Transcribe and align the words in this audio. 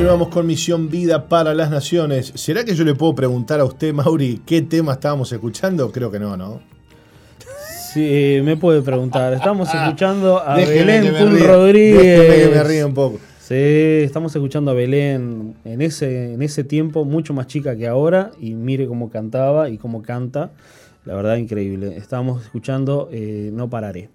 Continuamos 0.00 0.28
con 0.28 0.46
Misión 0.46 0.88
Vida 0.88 1.28
para 1.28 1.52
las 1.52 1.70
Naciones. 1.70 2.32
¿Será 2.34 2.64
que 2.64 2.74
yo 2.74 2.84
le 2.84 2.94
puedo 2.94 3.14
preguntar 3.14 3.60
a 3.60 3.66
usted, 3.66 3.92
Mauri, 3.92 4.40
qué 4.46 4.62
tema 4.62 4.94
estábamos 4.94 5.30
escuchando? 5.30 5.92
Creo 5.92 6.10
que 6.10 6.18
no, 6.18 6.38
¿no? 6.38 6.62
Sí, 7.92 8.40
me 8.42 8.56
puede 8.56 8.80
preguntar. 8.80 9.34
Estamos 9.34 9.68
escuchando 9.68 10.40
a 10.42 10.56
Déjeme 10.56 11.02
Belén 11.02 11.34
ría, 11.34 11.46
Rodríguez. 11.48 12.02
déjeme 12.02 12.48
que 12.48 12.56
me 12.56 12.64
ría 12.64 12.86
un 12.86 12.94
poco. 12.94 13.18
Sí, 13.40 13.54
estamos 13.54 14.34
escuchando 14.34 14.70
a 14.70 14.74
Belén 14.74 15.56
en 15.66 15.82
ese, 15.82 16.32
en 16.32 16.40
ese 16.40 16.64
tiempo, 16.64 17.04
mucho 17.04 17.34
más 17.34 17.46
chica 17.46 17.76
que 17.76 17.86
ahora, 17.86 18.30
y 18.40 18.54
mire 18.54 18.88
cómo 18.88 19.10
cantaba 19.10 19.68
y 19.68 19.76
cómo 19.76 20.00
canta. 20.00 20.50
La 21.04 21.14
verdad, 21.14 21.36
increíble. 21.36 21.98
Estábamos 21.98 22.42
escuchando 22.42 23.10
eh, 23.12 23.50
No 23.52 23.68
Pararé. 23.68 24.08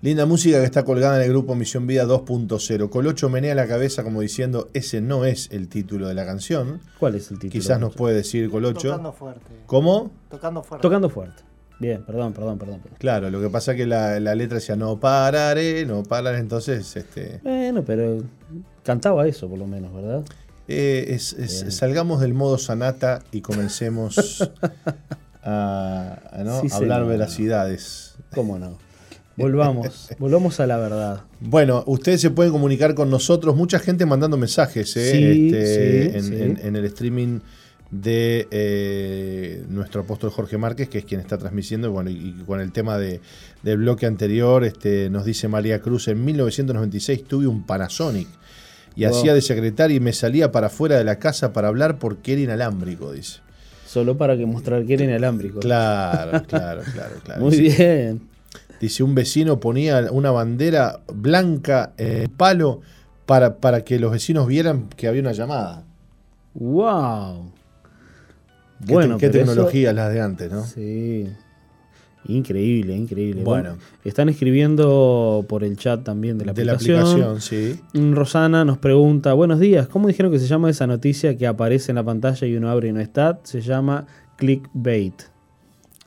Linda 0.00 0.26
música 0.26 0.58
que 0.60 0.64
está 0.64 0.84
colgada 0.84 1.16
en 1.16 1.22
el 1.24 1.28
grupo 1.30 1.56
Misión 1.56 1.86
Vida 1.88 2.04
2.0. 2.04 2.88
Colocho 2.88 3.28
menea 3.28 3.54
la 3.56 3.66
cabeza 3.66 4.04
como 4.04 4.20
diciendo, 4.20 4.68
ese 4.72 5.00
no 5.00 5.24
es 5.24 5.48
el 5.50 5.68
título 5.68 6.06
de 6.06 6.14
la 6.14 6.24
canción. 6.24 6.80
¿Cuál 7.00 7.16
es 7.16 7.30
el 7.32 7.38
título? 7.40 7.50
Quizás 7.60 7.80
nos 7.80 7.94
puede 7.96 8.14
decir 8.14 8.48
Colocho. 8.48 8.90
Tocando 8.90 9.12
fuerte. 9.12 9.50
¿Cómo? 9.66 10.12
Tocando 10.30 10.62
fuerte. 10.62 10.82
Tocando 10.82 11.10
fuerte. 11.10 11.42
Bien, 11.80 12.04
perdón, 12.04 12.32
perdón, 12.32 12.58
perdón. 12.58 12.80
perdón. 12.80 12.98
Claro, 13.00 13.30
lo 13.30 13.40
que 13.40 13.50
pasa 13.50 13.72
es 13.72 13.76
que 13.76 13.86
la, 13.86 14.20
la 14.20 14.34
letra 14.36 14.56
decía 14.56 14.76
no 14.76 14.98
pararé, 15.00 15.84
no 15.84 16.02
pararé, 16.04 16.38
entonces 16.38 16.96
este, 16.96 17.40
Bueno, 17.42 17.84
pero 17.84 18.22
cantaba 18.84 19.26
eso 19.28 19.48
por 19.48 19.58
lo 19.58 19.66
menos, 19.66 19.92
¿verdad? 19.94 20.24
eh, 20.68 21.06
es- 21.08 21.32
es- 21.34 21.74
salgamos 21.74 22.20
del 22.20 22.34
modo 22.34 22.58
sanata 22.58 23.22
y 23.32 23.40
comencemos 23.42 24.48
a, 25.42 26.18
a, 26.32 26.42
¿no? 26.44 26.60
Sí, 26.60 26.68
hablar 26.72 26.98
señor. 27.00 27.06
veracidades. 27.06 28.16
¿Cómo 28.34 28.58
no? 28.58 28.76
Volvamos, 29.38 30.08
volvamos 30.18 30.60
a 30.60 30.66
la 30.66 30.76
verdad. 30.76 31.22
Bueno, 31.40 31.84
ustedes 31.86 32.20
se 32.20 32.30
pueden 32.30 32.52
comunicar 32.52 32.94
con 32.94 33.08
nosotros, 33.10 33.56
mucha 33.56 33.78
gente 33.78 34.04
mandando 34.06 34.36
mensajes 34.36 34.96
¿eh? 34.96 35.12
Sí, 35.12 35.46
Este, 35.54 36.10
sí, 36.10 36.16
en, 36.16 36.24
sí. 36.24 36.34
en- 36.42 36.66
en 36.66 36.76
el 36.76 36.84
streaming 36.86 37.40
de 37.90 38.46
eh, 38.50 39.64
nuestro 39.70 40.02
apóstol 40.02 40.30
Jorge 40.30 40.58
Márquez, 40.58 40.88
que 40.90 40.98
es 40.98 41.04
quien 41.06 41.20
está 41.20 41.38
transmitiendo, 41.38 41.90
bueno, 41.90 42.10
y, 42.10 42.16
y 42.38 42.42
con 42.46 42.60
el 42.60 42.70
tema 42.72 42.98
de, 42.98 43.20
del 43.62 43.78
bloque 43.78 44.04
anterior, 44.04 44.62
este, 44.64 45.08
nos 45.08 45.24
dice 45.24 45.48
María 45.48 45.80
Cruz, 45.80 46.08
en 46.08 46.22
1996 46.24 47.24
tuve 47.24 47.46
un 47.46 47.64
Panasonic 47.64 48.28
y 48.94 49.06
Wow. 49.06 49.16
hacía 49.16 49.32
de 49.32 49.40
secretaria 49.40 49.96
y 49.96 50.00
me 50.00 50.12
salía 50.12 50.50
para 50.52 50.66
afuera 50.66 50.98
de 50.98 51.04
la 51.04 51.18
casa 51.18 51.52
para 51.52 51.68
hablar 51.68 51.98
porque 51.98 52.32
era 52.34 52.42
inalámbrico, 52.42 53.12
dice. 53.12 53.38
Solo 53.86 54.18
para 54.18 54.36
que 54.36 54.44
mostrar 54.44 54.84
que 54.84 54.94
era 54.94 55.04
inalámbrico. 55.04 55.60
Claro, 55.60 56.42
claro, 56.46 56.82
claro, 56.92 57.14
claro. 57.24 57.40
Muy 57.44 57.58
bien. 57.58 58.20
Dice, 58.80 59.02
un 59.02 59.14
vecino 59.14 59.58
ponía 59.60 60.08
una 60.12 60.30
bandera 60.30 61.00
blanca 61.12 61.92
en 61.96 62.22
el 62.22 62.28
palo 62.30 62.80
para, 63.26 63.56
para 63.56 63.82
que 63.84 63.98
los 63.98 64.12
vecinos 64.12 64.46
vieran 64.46 64.88
que 64.96 65.08
había 65.08 65.20
una 65.20 65.32
llamada. 65.32 65.84
¡Wow! 66.54 67.52
Qué, 68.86 68.92
Bueno, 68.94 69.18
qué 69.18 69.28
pero 69.28 69.42
eso- 69.42 69.50
tecnología 69.52 69.92
las 69.92 70.12
de 70.12 70.20
antes, 70.20 70.52
¿no? 70.52 70.64
Sí. 70.64 71.26
Increíble, 72.26 72.94
increíble. 72.94 73.42
Bueno. 73.42 73.76
están 74.04 74.28
escribiendo 74.28 75.46
por 75.48 75.64
el 75.64 75.76
chat 75.76 76.02
también 76.04 76.36
de 76.36 76.44
la 76.44 76.52
De 76.52 76.64
la 76.64 76.72
aplicación. 76.74 77.22
aplicación, 77.22 77.40
sí. 77.40 77.80
Mm, 77.94 78.12
Rosana 78.14 78.64
nos 78.64 78.78
pregunta, 78.78 79.32
buenos 79.32 79.60
días, 79.60 79.88
¿cómo 79.88 80.08
dijeron 80.08 80.30
que 80.30 80.38
se 80.38 80.46
llama 80.46 80.68
esa 80.68 80.86
noticia 80.86 81.36
que 81.38 81.46
aparece 81.46 81.90
en 81.92 81.96
la 81.96 82.04
pantalla 82.04 82.46
y 82.46 82.54
uno 82.56 82.68
abre 82.70 82.88
y 82.88 82.92
no 82.92 83.00
está? 83.00 83.40
Se 83.44 83.60
llama 83.62 84.06
clickbait. 84.36 85.14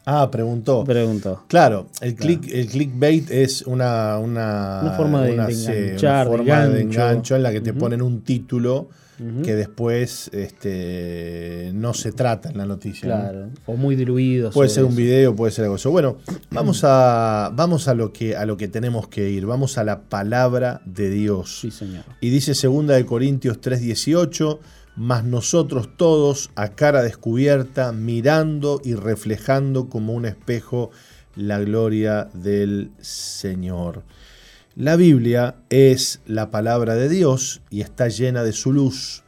Ah, 0.05 0.29
preguntó. 0.31 0.83
Preguntó. 0.83 1.43
Claro, 1.47 1.87
el, 2.01 2.15
click, 2.15 2.47
el 2.51 2.67
clickbait 2.67 3.29
es 3.29 3.61
una, 3.63 4.17
una, 4.17 4.79
Una 4.81 4.91
forma 4.93 5.21
de- 5.21 5.27
de 5.29 5.33
una 5.35 5.47
enganchar, 5.49 6.25
de 6.29 6.37
forma 6.37 6.65
de 6.67 6.83
gancho. 6.83 7.01
engancho 7.01 7.35
en 7.35 7.43
la 7.43 7.51
que 7.51 7.61
te 7.61 7.73
ponen 7.73 8.01
un 8.01 8.21
título 8.21 8.89
que 9.43 9.53
después 9.53 10.31
este, 10.33 11.69
no 11.75 11.93
se 11.93 12.11
trata 12.11 12.49
en 12.49 12.57
la 12.57 12.65
noticia. 12.65 13.07
¿no? 13.07 13.21
Claro. 13.21 13.49
O 13.67 13.75
muy 13.75 13.95
diluido. 13.95 14.49
Puede 14.49 14.69
ser 14.69 14.83
un 14.83 14.89
eso. 14.93 14.97
video, 14.97 15.35
puede 15.35 15.51
ser 15.51 15.65
algo. 15.65 15.77
Bueno, 15.91 16.17
vamos 16.49 16.81
a, 16.83 17.51
vamos 17.53 17.87
a 17.87 17.93
lo 17.93 18.11
que 18.11 18.35
a 18.35 18.47
lo 18.47 18.57
que 18.57 18.67
tenemos 18.67 19.07
que 19.09 19.29
ir. 19.29 19.45
Vamos 19.45 19.77
a 19.77 19.83
la 19.83 20.01
palabra 20.01 20.81
de 20.85 21.11
Dios. 21.11 21.59
Sí, 21.61 21.69
señor. 21.69 22.03
Y 22.19 22.31
dice 22.31 22.53
2 22.67 22.87
de 22.87 23.05
Corintios 23.05 23.61
3:18, 23.61 24.57
mas 24.95 25.23
nosotros 25.23 25.89
todos 25.97 26.51
a 26.55 26.69
cara 26.69 27.01
descubierta, 27.01 27.91
mirando 27.91 28.81
y 28.83 28.95
reflejando 28.95 29.89
como 29.89 30.13
un 30.13 30.25
espejo 30.25 30.91
la 31.35 31.59
gloria 31.59 32.29
del 32.33 32.91
Señor. 32.99 34.03
La 34.75 34.95
Biblia 34.95 35.55
es 35.69 36.21
la 36.25 36.49
palabra 36.49 36.95
de 36.95 37.09
Dios 37.09 37.61
y 37.69 37.81
está 37.81 38.07
llena 38.07 38.43
de 38.43 38.53
su 38.53 38.71
luz, 38.71 39.23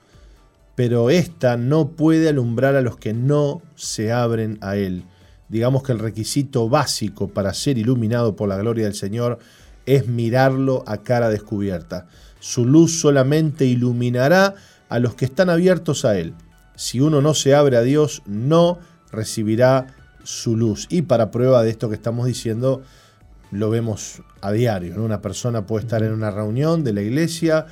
pero 0.75 1.10
esta 1.10 1.57
no 1.57 1.89
puede 1.89 2.30
alumbrar 2.30 2.75
a 2.75 2.81
los 2.81 2.98
que 2.98 3.13
no 3.13 3.62
se 3.75 4.12
abren 4.12 4.57
a 4.62 4.75
Él. 4.77 5.04
Digamos 5.50 5.83
que 5.83 5.92
el 5.92 6.00
requisito 6.00 6.69
básico 6.69 7.27
para 7.27 7.54
ser 7.54 7.77
iluminado 7.77 8.36
por 8.36 8.50
la 8.50 8.57
gloria 8.57 8.86
del 8.86 8.95
Señor 8.95 9.39
es 9.86 10.07
mirarlo 10.07 10.83
a 10.88 11.04
cara 11.04 11.30
descubierta. 11.30 12.07
Su 12.39 12.66
luz 12.66 13.00
solamente 13.00 13.66
iluminará 13.66 14.56
a 14.89 15.00
los 15.00 15.15
que 15.15 15.25
están 15.25 15.50
abiertos 15.50 16.06
a 16.06 16.18
Él. 16.18 16.33
Si 16.75 17.00
uno 17.00 17.21
no 17.21 17.33
se 17.33 17.56
abre 17.56 17.77
a 17.77 17.81
Dios, 17.81 18.24
no 18.25 18.80
recibirá 19.12 19.88
su 20.24 20.56
luz. 20.56 20.88
Y 20.89 21.03
para 21.03 21.31
prueba 21.31 21.63
de 21.63 21.69
esto 21.69 21.89
que 21.89 21.95
estamos 21.95 22.25
diciendo, 22.25 22.81
lo 23.51 23.69
vemos 23.69 24.21
a 24.41 24.51
diario. 24.51 25.01
Una 25.03 25.21
persona 25.21 25.65
puede 25.65 25.85
estar 25.85 26.03
en 26.03 26.12
una 26.12 26.31
reunión 26.31 26.83
de 26.83 26.94
la 26.94 27.01
iglesia 27.01 27.68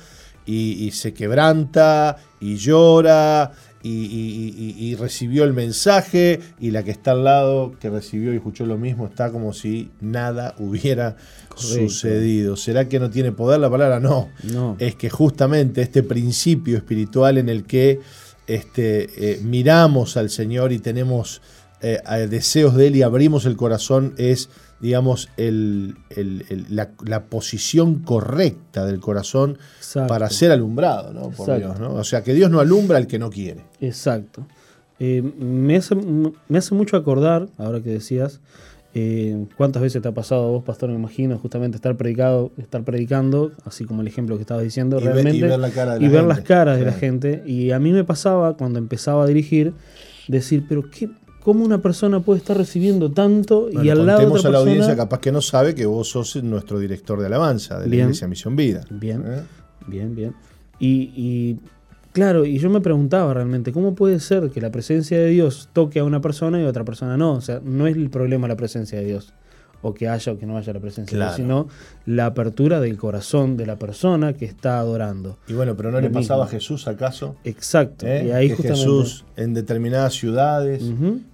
y, 0.46 0.84
y 0.84 0.92
se 0.92 1.12
quebranta 1.12 2.16
y 2.40 2.56
llora 2.56 3.52
y, 3.82 3.90
y- 3.90 4.54
y- 4.78 4.84
y 4.90 4.94
recibió 4.94 5.44
el 5.44 5.52
mensaje 5.52 6.40
y 6.60 6.70
la 6.70 6.82
que 6.84 6.90
está 6.92 7.12
al 7.12 7.24
lado 7.24 7.72
que 7.80 7.90
recibió 7.90 8.32
y 8.32 8.36
escuchó 8.36 8.64
lo 8.66 8.78
mismo 8.78 9.06
está 9.06 9.30
como 9.30 9.52
si 9.52 9.90
nada 10.00 10.54
hubiera 10.58 11.16
Correcto. 11.48 11.88
sucedido. 11.88 12.56
¿Será 12.56 12.88
que 12.88 12.98
no 13.00 13.10
tiene 13.10 13.32
poder 13.32 13.60
la 13.60 13.70
palabra? 13.70 14.00
No. 14.00 14.28
No. 14.44 14.76
Es 14.78 14.94
que 14.94 15.10
justamente 15.10 15.82
este 15.82 16.02
principio 16.02 16.76
espiritual 16.76 17.38
en 17.38 17.48
el 17.48 17.64
que 17.64 18.00
este, 18.46 19.32
eh, 19.32 19.40
miramos 19.42 20.16
al 20.16 20.30
Señor 20.30 20.72
y 20.72 20.78
tenemos 20.78 21.40
eh, 21.80 21.98
eh, 22.10 22.26
deseos 22.28 22.74
de 22.76 22.88
Él 22.88 22.96
y 22.96 23.02
abrimos 23.02 23.44
el 23.46 23.56
corazón 23.56 24.14
es, 24.16 24.48
digamos, 24.82 25.28
el- 25.38 25.94
el- 26.10 26.44
el- 26.50 26.66
la, 26.68 26.90
la 27.06 27.24
posición 27.26 28.00
correcta 28.00 28.84
del 28.84 29.00
corazón 29.00 29.56
Exacto. 29.78 30.08
para 30.08 30.28
ser 30.28 30.50
alumbrado, 30.50 31.12
¿no? 31.14 31.30
Por. 31.30 31.56
Dios, 31.56 31.78
¿no? 31.80 31.94
O 31.94 32.04
sea, 32.04 32.22
que 32.22 32.34
Dios 32.34 32.50
no 32.50 32.60
alumbra 32.60 32.98
al 32.98 33.06
que 33.06 33.18
no 33.18 33.30
quiere. 33.30 33.62
Exacto. 33.80 34.46
Eh, 34.98 35.22
me, 35.22 35.76
hace, 35.76 35.94
me 35.94 36.58
hace 36.58 36.74
mucho 36.74 36.96
acordar, 36.96 37.48
ahora 37.58 37.80
que 37.80 37.90
decías, 37.90 38.40
eh, 38.94 39.46
cuántas 39.56 39.80
veces 39.82 40.02
te 40.02 40.08
ha 40.08 40.12
pasado 40.12 40.44
a 40.44 40.50
vos, 40.50 40.64
pastor, 40.64 40.90
me 40.90 40.96
imagino, 40.96 41.38
justamente 41.38 41.76
estar 41.76 41.96
predicado, 41.96 42.52
estar 42.58 42.84
predicando, 42.84 43.52
así 43.64 43.84
como 43.84 44.02
el 44.02 44.08
ejemplo 44.08 44.36
que 44.36 44.42
estabas 44.42 44.64
diciendo, 44.64 44.98
Y 45.00 45.04
ver- 45.04 45.14
realmente, 45.14 45.38
y 45.38 45.42
ver 45.42 45.58
la 45.58 45.70
cara 45.70 45.96
y 45.98 46.08
ver 46.08 46.24
las 46.24 46.40
caras 46.42 46.78
de 46.78 46.84
la 46.84 46.92
gente. 46.92 47.42
Y 47.46 47.70
a 47.70 47.78
mí 47.78 47.90
me 47.92 48.04
pasaba, 48.04 48.56
cuando 48.56 48.78
empezaba 48.78 49.24
a 49.24 49.26
dirigir, 49.26 49.72
decir, 50.28 50.66
pero 50.68 50.90
qué, 50.90 51.08
¿cómo 51.42 51.64
una 51.64 51.78
persona 51.78 52.20
puede 52.20 52.38
estar 52.38 52.56
recibiendo 52.56 53.10
tanto 53.10 53.68
y 53.70 53.88
al 53.88 54.06
lado 54.06 54.18
otra 54.18 54.24
a 54.24 54.26
la 54.26 54.32
persona... 54.32 54.58
audiencia, 54.58 54.96
capaz 54.96 55.20
que 55.20 55.32
no 55.32 55.40
sabe 55.40 55.74
que 55.74 55.86
vos 55.86 56.08
sos 56.08 56.36
nuestro 56.42 56.78
director 56.78 57.20
de 57.20 57.26
alabanza 57.26 57.78
de 57.78 57.88
la. 57.88 57.96
Iglesia 57.96 58.28
Misión 58.28 58.56
Vida. 58.56 58.84
Bien. 58.90 59.22
¿Eh? 59.26 59.42
Bien, 59.86 60.14
bien. 60.14 60.34
Y, 60.78 61.12
y, 61.16 61.58
claro, 62.12 62.44
y 62.44 62.58
yo 62.58 62.70
me 62.70 62.80
preguntaba 62.80 63.34
realmente, 63.34 63.72
¿cómo 63.72 63.94
puede 63.94 64.20
ser 64.20 64.50
que 64.50 64.60
la 64.60 64.70
presencia 64.70 65.18
de 65.18 65.26
Dios 65.26 65.68
toque 65.72 66.00
a 66.00 66.04
una 66.04 66.20
persona 66.20 66.60
y 66.60 66.64
a 66.64 66.68
otra 66.68 66.84
persona 66.84 67.16
no? 67.16 67.34
O 67.34 67.40
sea, 67.40 67.60
no 67.64 67.86
es 67.86 67.96
el 67.96 68.10
problema 68.10 68.48
la 68.48 68.56
presencia 68.56 68.98
de 68.98 69.04
Dios, 69.04 69.32
o 69.82 69.92
que 69.94 70.08
haya 70.08 70.32
o 70.32 70.38
que 70.38 70.46
no 70.46 70.56
haya 70.56 70.72
la 70.72 70.80
presencia 70.80 71.16
Claro. 71.16 71.36
sino 71.36 71.68
la 72.06 72.26
apertura 72.26 72.80
del 72.80 72.96
corazón 72.96 73.56
de 73.56 73.66
la 73.66 73.76
persona 73.76 74.32
que 74.32 74.44
está 74.44 74.78
adorando. 74.78 75.38
Y 75.48 75.52
bueno, 75.52 75.76
pero 75.76 75.90
¿no 75.90 75.98
Lo 76.00 76.02
le 76.08 76.10
pasaba 76.10 76.44
a 76.44 76.48
Jesús 76.48 76.86
acaso? 76.88 77.36
Exacto. 77.44 78.06
¿Eh? 78.06 78.26
Y 78.26 78.30
ahí 78.30 78.48
que 78.48 78.54
justamente. 78.54 78.80
Jesús 78.80 79.24
en 79.36 79.54
determinadas 79.54 80.14
ciudades, 80.14 80.82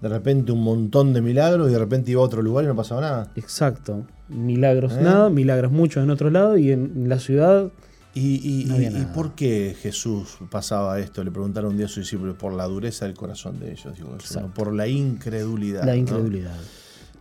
de 0.00 0.09
repente 0.09 0.50
un 0.53 0.62
montón 0.62 1.12
de 1.12 1.21
milagros 1.21 1.69
y 1.69 1.73
de 1.73 1.79
repente 1.79 2.11
iba 2.11 2.23
a 2.23 2.25
otro 2.25 2.43
lugar 2.43 2.65
y 2.65 2.69
no 2.69 2.75
pasaba 2.77 3.00
nada. 3.00 3.33
Exacto. 3.37 4.06
Milagros 4.29 4.93
¿Eh? 4.95 5.00
nada, 5.03 5.31
milagros 5.31 5.73
muchos 5.73 6.03
en 6.03 6.11
otro 6.11 6.31
lado 6.31 6.56
y 6.59 6.73
en 6.73 7.09
la 7.09 7.19
ciudad. 7.19 7.71
¿Y, 8.15 8.41
y- 8.43 8.65
No 8.65 8.75
y- 8.75 8.77
había 8.87 8.91
y 8.91 8.95
nada. 9.03 9.12
por 9.12 9.35
qué 9.35 9.77
Jesús 9.81 10.39
pasaba 10.50 10.99
esto? 10.99 11.23
Le 11.23 11.31
preguntaron 11.31 11.71
un 11.73 11.77
día 11.77 11.87
a 11.87 11.89
sus 11.89 12.05
discípulos, 12.05 12.37
por 12.37 12.53
la 12.55 12.65
dureza 12.65 13.05
del 13.05 13.15
corazón 13.15 13.61
de 13.61 13.71
ellos, 13.73 13.95
digo. 13.95 14.17
¿no? 14.35 14.55
por 14.55 14.73
la 14.75 14.89
incredulidad. 14.89 15.85
La 15.85 15.95
¿no? 15.95 15.99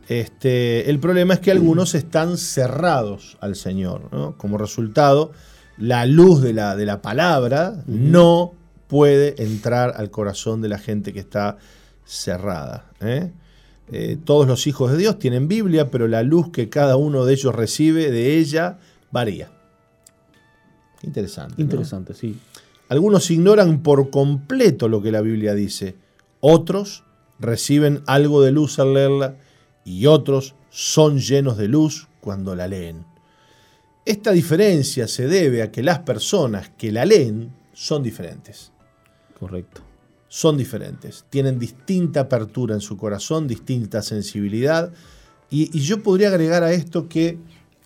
Este, 0.08 0.90
el 0.90 1.00
problema 1.00 1.34
es 1.34 1.40
que 1.42 1.52
algunos 1.52 1.94
están 1.94 2.38
cerrados 2.38 3.38
al 3.42 3.56
Señor. 3.56 4.10
¿no? 4.12 4.38
Como 4.38 4.58
resultado, 4.58 5.32
la 5.78 6.06
luz 6.06 6.42
de 6.42 6.54
la, 6.54 6.76
de 6.76 6.86
la 6.86 7.02
palabra 7.02 7.84
no 7.88 8.54
puede 8.88 9.42
entrar 9.44 9.94
al 9.98 10.10
corazón 10.10 10.62
de 10.62 10.70
la 10.70 10.80
gente 10.80 11.12
que 11.12 11.20
está 11.20 11.58
cerrada. 12.06 12.86
¿eh? 13.02 13.32
Eh, 13.92 14.18
todos 14.24 14.48
los 14.48 14.66
hijos 14.66 14.92
de 14.92 14.98
Dios 14.98 15.20
tienen 15.20 15.48
Biblia, 15.48 15.92
pero 15.92 16.08
la 16.08 16.24
luz 16.24 16.52
que 16.52 16.70
cada 16.70 16.96
uno 16.96 17.26
de 17.26 17.34
ellos 17.34 17.54
recibe 17.54 18.10
de 18.10 18.38
ella 18.38 18.80
varía. 19.12 19.52
Interesante. 21.04 21.56
¿no? 21.58 21.64
Interesante, 21.64 22.14
sí. 22.14 22.40
Algunos 22.88 23.30
ignoran 23.30 23.84
por 23.84 24.10
completo 24.10 24.88
lo 24.88 25.02
que 25.02 25.12
la 25.12 25.20
Biblia 25.20 25.54
dice. 25.54 25.96
Otros 26.40 27.04
reciben 27.40 28.02
algo 28.08 28.42
de 28.42 28.52
luz 28.52 28.80
al 28.80 28.94
leerla 28.94 29.36
y 29.88 30.06
otros 30.06 30.54
son 30.70 31.20
llenos 31.20 31.58
de 31.58 31.68
luz 31.70 32.08
cuando 32.20 32.56
la 32.56 32.68
leen. 32.68 33.06
Esta 34.06 34.32
diferencia 34.32 35.08
se 35.08 35.28
debe 35.28 35.62
a 35.62 35.72
que 35.72 35.82
las 35.82 36.00
personas 36.00 36.70
que 36.78 36.92
la 36.92 37.06
leen 37.06 37.52
son 37.74 38.04
diferentes. 38.04 38.72
Correcto. 39.40 39.82
Son 40.28 40.58
diferentes. 40.58 41.26
Tienen 41.30 41.58
distinta 41.58 42.22
apertura 42.22 42.76
en 42.76 42.82
su 42.82 42.98
corazón, 42.98 43.48
distinta 43.48 44.02
sensibilidad. 44.02 44.92
Y, 45.50 45.76
y 45.78 45.82
yo 45.82 46.04
podría 46.04 46.28
agregar 46.30 46.64
a 46.64 46.72
esto 46.74 47.08
que 47.08 47.38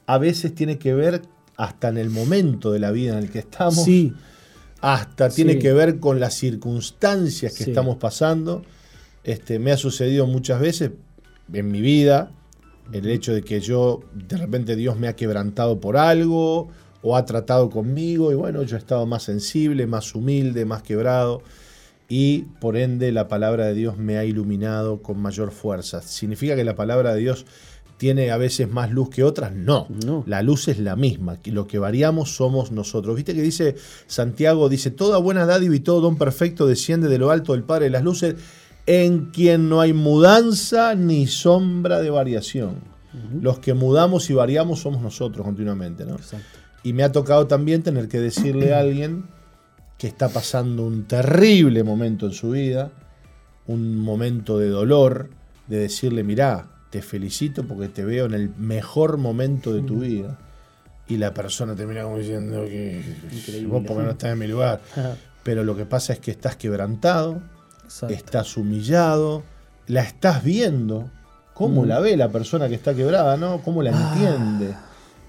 a 0.07 0.18
veces 0.18 0.56
tiene 0.56 0.77
que 0.80 0.94
ver 0.95 1.21
hasta 1.56 1.89
en 1.89 1.97
el 2.00 2.09
momento 2.09 2.71
de 2.71 2.80
la 2.80 2.92
vida 2.92 3.13
en 3.13 3.19
el 3.19 3.30
que 3.30 3.39
estamos 3.39 3.83
Sí, 3.86 4.13
hasta 4.80 5.30
tiene 5.30 5.54
Sí. 5.54 5.59
que 5.59 5.74
ver 5.74 6.00
con 6.00 6.19
las 6.19 6.33
circunstancias 6.33 7.54
que 7.54 7.65
Sí. 7.65 7.69
estamos 7.71 7.97
pasando. 7.97 8.63
Este, 9.24 9.59
me 9.59 9.71
ha 9.71 9.77
sucedido 9.77 10.25
muchas 10.25 10.59
veces 10.59 10.92
en 11.53 11.71
mi 11.71 11.81
vida 11.81 12.31
el 12.94 13.07
hecho 13.07 13.33
de 13.33 13.42
que 13.42 13.59
yo, 13.62 14.01
de 14.13 14.38
repente 14.38 14.75
Dios 14.75 14.98
me 14.98 15.07
ha 15.07 15.15
quebrantado 15.15 15.80
por 15.80 15.98
algo 15.98 16.69
o 17.01 17.15
ha 17.15 17.25
tratado 17.25 17.69
conmigo 17.69 18.31
y 18.31 18.36
bueno, 18.36 18.63
yo 18.63 18.75
he 18.75 18.80
estado 18.80 19.06
más 19.06 19.24
sensible, 19.24 19.88
más 19.88 20.13
humilde, 20.13 20.65
más 20.65 20.83
quebrado 20.83 21.42
y 22.09 22.39
por 22.59 22.75
ende 22.75 23.12
la 23.13 23.27
palabra 23.30 23.65
de 23.68 23.74
Dios 23.74 23.98
me 23.98 24.18
ha 24.18 24.25
iluminado 24.25 25.01
con 25.01 25.19
mayor 25.21 25.51
fuerza. 25.51 26.01
¿Significa 26.01 26.56
que 26.56 26.65
la 26.65 26.75
palabra 26.75 27.13
de 27.13 27.21
Dios 27.21 27.45
tiene 27.97 28.31
a 28.31 28.38
veces 28.38 28.69
más 28.69 28.92
luz 28.92 29.09
que 29.09 29.24
otras? 29.24 29.54
No, 29.54 29.88
No. 30.06 30.24
la 30.27 30.42
luz 30.42 30.68
es 30.68 30.77
la 30.80 30.97
misma, 30.97 31.38
lo 31.45 31.68
que 31.68 31.80
variamos 31.80 32.36
somos 32.36 32.71
nosotros. 32.71 33.15
¿Viste 33.15 33.33
que 33.33 33.42
dice 33.42 33.75
Santiago, 34.07 34.68
dice, 34.68 34.92
toda 34.92 35.18
buena 35.19 35.45
dádiva 35.45 35.74
y 35.75 35.80
todo 35.80 36.01
don 36.01 36.18
perfecto 36.18 36.68
desciende 36.68 37.07
de 37.07 37.18
lo 37.19 37.31
alto 37.31 37.54
del 37.54 37.63
Padre 37.63 37.86
de 37.86 37.92
las 37.92 38.04
Luces, 38.04 38.36
en 38.86 39.25
quien 39.31 39.69
no 39.69 39.81
hay 39.81 39.94
mudanza 39.94 40.95
ni 40.95 41.28
sombra 41.28 42.01
de 42.01 42.10
variación. 42.10 42.92
Los 43.42 43.60
que 43.60 43.74
mudamos 43.74 44.30
y 44.30 44.33
variamos 44.33 44.80
somos 44.80 45.01
nosotros 45.01 45.45
continuamente, 45.45 46.06
¿no? 46.06 46.16
exacto. 46.16 46.60
Y 46.83 46.94
me 46.94 47.04
ha 47.04 47.12
tocado 47.12 47.45
también 47.45 47.83
tener 47.83 48.07
que 48.07 48.19
decirle 48.19 48.74
a 48.74 48.80
alguien 48.80 49.25
que 49.98 50.07
está 50.07 50.30
pasando 50.30 50.83
un 50.83 51.04
terrible 51.04 51.83
momento 51.83 52.25
en 52.25 52.31
su 52.31 52.51
vida, 52.51 52.89
un 53.68 53.97
momento 53.97 54.57
de 54.57 54.69
dolor, 54.69 55.30
de 55.68 55.78
decirle, 55.78 56.23
mirá, 56.23 56.69
te 56.90 57.02
felicito 57.02 57.66
porque 57.68 57.88
te 57.90 58.04
veo 58.04 58.26
en 58.26 58.33
el 58.33 58.50
mejor 58.57 59.18
momento 59.18 59.73
de 59.73 59.81
tu 59.81 60.00
vida. 60.00 60.40
Y 61.07 61.18
la 61.18 61.33
persona 61.33 61.76
termina 61.76 62.04
como 62.04 62.18
diciendo 62.18 62.64
que 62.66 63.04
Increíble. 63.31 63.68
vos 63.68 63.83
porque 63.85 64.04
no 64.04 64.11
estás 64.11 64.31
en 64.31 64.40
mi 64.40 64.47
lugar. 64.47 64.81
Pero 65.44 65.64
lo 65.64 65.76
que 65.76 65.85
pasa 65.85 66.14
es 66.14 66.19
que 66.19 66.31
estás 66.31 66.56
quebrantado, 66.56 67.42
Exacto. 67.92 68.16
estás 68.16 68.56
humillado, 68.57 69.44
la 69.88 70.02
estás 70.02 70.44
viendo, 70.44 71.10
cómo 71.54 71.83
Mm. 71.83 71.88
la 71.88 72.00
ve 72.00 72.16
la 72.18 72.30
persona 72.30 72.69
que 72.69 72.76
está 72.76 72.94
quebrada, 72.95 73.36
¿no? 73.38 73.62
Cómo 73.62 73.83
la 73.83 73.92
Ah. 73.94 74.14
entiende. 74.14 74.74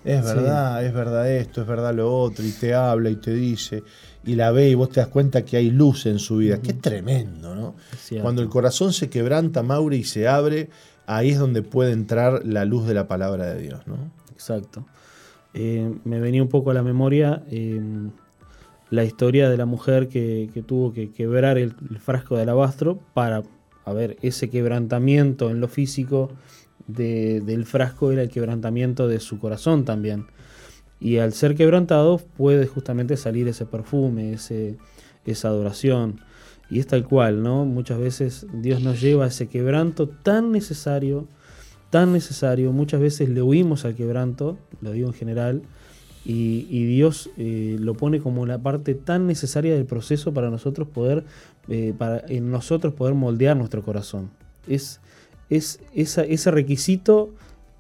Es 0.05 0.21
Sí. 0.27 0.35
verdad, 0.35 0.85
es 0.85 0.93
verdad 0.95 1.31
esto, 1.31 1.61
es 1.63 1.67
verdad 1.67 1.95
lo 1.95 2.13
otro, 2.17 2.45
y 2.45 2.51
te 2.53 2.75
habla 2.75 3.11
y 3.11 3.17
te 3.17 3.33
dice, 3.33 3.83
y 4.25 4.35
la 4.37 4.51
ve 4.53 4.69
y 4.69 4.75
vos 4.75 4.91
te 4.91 5.01
das 5.01 5.09
cuenta 5.09 5.45
que 5.45 5.57
hay 5.57 5.71
luz 5.71 6.07
en 6.07 6.19
su 6.19 6.37
vida. 6.39 6.59
Qué 6.61 6.73
tremendo, 6.73 7.55
¿no? 7.55 7.75
Cuando 8.21 8.43
el 8.43 8.49
corazón 8.49 8.93
se 8.93 9.09
quebranta, 9.11 9.63
Mauri, 9.63 9.99
y 9.99 10.05
se 10.05 10.27
abre, 10.29 10.71
ahí 11.07 11.31
es 11.31 11.39
donde 11.39 11.63
puede 11.63 11.93
entrar 11.93 12.45
la 12.47 12.65
luz 12.65 12.87
de 12.87 12.95
la 12.95 13.07
palabra 13.09 13.47
de 13.47 13.61
Dios, 13.63 13.87
¿no? 13.87 13.97
Exacto. 14.33 14.87
Eh, 15.55 15.93
me 16.05 16.19
venía 16.19 16.43
un 16.43 16.49
poco 16.49 16.71
a 16.71 16.75
la 16.75 16.83
memoria 16.83 17.43
eh, 17.51 17.81
la 18.93 19.05
historia 19.05 19.49
de 19.49 19.57
la 19.57 19.65
mujer 19.65 20.09
que, 20.09 20.51
que 20.53 20.63
tuvo 20.63 20.93
que 20.93 21.11
quebrar 21.11 21.57
el, 21.57 21.73
frasco 21.99 22.37
de 22.37 22.43
alabastro 22.43 22.99
para, 23.15 23.43
a 23.87 23.93
ver, 23.95 24.19
ese 24.21 24.51
quebrantamiento 24.51 25.49
en 25.51 25.61
lo 25.61 25.69
físico 25.69 26.31
de- 26.87 27.41
del 27.41 27.65
frasco 27.65 28.13
era 28.13 28.21
el 28.21 28.29
quebrantamiento 28.29 29.09
de 29.09 29.19
su 29.19 29.39
corazón 29.39 29.87
también. 29.87 30.27
Y 31.01 31.17
al 31.17 31.33
ser 31.33 31.55
quebrantado 31.55 32.19
puede 32.19 32.67
justamente 32.67 33.17
salir 33.17 33.49
ese 33.49 33.65
perfume, 33.65 34.35
ese, 34.35 34.77
esa 35.25 35.49
adoración. 35.49 36.21
Y 36.69 36.79
es 36.79 36.87
tal 36.87 37.05
cual, 37.05 37.43
¿no? 37.43 37.65
Muchas 37.65 37.99
veces 37.99 38.47
Dios 38.53 38.83
nos 38.83 39.01
lleva 39.01 39.25
a 39.25 39.29
ese 39.29 39.47
quebranto 39.49 40.07
tan 40.07 40.53
necesario, 40.53 41.27
tan 41.89 42.13
necesario. 42.13 42.73
Muchas 42.73 43.01
veces 43.01 43.31
le 43.31 43.41
huimos 43.41 43.87
al 43.87 43.95
quebranto, 43.95 44.59
lo 44.83 44.93
digo 44.93 45.09
en 45.09 45.15
general, 45.15 45.63
y, 46.25 46.85
Dios 46.87 47.31
eh, 47.37 47.77
lo 47.81 47.95
pone 47.95 48.21
como 48.21 48.47
la 48.47 48.59
parte 48.59 48.95
tan 48.95 49.27
necesaria 49.27 49.75
del 49.75 49.87
proceso 49.87 50.33
para 50.33 50.51
nosotros 50.51 50.87
poder, 50.89 51.25
eh, 51.69 51.95
para 51.97 52.25
nosotros 52.41 52.95
poder 52.95 53.15
moldear 53.15 53.57
nuestro 53.57 53.83
corazón. 53.83 54.31
Es, 54.69 55.01
es 55.51 55.81
ese 55.95 56.51
requisito 56.51 57.31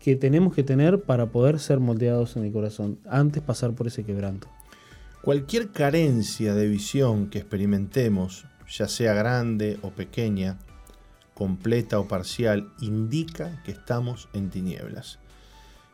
que 0.00 0.16
tenemos 0.16 0.54
que 0.54 0.64
tener 0.64 1.02
para 1.02 1.26
poder 1.26 1.60
ser 1.60 1.78
moldeados 1.78 2.36
en 2.36 2.44
el 2.44 2.52
corazón, 2.52 2.98
antes 3.08 3.42
pasar 3.42 3.72
por 3.72 3.86
ese 3.86 4.02
quebranto. 4.02 4.48
Cualquier 5.22 5.70
carencia 5.70 6.54
de 6.54 6.66
visión 6.66 7.30
que 7.30 7.38
experimentemos, 7.38 8.44
ya 8.68 8.88
sea 8.88 9.14
grande 9.14 9.78
o 9.82 9.90
pequeña, 9.90 10.58
completa 11.34 12.00
o 12.00 12.08
parcial, 12.08 12.72
indica 12.80 13.62
que 13.64 13.70
estamos 13.70 14.28
en 14.32 14.50
tinieblas. 14.50 15.20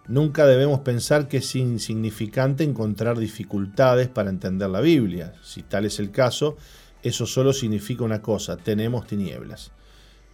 Nunca 0.08 0.46
debemos 0.46 0.80
pensar 0.80 1.28
que 1.28 1.36
es 1.36 1.54
insignificante 1.54 2.64
encontrar 2.64 3.18
dificultades 3.18 4.08
para 4.08 4.30
entender 4.30 4.70
la 4.70 4.80
Biblia. 4.80 5.34
Si 5.42 5.62
tal 5.62 5.84
es 5.84 5.98
el 5.98 6.10
caso, 6.10 6.56
eso 7.02 7.26
solo 7.26 7.52
significa 7.52 8.04
una 8.04 8.22
cosa, 8.22 8.56
tenemos 8.56 9.06
tinieblas. 9.06 9.70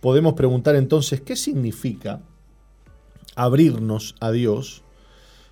Podemos 0.01 0.35
preguntar 0.35 0.77
entonces, 0.77 1.21
¿qué 1.23 1.35
significa 1.35 2.21
abrirnos 3.35 4.15
a 4.21 4.31
Dios? 4.31 4.85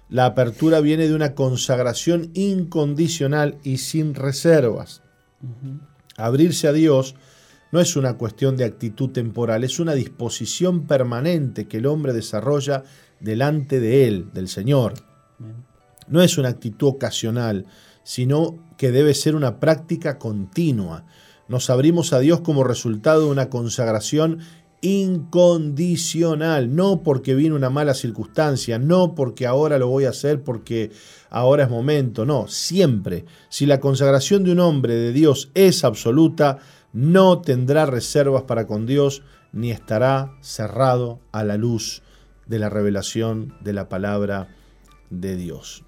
La 0.09 0.27
apertura 0.27 0.81
viene 0.81 1.09
de 1.09 1.15
una 1.15 1.35
consagración 1.35 2.31
incondicional 2.35 3.59
y 3.65 3.79
sin 3.79 4.15
reservas. 4.15 5.03
Abrirse 6.17 6.69
a 6.69 6.73
Dios 6.73 7.17
no 7.73 7.81
es 7.81 7.97
una 7.97 8.19
cuestión 8.19 8.57
de 8.57 8.65
actitud 8.65 9.11
temporal, 9.11 9.65
es 9.65 9.81
una 9.81 9.95
disposición 9.95 10.87
permanente 10.87 11.67
que 11.67 11.79
el 11.79 11.87
hombre 11.87 12.13
desarrolla 12.13 12.85
delante 13.19 13.81
de 13.81 14.07
Él, 14.07 14.29
del 14.33 14.49
Señor. 14.49 14.95
No 16.07 16.23
es 16.23 16.37
una 16.37 16.51
actitud 16.51 16.89
ocasional, 16.89 17.67
sino 18.05 18.59
que 18.77 18.93
debe 18.93 19.15
ser 19.15 19.35
una 19.35 19.59
práctica 19.59 20.19
continua. 20.19 21.07
Nos 21.49 21.71
abrimos 21.71 22.13
a 22.13 22.21
Dios 22.21 22.43
como 22.43 22.63
resultado 22.63 23.23
de 23.23 23.31
una 23.31 23.49
consagración 23.49 24.41
incondicional, 24.83 26.75
no 26.75 27.03
porque 27.03 27.35
vino 27.35 27.55
una 27.55 27.71
mala 27.71 27.95
circunstancia, 27.95 28.79
no 28.79 29.15
porque 29.15 29.47
ahora 29.47 29.79
lo 29.79 29.87
voy 29.89 30.05
a 30.05 30.11
hacer 30.11 30.43
porque 30.43 30.91
ahora 31.31 31.63
es 31.63 31.71
momento, 31.71 32.27
no, 32.27 32.49
siempre. 32.49 33.25
Si 33.49 33.65
la 33.65 33.81
consagración 33.81 34.43
de 34.43 34.53
un 34.53 34.59
hombre 34.59 34.95
de 34.95 35.13
Dios 35.13 35.51
es 35.55 35.85
absoluta, 35.85 36.59
no 36.93 37.41
tendrá 37.41 37.87
reservas 37.87 38.43
para 38.43 38.67
con 38.67 38.87
Dios, 38.87 39.23
ni 39.53 39.71
estará 39.71 40.35
cerrado 40.41 41.21
a 41.33 41.45
la 41.45 41.57
luz 41.57 42.03
de 42.47 42.59
la 42.59 42.69
revelación 42.69 43.55
de 43.61 43.73
la 43.73 43.89
palabra 43.89 44.49
de 45.11 45.37
Dios. 45.37 45.85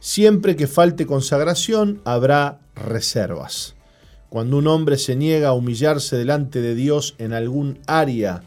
Siempre 0.00 0.56
que 0.56 0.66
falte 0.66 1.06
consagración, 1.06 2.00
habrá 2.04 2.60
reservas. 2.74 3.74
Cuando 4.28 4.58
un 4.58 4.66
hombre 4.66 4.98
se 4.98 5.16
niega 5.16 5.48
a 5.48 5.52
humillarse 5.52 6.16
delante 6.16 6.60
de 6.60 6.74
Dios 6.74 7.14
en 7.18 7.32
algún 7.32 7.78
área, 7.86 8.42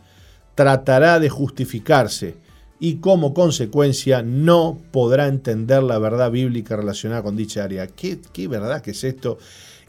tratará 0.54 1.20
de 1.20 1.30
justificarse 1.30 2.36
y 2.80 2.96
como 2.98 3.34
consecuencia 3.34 4.22
no 4.22 4.80
podrá 4.92 5.28
entender 5.28 5.82
la 5.84 5.98
verdad 5.98 6.30
bíblica 6.30 6.76
relacionada 6.76 7.24
con 7.24 7.36
dicha 7.36 7.64
área. 7.64 7.88
¿Qué, 7.88 8.20
qué 8.34 8.48
verdad 8.48 8.82
que 8.82 8.92
es 8.92 9.04
esto? 9.04 9.40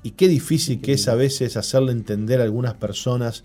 Y 0.02 0.12
qué 0.12 0.28
difícil 0.28 0.80
que 0.80 0.92
es 0.92 1.08
a 1.08 1.14
veces 1.14 1.56
hacerle 1.56 1.92
entender 1.92 2.40
a 2.40 2.44
algunas 2.44 2.74
personas 2.74 3.42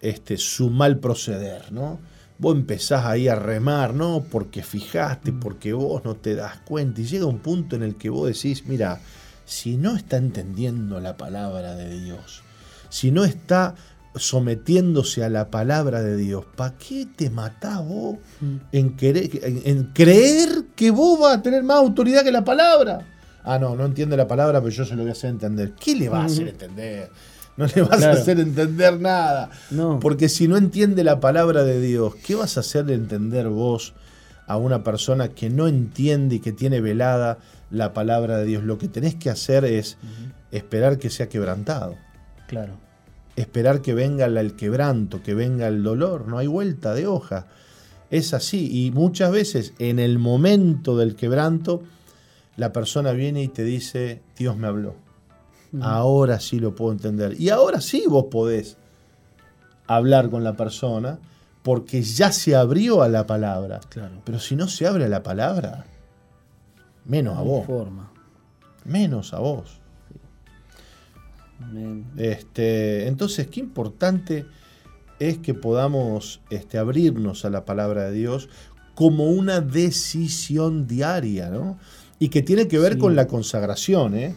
este, 0.00 0.38
su 0.38 0.70
mal 0.70 0.98
proceder, 0.98 1.72
¿no? 1.72 1.98
Vos 2.38 2.56
empezás 2.56 3.04
ahí 3.04 3.28
a 3.28 3.34
remar, 3.34 3.92
¿no? 3.92 4.24
Porque 4.30 4.62
fijaste, 4.62 5.30
Mm. 5.32 5.40
porque 5.40 5.72
vos 5.74 6.02
no 6.04 6.14
te 6.16 6.34
das 6.34 6.58
cuenta. 6.60 7.02
Y 7.02 7.04
llega 7.04 7.26
un 7.26 7.38
punto 7.40 7.76
en 7.76 7.82
el 7.82 7.96
que 7.96 8.08
vos 8.08 8.26
decís, 8.28 8.64
mira, 8.66 8.98
si 9.44 9.76
no 9.76 9.94
está 9.94 10.16
entendiendo 10.16 11.00
la 11.00 11.18
palabra 11.18 11.74
de 11.76 12.00
Dios, 12.00 12.42
si 12.88 13.10
no 13.10 13.24
está 13.24 13.74
sometiéndose 14.14 15.22
a 15.22 15.28
la 15.28 15.50
palabra 15.50 16.02
de 16.02 16.16
Dios, 16.16 16.44
¿para 16.56 16.76
qué 16.78 17.06
te 17.14 17.28
matás 17.30 17.84
vos 17.86 18.16
Mm. 18.40 18.56
en, 18.72 18.96
querer, 18.96 19.30
en, 19.44 19.60
en 19.64 19.84
creer 19.92 20.48
que 20.74 20.90
vos 20.90 21.18
vas 21.20 21.36
a 21.38 21.42
tener 21.42 21.62
más 21.62 21.76
autoridad 21.78 22.22
que 22.24 22.32
la 22.32 22.44
palabra? 22.44 23.06
Ah, 23.44 23.58
no, 23.58 23.74
no 23.76 23.86
entiende 23.86 24.16
la 24.16 24.28
palabra, 24.28 24.60
pero 24.60 24.70
yo 24.70 24.84
se 24.84 24.94
lo 24.94 25.02
voy 25.02 25.10
a 25.10 25.12
hacer 25.12 25.30
entender. 25.30 25.72
¿Qué 25.72 25.96
le 25.96 26.08
vas 26.08 26.22
a 26.22 26.26
hacer 26.26 26.48
entender? 26.48 27.10
No 27.56 27.66
le 27.66 27.82
vas 27.82 28.02
a 28.02 28.12
hacer 28.12 28.40
entender 28.40 28.98
nada. 29.00 29.50
No. 29.70 30.00
Porque 30.00 30.28
si 30.28 30.48
no 30.48 30.56
entiende 30.56 31.04
la 31.04 31.20
palabra 31.20 31.64
de 31.64 31.80
Dios, 31.80 32.14
¿qué 32.16 32.34
vas 32.34 32.56
a 32.56 32.60
hacerle 32.60 32.94
entender 32.94 33.48
vos 33.48 33.92
a 34.46 34.56
una 34.56 34.82
persona 34.82 35.28
que 35.28 35.50
no 35.50 35.68
entiende 35.68 36.36
y 36.36 36.40
que 36.40 36.52
tiene 36.52 36.80
velada 36.80 37.38
la 37.70 37.92
palabra 37.92 38.38
de 38.38 38.46
Dios? 38.46 38.64
Lo 38.64 38.78
que 38.78 38.88
tenés 38.88 39.14
que 39.14 39.30
hacer 39.30 39.64
es 39.64 39.98
esperar 40.50 40.98
que 40.98 41.10
sea 41.10 41.28
quebrantado. 41.28 41.96
Claro. 42.46 42.74
Esperar 43.36 43.80
que 43.80 43.94
venga 43.94 44.26
el 44.26 44.54
quebranto, 44.54 45.22
que 45.22 45.34
venga 45.34 45.68
el 45.68 45.82
dolor. 45.82 46.28
No 46.28 46.38
hay 46.38 46.46
vuelta 46.46 46.94
de 46.94 47.06
hoja. 47.06 47.46
Es 48.10 48.34
así. 48.34 48.86
Y 48.86 48.90
muchas 48.90 49.32
veces 49.32 49.72
en 49.78 49.98
el 49.98 50.18
momento 50.18 50.96
del 50.96 51.14
quebranto, 51.14 51.82
la 52.60 52.72
persona 52.74 53.12
viene 53.12 53.42
y 53.42 53.48
te 53.48 53.64
dice, 53.64 54.20
Dios 54.36 54.54
me 54.54 54.66
habló. 54.66 54.94
Ahora 55.80 56.40
sí 56.40 56.60
lo 56.60 56.74
puedo 56.74 56.92
entender. 56.92 57.40
Y 57.40 57.48
ahora 57.48 57.80
sí 57.80 58.04
vos 58.06 58.26
podés 58.30 58.76
hablar 59.86 60.28
con 60.28 60.44
la 60.44 60.56
persona 60.56 61.18
porque 61.62 62.02
ya 62.02 62.32
se 62.32 62.54
abrió 62.54 63.00
a 63.00 63.08
la 63.08 63.26
palabra. 63.26 63.80
Claro. 63.88 64.20
Pero 64.26 64.38
si 64.38 64.56
no 64.56 64.68
se 64.68 64.86
abre 64.86 65.06
a 65.06 65.08
la 65.08 65.22
palabra, 65.22 65.86
menos 67.06 67.38
a 67.38 67.38
No 67.38 67.44
vos. 67.46 67.66
forma. 67.66 68.12
Menos 68.84 69.32
a 69.32 69.38
vos. 69.38 69.80
Este, 72.18 73.08
entonces, 73.08 73.46
qué 73.46 73.60
importante 73.60 74.44
es 75.18 75.38
que 75.38 75.54
podamos 75.54 76.42
este, 76.50 76.76
abrirnos 76.76 77.46
a 77.46 77.50
la 77.50 77.64
palabra 77.64 78.04
de 78.04 78.12
Dios 78.12 78.50
como 78.94 79.28
una 79.30 79.62
decisión 79.62 80.86
diaria, 80.86 81.48
¿no? 81.48 81.78
Y 82.20 82.28
que 82.28 82.42
tiene 82.42 82.68
que 82.68 82.78
ver 82.78 82.92
Sí. 82.92 82.98
con 83.00 83.16
la 83.16 83.26
consagración, 83.26 84.14
¿eh? 84.14 84.34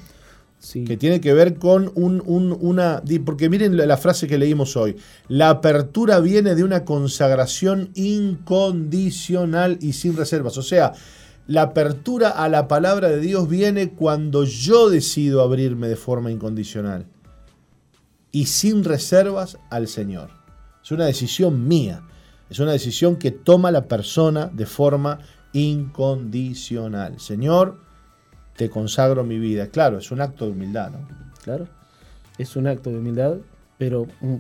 Sí. 0.57 0.85
que 0.85 0.95
tiene 0.95 1.19
que 1.19 1.33
ver 1.33 1.55
con 1.55 1.91
un- 1.95 2.23
un- 2.25 2.57
una... 2.57 3.03
Porque 3.25 3.49
miren 3.49 3.75
la, 3.75 3.85
la 3.85 3.97
frase 3.97 4.27
que 4.27 4.37
leímos 4.37 4.77
hoy. 4.77 4.95
La 5.27 5.49
apertura 5.49 6.21
viene 6.21 6.55
de 6.55 6.63
una 6.63 6.85
consagración 6.85 7.89
incondicional 7.95 9.77
y 9.81 9.91
sin 9.91 10.15
reservas. 10.15 10.57
O 10.57 10.61
sea, 10.61 10.93
la 11.47 11.63
apertura 11.63 12.29
a 12.29 12.47
la 12.47 12.69
palabra 12.69 13.09
de 13.09 13.19
Dios 13.19 13.49
viene 13.49 13.89
cuando 13.89 14.45
yo 14.45 14.89
decido 14.89 15.41
abrirme 15.41 15.89
de 15.89 15.97
forma 15.97 16.31
incondicional 16.31 17.07
y 18.31 18.45
sin 18.45 18.85
reservas 18.85 19.57
al 19.69 19.89
Señor. 19.89 20.29
Es 20.81 20.91
una 20.91 21.05
decisión 21.05 21.67
mía. 21.67 22.03
Es 22.49 22.59
una 22.59 22.71
decisión 22.71 23.17
que 23.17 23.31
toma 23.31 23.69
la 23.71 23.89
persona 23.89 24.45
de 24.53 24.65
forma 24.65 25.19
incondicional. 25.53 27.19
Señor, 27.19 27.77
te 28.55 28.69
consagro 28.69 29.23
mi 29.23 29.39
vida. 29.39 29.67
Claro, 29.67 29.97
es 29.97 30.11
un 30.11 30.21
acto 30.21 30.45
de 30.45 30.51
humildad, 30.51 30.91
¿no? 30.91 31.07
Claro. 31.43 31.67
Es 32.37 32.55
un 32.55 32.67
acto 32.67 32.89
de 32.89 32.97
humildad, 32.97 33.37
pero 33.77 34.07
mm, 34.21 34.35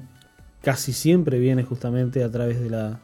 casi 0.61 0.93
siempre 0.93 1.39
viene 1.39 1.63
justamente 1.63 2.23
a 2.23 2.31
través 2.31 2.59
de 2.61 2.69
la, 2.69 2.99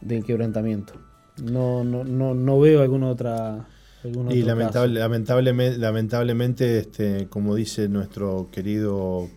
del 0.00 0.24
quebrantamiento. 0.24 0.94
No, 1.42 1.84
no, 1.84 2.04
no, 2.04 2.34
no 2.34 2.60
veo 2.60 2.82
alguna 2.82 3.08
otra. 3.08 3.66
algún 4.04 4.30
Y 4.30 4.42
lamentable- 4.42 4.98
lamentablemente, 5.00 5.78
lamentablemente 5.78 6.78
este, 6.80 7.26
como 7.28 7.54
dice 7.54 7.88
nuestro 7.88 8.48
querido 8.52 9.28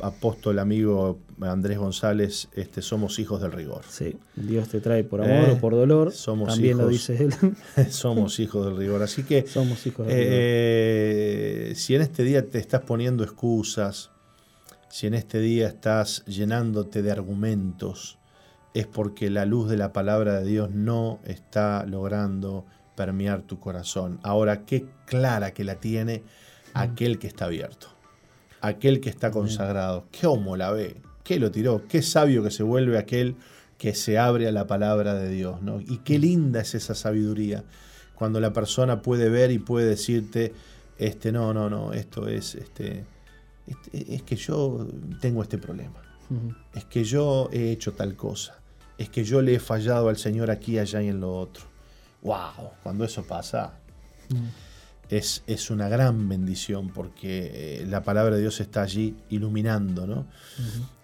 apóstol 0.00 0.58
amigo 0.58 1.18
Andrés 1.42 1.78
González, 1.78 2.48
este, 2.54 2.82
somos 2.82 3.18
hijos 3.18 3.40
del 3.40 3.52
rigor. 3.52 3.82
Sí, 3.88 4.16
Dios 4.34 4.68
te 4.68 4.80
trae 4.80 5.04
por 5.04 5.20
amor 5.20 5.48
Eh, 5.48 5.52
o 5.52 5.58
por 5.58 5.74
dolor. 5.74 6.12
somos 6.12 6.48
También 6.48 6.78
lo 6.78 6.90
hijos. 6.90 7.08
dice 7.08 7.24
él. 7.24 7.90
somos 7.90 8.38
hijos 8.40 8.66
del 8.66 8.76
rigor. 8.76 9.02
Así 9.02 9.22
que 9.22 9.46
Somos 9.46 9.86
hijos 9.86 10.06
de 10.06 10.14
Dios. 10.14 10.26
Eh, 10.30 11.72
si 11.76 11.94
en 11.94 12.02
este 12.02 12.22
día 12.24 12.46
te 12.46 12.58
estás 12.58 12.82
poniendo 12.82 13.22
excusas, 13.24 14.10
si 14.88 15.06
en 15.06 15.14
este 15.14 15.38
día 15.40 15.68
estás 15.68 16.24
llenándote 16.26 17.02
de 17.02 17.12
argumentos, 17.12 18.18
es 18.74 18.86
porque 18.86 19.30
la 19.30 19.44
luz 19.44 19.68
de 19.68 19.76
la 19.76 19.92
palabra 19.92 20.40
de 20.40 20.46
Dios 20.46 20.70
no 20.70 21.20
está 21.24 21.84
logrando 21.86 22.64
permear 22.96 23.42
tu 23.42 23.60
corazón. 23.60 24.18
Ahora, 24.22 24.64
qué 24.64 24.86
clara 25.06 25.52
que 25.52 25.64
la 25.64 25.76
tiene 25.76 26.22
aquel 26.74 27.18
que 27.18 27.26
está 27.26 27.44
abierto, 27.46 27.88
aquel 28.60 29.00
que 29.00 29.08
está 29.08 29.30
consagrado. 29.30 30.06
¿Cómo 30.20 30.56
la 30.56 30.70
ve? 30.72 30.96
¿Qué 31.28 31.38
lo 31.38 31.50
tiró? 31.50 31.86
Qué 31.86 32.00
sabio 32.00 32.42
que 32.42 32.50
se 32.50 32.62
vuelve 32.62 32.96
aquel 32.96 33.36
que 33.76 33.94
se 33.94 34.16
abre 34.16 34.48
a 34.48 34.50
la 34.50 34.66
palabra 34.66 35.12
de 35.12 35.28
Dios, 35.28 35.60
¿no? 35.60 35.78
Y 35.78 35.98
qué 35.98 36.18
linda 36.18 36.62
es 36.62 36.74
esa 36.74 36.94
sabiduría 36.94 37.64
cuando 38.14 38.40
la 38.40 38.54
persona 38.54 39.02
puede 39.02 39.28
ver 39.28 39.50
y 39.50 39.58
puede 39.58 39.90
decirte, 39.90 40.54
este, 40.96 41.30
no, 41.30 41.52
no, 41.52 41.68
no, 41.68 41.92
esto 41.92 42.28
es, 42.28 42.54
este, 42.54 43.04
este, 43.66 44.14
es 44.14 44.22
que 44.22 44.36
yo 44.36 44.88
tengo 45.20 45.42
este 45.42 45.58
problema, 45.58 46.00
es 46.74 46.86
que 46.86 47.04
yo 47.04 47.50
he 47.52 47.72
hecho 47.72 47.92
tal 47.92 48.16
cosa, 48.16 48.58
es 48.96 49.10
que 49.10 49.22
yo 49.22 49.42
le 49.42 49.56
he 49.56 49.60
fallado 49.60 50.08
al 50.08 50.16
Señor 50.16 50.50
aquí, 50.50 50.78
allá 50.78 51.02
y 51.02 51.08
en 51.08 51.20
lo 51.20 51.36
otro. 51.36 51.64
¡Wow! 52.22 52.70
Cuando 52.82 53.04
eso 53.04 53.22
pasa, 53.22 53.74
es, 55.10 55.42
es 55.46 55.70
una 55.70 55.88
gran 55.88 56.28
bendición 56.28 56.90
porque 56.90 57.80
eh, 57.80 57.86
la 57.86 58.02
palabra 58.02 58.36
de 58.36 58.42
Dios 58.42 58.60
está 58.60 58.82
allí 58.82 59.16
iluminando, 59.30 60.06
¿no? 60.06 60.26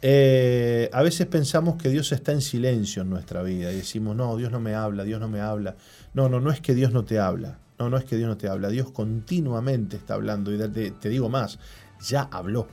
Eh, 0.03 0.91
a 0.93 1.03
veces 1.03 1.27
pensamos 1.27 1.81
que 1.81 1.89
Dios 1.89 2.13
está 2.13 2.33
en 2.33 2.43
silencio 2.43 3.03
en 3.03 3.11
nuestra 3.11 3.43
vida 3.43 3.73
y 3.73 3.77
decimos, 3.77 4.15
no, 4.15 4.37
Dios 4.37 4.53
no 4.53 4.61
me 4.61 4.75
habla, 4.75 5.05
Dios 5.05 5.21
no 5.21 5.29
me 5.29 5.41
habla. 5.41 5.77
No, 6.13 6.29
no, 6.29 6.41
no 6.41 6.51
es 6.51 6.61
que 6.61 6.75
Dios 6.75 6.93
no 6.93 7.05
te 7.05 7.19
habla. 7.19 7.59
No, 7.79 7.89
no 7.89 7.97
es 7.97 8.05
que 8.05 8.17
Dios 8.17 8.29
no 8.29 8.37
te 8.37 8.49
habla. 8.49 8.69
Dios 8.69 8.91
continuamente 8.91 9.97
está 9.97 10.15
hablando. 10.15 10.53
Y 10.55 10.59
te, 10.59 10.91
te 10.91 11.09
digo 11.09 11.29
más, 11.29 11.59
ya 12.01 12.29
habló. 12.31 12.69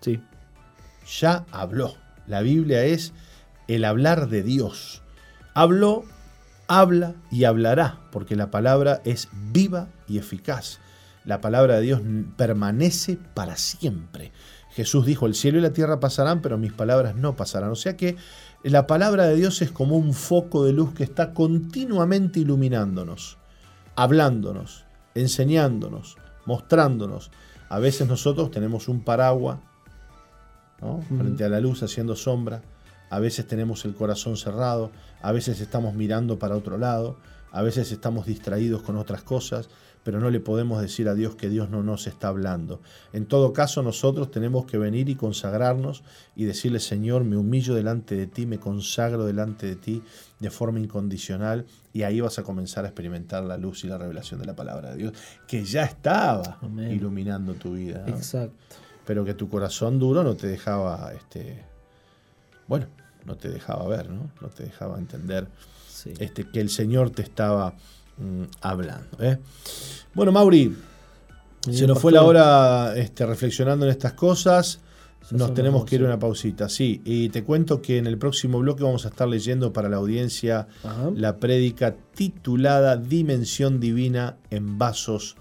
Sí, 0.00 0.20
Ya 1.20 1.44
habló. 1.50 1.96
La 2.26 2.40
Biblia 2.42 2.84
es 2.84 3.12
el 3.66 3.84
hablar 3.84 4.28
de 4.28 4.42
Dios. 4.42 5.02
Habló, 5.52 6.04
habla 6.68 7.14
y 7.30 7.44
hablará, 7.44 8.00
porque 8.12 8.36
la 8.36 8.50
palabra 8.50 9.00
es 9.04 9.28
viva 9.32 9.88
y 10.08 10.18
eficaz. 10.18 10.78
la 11.24 11.40
palabra 11.40 11.76
de 11.76 11.82
Dios 11.82 12.00
permanece 12.36 13.18
para 13.34 13.56
siempre. 13.56 14.30
Jesús 14.70 15.06
dijo, 15.06 15.26
el 15.26 15.34
cielo 15.34 15.58
y 15.58 15.62
la 15.62 15.72
tierra 15.72 15.98
pasarán, 15.98 16.40
pero 16.42 16.56
mis 16.58 16.72
palabras 16.72 17.16
no 17.16 17.34
pasarán. 17.34 17.70
O 17.70 17.76
sea 17.76 17.96
que 17.96 18.16
la 18.62 18.86
palabra 18.86 19.24
de 19.26 19.34
Dios 19.34 19.62
es 19.62 19.70
como 19.70 19.96
un 19.96 20.12
foco 20.12 20.64
de 20.64 20.72
luz 20.72 20.92
que 20.92 21.02
está 21.02 21.32
continuamente 21.32 22.40
iluminándonos, 22.40 23.38
hablándonos, 23.96 24.84
enseñándonos, 25.14 26.16
mostrándonos. 26.44 27.30
A 27.68 27.78
veces 27.78 28.06
nosotros 28.06 28.50
tenemos 28.50 28.88
un 28.88 29.02
paraguas 29.02 29.58
frente 31.08 31.44
a 31.44 31.48
la 31.48 31.60
luz 31.60 31.82
haciendo 31.82 32.14
sombra, 32.14 32.62
a 33.08 33.18
veces 33.18 33.46
tenemos 33.46 33.84
el 33.84 33.94
corazón 33.94 34.36
cerrado, 34.36 34.90
a 35.22 35.32
veces 35.32 35.60
estamos 35.60 35.94
mirando 35.94 36.38
para 36.38 36.56
otro 36.56 36.76
lado, 36.76 37.16
a 37.50 37.62
veces 37.62 37.92
estamos 37.92 38.26
distraídos 38.26 38.82
con 38.82 38.96
otras 38.96 39.22
cosas, 39.22 39.68
pero 40.06 40.20
no 40.20 40.30
le 40.30 40.38
podemos 40.38 40.80
decir 40.80 41.08
a 41.08 41.16
Dios 41.16 41.34
que 41.34 41.48
Dios 41.48 41.68
no 41.68 41.82
nos 41.82 42.06
está 42.06 42.28
hablando. 42.28 42.80
En 43.12 43.26
todo 43.26 43.52
caso, 43.52 43.82
nosotros 43.82 44.30
tenemos 44.30 44.64
que 44.64 44.78
venir 44.78 45.08
y 45.08 45.16
consagrarnos 45.16 46.04
y 46.36 46.44
decirle, 46.44 46.78
Señor, 46.78 47.24
me 47.24 47.36
humillo 47.36 47.74
delante 47.74 48.14
de 48.14 48.28
ti, 48.28 48.46
me 48.46 48.60
consagro 48.60 49.26
delante 49.26 49.66
de 49.66 49.74
ti 49.74 50.04
de 50.38 50.48
forma 50.48 50.78
incondicional 50.78 51.66
y 51.92 52.04
ahí 52.04 52.20
vas 52.20 52.38
a 52.38 52.44
comenzar 52.44 52.84
a 52.84 52.88
experimentar 52.88 53.42
la 53.42 53.56
luz 53.56 53.82
y 53.82 53.88
la 53.88 53.98
revelación 53.98 54.38
de 54.38 54.46
la 54.46 54.54
palabra 54.54 54.92
de 54.92 54.96
Dios, 54.96 55.12
que 55.48 55.64
ya 55.64 55.82
estaba 55.82 56.60
iluminando 56.88 57.54
tu 57.54 57.72
vida. 57.72 58.04
Exacto. 58.06 58.76
Pero 59.04 59.24
que 59.24 59.34
tu 59.34 59.48
corazón 59.48 59.98
duro 59.98 60.22
no 60.22 60.36
te 60.36 60.46
dejaba, 60.46 61.12
este, 61.14 61.64
bueno, 62.68 62.86
no 63.24 63.34
te 63.34 63.48
dejaba 63.48 63.88
ver, 63.88 64.08
¿no? 64.08 64.30
No 64.40 64.50
te 64.50 64.62
dejaba 64.62 65.00
entender 65.00 65.48
este, 66.20 66.48
que 66.48 66.60
el 66.60 66.70
Señor 66.70 67.10
te 67.10 67.22
estaba 67.22 67.74
Mm, 68.18 68.44
hablando. 68.60 69.16
¿eh? 69.20 69.38
Bueno, 70.14 70.32
Mauri, 70.32 70.74
se 71.70 71.86
nos 71.86 72.00
fue 72.00 72.12
la 72.12 72.22
hora 72.22 72.94
este, 72.96 73.26
reflexionando 73.26 73.84
en 73.86 73.92
estas 73.92 74.14
cosas. 74.14 74.80
Nos 75.32 75.54
tenemos 75.54 75.84
que 75.84 75.96
ir 75.96 76.02
a 76.02 76.04
una 76.04 76.18
pausita, 76.20 76.68
sí. 76.68 77.02
Y 77.04 77.30
te 77.30 77.42
cuento 77.42 77.82
que 77.82 77.98
en 77.98 78.06
el 78.06 78.16
próximo 78.16 78.60
bloque 78.60 78.84
vamos 78.84 79.06
a 79.06 79.08
estar 79.08 79.26
leyendo 79.26 79.72
para 79.72 79.88
la 79.88 79.96
audiencia 79.96 80.68
la 81.14 81.38
prédica 81.38 81.96
titulada 82.14 82.96
Dimensión 82.96 83.80
Divina 83.80 84.36
en 84.50 84.78
Vasos 84.78 85.36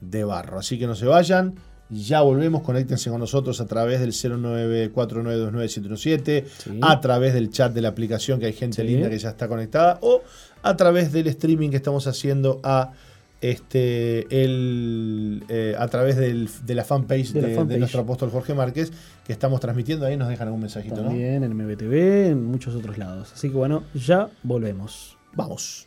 de 0.00 0.24
Barro. 0.24 0.58
Así 0.58 0.76
que 0.78 0.88
no 0.88 0.96
se 0.96 1.06
vayan. 1.06 1.54
Ya 1.90 2.20
volvemos, 2.20 2.62
conéctense 2.62 3.10
con 3.10 3.18
nosotros 3.20 3.60
a 3.60 3.66
través 3.66 4.00
del 4.00 4.12
09492917, 4.12 6.80
a 6.82 7.00
través 7.00 7.34
del 7.34 7.50
chat 7.50 7.72
de 7.72 7.80
la 7.80 7.88
aplicación, 7.88 8.38
que 8.40 8.46
hay 8.46 8.52
gente 8.52 8.84
linda 8.84 9.08
que 9.08 9.18
ya 9.18 9.30
está 9.30 9.48
conectada, 9.48 9.98
o 10.02 10.22
a 10.62 10.76
través 10.76 11.12
del 11.12 11.26
streaming 11.28 11.70
que 11.70 11.76
estamos 11.76 12.06
haciendo 12.06 12.60
a 12.62 12.92
este 13.40 14.26
el 14.44 15.44
eh, 15.48 15.76
a 15.78 15.86
través 15.86 16.16
de 16.16 16.74
la 16.74 16.84
fanpage 16.84 17.32
de, 17.32 17.78
nuestro 17.78 18.00
apóstol 18.00 18.30
Jorge 18.30 18.52
Márquez 18.52 18.90
que 19.24 19.32
estamos 19.32 19.60
transmitiendo. 19.60 20.06
Ahí 20.06 20.16
nos 20.16 20.28
dejan 20.28 20.48
algún 20.48 20.62
mensajito 20.62 20.96
también 20.96 21.44
en 21.44 21.56
MBTV 21.56 22.30
en 22.30 22.44
muchos 22.44 22.74
otros 22.74 22.98
lados. 22.98 23.32
Así 23.32 23.48
que 23.48 23.56
bueno 23.56 23.84
ya 23.94 24.28
volvemos. 24.42 25.16
Vamos 25.34 25.86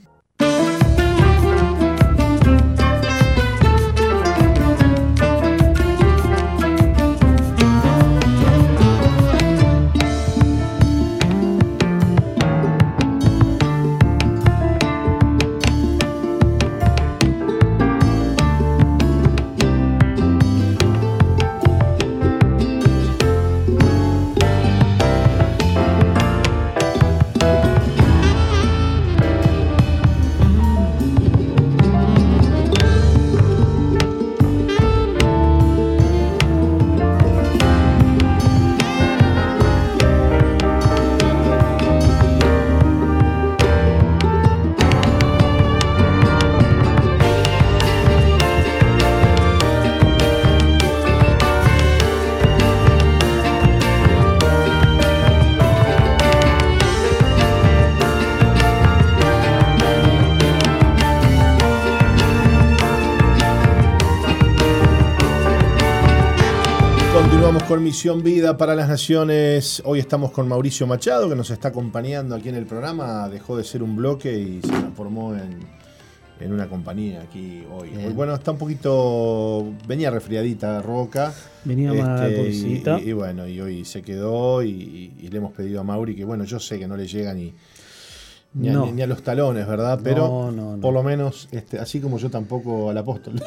Misión 68.01 68.23
Vida 68.23 68.57
para 68.57 68.73
las 68.73 68.89
Naciones. 68.89 69.79
Hoy 69.85 69.99
estamos 69.99 70.31
con 70.31 70.47
Mauricio 70.47 70.87
Machado, 70.87 71.29
que 71.29 71.35
nos 71.35 71.51
está 71.51 71.67
acompañando 71.67 72.33
aquí 72.33 72.49
en 72.49 72.55
el 72.55 72.65
programa. 72.65 73.29
Dejó 73.29 73.55
de 73.55 73.63
ser 73.63 73.83
un 73.83 73.95
bloque 73.95 74.33
y 74.39 74.59
se 74.59 74.69
transformó 74.69 75.35
en, 75.35 76.51
una 76.51 76.67
compañía 76.67 77.21
aquí 77.21 77.63
hoy. 77.71 77.91
Bueno, 78.15 78.33
está 78.33 78.53
un 78.53 78.57
poquito. 78.57 79.71
Venía 79.87 80.09
resfriadita 80.09 80.81
Roca. 80.81 81.31
Venía 81.63 81.91
este, 81.91 82.01
más 82.87 83.03
y, 83.03 83.13
bueno, 83.13 83.47
y 83.47 83.61
hoy 83.61 83.85
se 83.85 84.01
quedó 84.01 84.63
y, 84.63 85.11
le 85.21 85.37
hemos 85.37 85.51
pedido 85.51 85.79
a 85.79 85.83
Mauri 85.83 86.15
que, 86.15 86.25
bueno, 86.25 86.43
yo 86.43 86.59
sé 86.59 86.79
que 86.79 86.87
no 86.87 86.97
le 86.97 87.05
llega 87.05 87.35
ni. 87.35 87.53
Ni, 88.53 89.01
a, 89.01 89.07
los 89.07 89.23
talones, 89.23 89.65
¿verdad? 89.65 89.99
Pero 90.03 90.53
por 90.81 90.93
lo 90.93 91.03
menos, 91.03 91.47
este, 91.51 91.79
así 91.79 92.01
como 92.01 92.17
yo 92.17 92.29
tampoco 92.29 92.89
al 92.89 92.97
apóstol. 92.97 93.41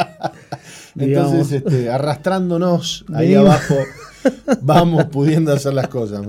Entonces, 0.98 1.52
este, 1.52 1.90
arrastrándonos 1.90 3.04
ahí 3.14 3.34
abajo, 3.34 3.76
vamos 4.62 5.04
pudiendo 5.06 5.52
hacer 5.52 5.74
las 5.74 5.88
cosas. 5.88 6.26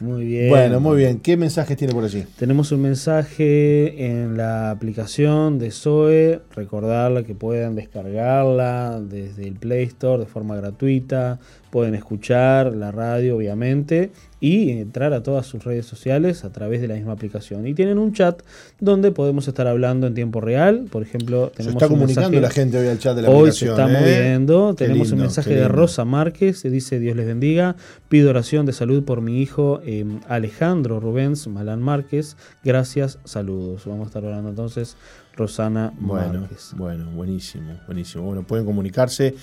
Muy 0.00 0.24
bien. 0.24 0.48
Bueno, 0.48 0.80
muy 0.80 0.96
bien. 0.96 1.20
¿Qué 1.20 1.36
mensajes 1.36 1.76
tiene 1.76 1.94
por 1.94 2.04
allí? 2.04 2.24
Tenemos 2.36 2.72
un 2.72 2.82
mensaje 2.82 4.06
en 4.06 4.36
la 4.36 4.70
aplicación 4.70 5.58
de 5.58 5.70
Zoe. 5.70 6.40
Recordarle 6.56 7.24
que 7.24 7.34
pueden 7.34 7.76
descargarla 7.76 9.00
desde 9.00 9.46
el 9.46 9.54
Play 9.54 9.84
Store 9.84 10.18
de 10.18 10.26
forma 10.26 10.56
gratuita. 10.56 11.38
Pueden 11.74 11.96
escuchar 11.96 12.72
la 12.72 12.92
radio, 12.92 13.36
obviamente 13.36 14.12
y 14.44 14.72
entrar 14.72 15.14
a 15.14 15.22
todas 15.22 15.46
sus 15.46 15.64
redes 15.64 15.86
sociales 15.86 16.44
a 16.44 16.52
través 16.52 16.82
de 16.82 16.86
la 16.86 16.96
misma 16.96 17.12
aplicación. 17.12 17.66
Y 17.66 17.72
tienen 17.72 17.96
un 17.96 18.12
chat 18.12 18.42
donde 18.78 19.10
podemos 19.10 19.48
estar 19.48 19.66
hablando 19.66 20.06
en 20.06 20.12
tiempo 20.12 20.42
real. 20.42 20.86
Por 20.90 21.02
ejemplo, 21.02 21.50
tenemos 21.56 21.80
se 21.80 21.86
está 21.86 21.88
comunicando 21.88 22.38
la 22.38 22.50
gente 22.50 22.76
hoy 22.76 22.88
al 22.88 22.98
chat 22.98 23.16
de 23.16 23.22
la 23.22 23.30
hoy 23.30 23.52
se 23.52 23.70
está 23.70 23.88
¿eh? 23.88 23.98
moviendo. 23.98 24.74
tenemos 24.74 25.12
un 25.12 25.20
mensaje 25.20 25.54
de 25.54 25.66
Rosa 25.66 26.04
Márquez 26.04 26.60
que 26.60 26.68
dice: 26.68 26.98
Dios 26.98 27.16
les 27.16 27.26
bendiga. 27.26 27.76
Pido 28.10 28.28
oración 28.28 28.66
de 28.66 28.74
salud 28.74 29.02
por 29.02 29.22
mi 29.22 29.40
hijo 29.40 29.80
em, 29.82 30.20
Alejandro 30.28 31.00
Rubens 31.00 31.46
Malán 31.46 31.80
Márquez. 31.80 32.36
Gracias, 32.62 33.18
saludos. 33.24 33.86
Vamos 33.86 34.04
a 34.04 34.08
estar 34.08 34.26
orando 34.26 34.50
entonces, 34.50 34.98
Rosana 35.34 35.94
bueno, 35.98 36.40
Márquez. 36.40 36.74
Bueno, 36.76 37.10
buenísimo, 37.12 37.80
buenísimo. 37.86 38.24
Bueno, 38.24 38.42
pueden 38.42 38.66
comunicarse 38.66 39.34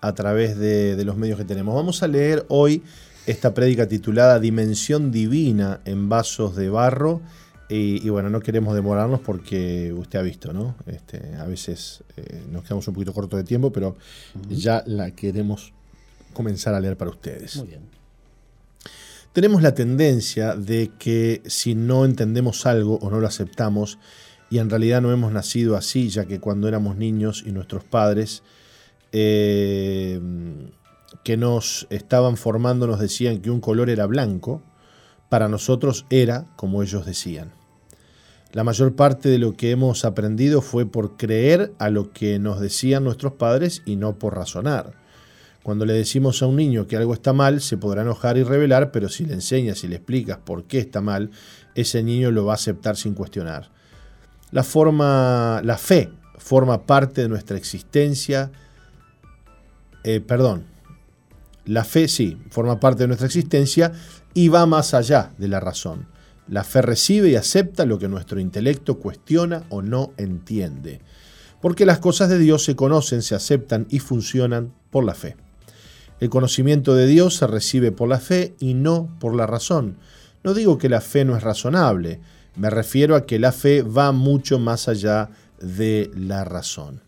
a 0.00 0.14
través 0.14 0.56
de, 0.58 0.96
de 0.96 1.04
los 1.04 1.16
medios 1.16 1.38
que 1.38 1.44
tenemos. 1.44 1.74
Vamos 1.74 2.02
a 2.02 2.08
leer 2.08 2.44
hoy 2.48 2.82
esta 3.26 3.52
prédica 3.52 3.86
titulada 3.86 4.40
Dimensión 4.40 5.10
Divina 5.10 5.80
en 5.84 6.08
Vasos 6.08 6.56
de 6.56 6.70
Barro. 6.70 7.20
Y, 7.70 8.08
bueno, 8.08 8.30
no 8.30 8.40
queremos 8.40 8.74
demorarnos 8.74 9.20
porque 9.20 9.92
usted 9.92 10.18
ha 10.18 10.22
visto, 10.22 10.54
¿no? 10.54 10.74
Este, 10.86 11.34
a 11.36 11.44
veces 11.44 12.02
eh, 12.16 12.42
nos 12.50 12.62
quedamos 12.62 12.88
un 12.88 12.94
poquito 12.94 13.12
cortos 13.12 13.36
de 13.36 13.44
tiempo, 13.44 13.70
pero 13.70 13.94
ya 14.48 14.82
la 14.86 15.10
queremos 15.10 15.74
comenzar 16.32 16.72
a 16.72 16.80
leer 16.80 16.96
para 16.96 17.10
ustedes. 17.10 17.56
Muy 17.56 17.66
bien. 17.66 17.82
Tenemos 19.34 19.60
la 19.60 19.74
tendencia 19.74 20.56
de 20.56 20.92
que 20.98 21.42
si 21.44 21.74
no 21.74 22.06
entendemos 22.06 22.64
algo 22.64 22.96
o 23.02 23.10
no 23.10 23.20
lo 23.20 23.26
aceptamos, 23.26 23.98
y 24.48 24.56
en 24.58 24.70
realidad 24.70 25.02
no 25.02 25.12
hemos 25.12 25.30
nacido 25.30 25.76
así, 25.76 26.08
ya 26.08 26.24
que 26.24 26.40
cuando 26.40 26.68
éramos 26.68 26.96
niños 26.96 27.44
y 27.46 27.52
nuestros 27.52 27.84
padres 27.84 28.42
eh, 29.12 30.20
que 31.24 31.36
nos 31.36 31.86
estaban 31.90 32.36
formando 32.36 32.86
nos 32.86 33.00
decían 33.00 33.40
que 33.40 33.50
un 33.50 33.60
color 33.60 33.90
era 33.90 34.06
blanco, 34.06 34.62
para 35.28 35.48
nosotros 35.48 36.06
era 36.10 36.46
como 36.56 36.82
ellos 36.82 37.04
decían. 37.04 37.52
La 38.52 38.64
mayor 38.64 38.96
parte 38.96 39.28
de 39.28 39.38
lo 39.38 39.54
que 39.56 39.70
hemos 39.70 40.06
aprendido 40.06 40.62
fue 40.62 40.86
por 40.86 41.18
creer 41.18 41.74
a 41.78 41.90
lo 41.90 42.12
que 42.12 42.38
nos 42.38 42.60
decían 42.60 43.04
nuestros 43.04 43.34
padres 43.34 43.82
y 43.84 43.96
no 43.96 44.18
por 44.18 44.36
razonar. 44.36 44.94
Cuando 45.62 45.84
le 45.84 45.92
decimos 45.92 46.42
a 46.42 46.46
un 46.46 46.56
niño 46.56 46.86
que 46.86 46.96
algo 46.96 47.12
está 47.12 47.34
mal, 47.34 47.60
se 47.60 47.76
podrá 47.76 48.00
enojar 48.00 48.38
y 48.38 48.42
rebelar, 48.42 48.90
pero 48.90 49.10
si 49.10 49.26
le 49.26 49.34
enseñas 49.34 49.84
y 49.84 49.88
le 49.88 49.96
explicas 49.96 50.38
por 50.38 50.64
qué 50.64 50.78
está 50.78 51.02
mal, 51.02 51.30
ese 51.74 52.02
niño 52.02 52.30
lo 52.30 52.46
va 52.46 52.52
a 52.52 52.54
aceptar 52.54 52.96
sin 52.96 53.12
cuestionar. 53.12 53.68
La 54.50 54.64
forma, 54.64 55.60
la 55.62 55.76
fe 55.76 56.10
forma 56.38 56.86
parte 56.86 57.20
de 57.20 57.28
nuestra 57.28 57.58
existencia. 57.58 58.50
Eh, 60.10 60.22
perdón, 60.22 60.64
la 61.66 61.84
fe 61.84 62.08
sí, 62.08 62.38
forma 62.48 62.80
parte 62.80 63.02
de 63.02 63.08
nuestra 63.08 63.26
existencia 63.26 63.92
y 64.32 64.48
va 64.48 64.64
más 64.64 64.94
allá 64.94 65.34
de 65.36 65.48
la 65.48 65.60
razón. 65.60 66.06
La 66.48 66.64
fe 66.64 66.80
recibe 66.80 67.28
y 67.28 67.34
acepta 67.34 67.84
lo 67.84 67.98
que 67.98 68.08
nuestro 68.08 68.40
intelecto 68.40 69.00
cuestiona 69.00 69.64
o 69.68 69.82
no 69.82 70.14
entiende. 70.16 71.02
Porque 71.60 71.84
las 71.84 71.98
cosas 71.98 72.30
de 72.30 72.38
Dios 72.38 72.64
se 72.64 72.74
conocen, 72.74 73.20
se 73.20 73.34
aceptan 73.34 73.86
y 73.90 73.98
funcionan 73.98 74.72
por 74.88 75.04
la 75.04 75.12
fe. 75.12 75.36
El 76.20 76.30
conocimiento 76.30 76.94
de 76.94 77.06
Dios 77.06 77.36
se 77.36 77.46
recibe 77.46 77.92
por 77.92 78.08
la 78.08 78.18
fe 78.18 78.54
y 78.60 78.72
no 78.72 79.14
por 79.20 79.36
la 79.36 79.46
razón. 79.46 79.98
No 80.42 80.54
digo 80.54 80.78
que 80.78 80.88
la 80.88 81.02
fe 81.02 81.26
no 81.26 81.36
es 81.36 81.42
razonable, 81.42 82.18
me 82.56 82.70
refiero 82.70 83.14
a 83.14 83.26
que 83.26 83.38
la 83.38 83.52
fe 83.52 83.82
va 83.82 84.12
mucho 84.12 84.58
más 84.58 84.88
allá 84.88 85.28
de 85.60 86.10
la 86.14 86.44
razón. 86.44 87.02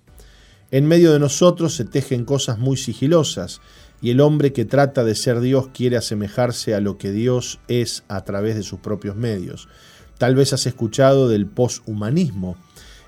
En 0.72 0.87
medio 0.87 1.12
de 1.12 1.18
nosotros 1.18 1.74
se 1.74 1.85
tejen 1.85 2.24
cosas 2.24 2.59
muy 2.59 2.76
sigilosas, 2.76 3.61
y 4.00 4.11
el 4.11 4.20
hombre 4.20 4.52
que 4.52 4.64
trata 4.64 5.04
de 5.04 5.16
ser 5.16 5.40
Dios 5.40 5.68
quiere 5.74 5.96
asemejarse 5.96 6.74
a 6.74 6.80
lo 6.80 6.96
que 6.96 7.11
Dios 7.11 7.59
es 7.66 8.04
a 8.09 8.24
través 8.24 8.54
de 8.54 8.62
sus 8.62 8.78
propios 8.78 9.16
medios. 9.16 9.68
Tal 10.16 10.35
vez 10.37 10.52
has 10.52 10.66
escuchado 10.66 11.28
del 11.28 11.46
poshumanismo. 11.46 12.56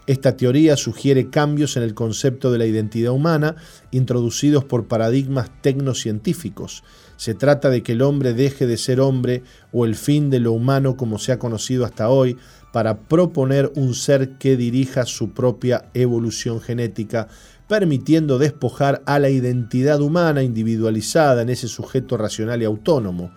Esta 0.09 0.37
teoría 0.37 0.77
sugiere 0.77 1.31
cambios 1.31 1.77
en 1.77 1.85
el 1.85 1.95
concepto 1.95 2.51
de 2.51 2.59
la 2.59 2.67
identidad 2.67 3.13
humana 3.13 3.55
introducidos 3.93 4.65
por 4.65 4.89
paradigmas 4.89 5.49
tecnocientíficos. 5.63 6.83
Se 7.17 7.35
trata 7.35 7.71
de 7.71 7.85
que 7.85 7.93
el 7.93 8.03
hombre 8.03 8.35
deje 8.35 8.67
de 8.67 8.77
ser 8.77 9.01
hombre 9.01 9.45
o 9.71 9.85
el 9.85 9.95
fin 9.95 10.29
de 10.29 10.41
lo 10.41 10.51
humano 10.53 10.97
como 10.97 11.21
se 11.21 11.31
ha 11.31 11.39
conocido 11.39 11.85
hasta 11.85 12.09
hoy 12.09 12.37
para 12.73 13.01
proponer 13.01 13.71
un 13.77 13.95
ser 13.95 14.39
que 14.39 14.57
dirija 14.57 15.05
su 15.05 15.31
propia 15.31 15.91
evolución 15.95 16.61
genética 16.61 17.29
permitiendo 17.73 18.39
despojar 18.39 19.03
a 19.07 19.19
la 19.19 19.31
identidad 19.31 20.03
humana 20.03 20.43
individualizada 20.43 21.41
en 21.41 21.49
ese 21.49 21.69
sujeto 21.69 22.19
racional 22.19 22.61
y 22.61 22.67
autónomo. 22.67 23.33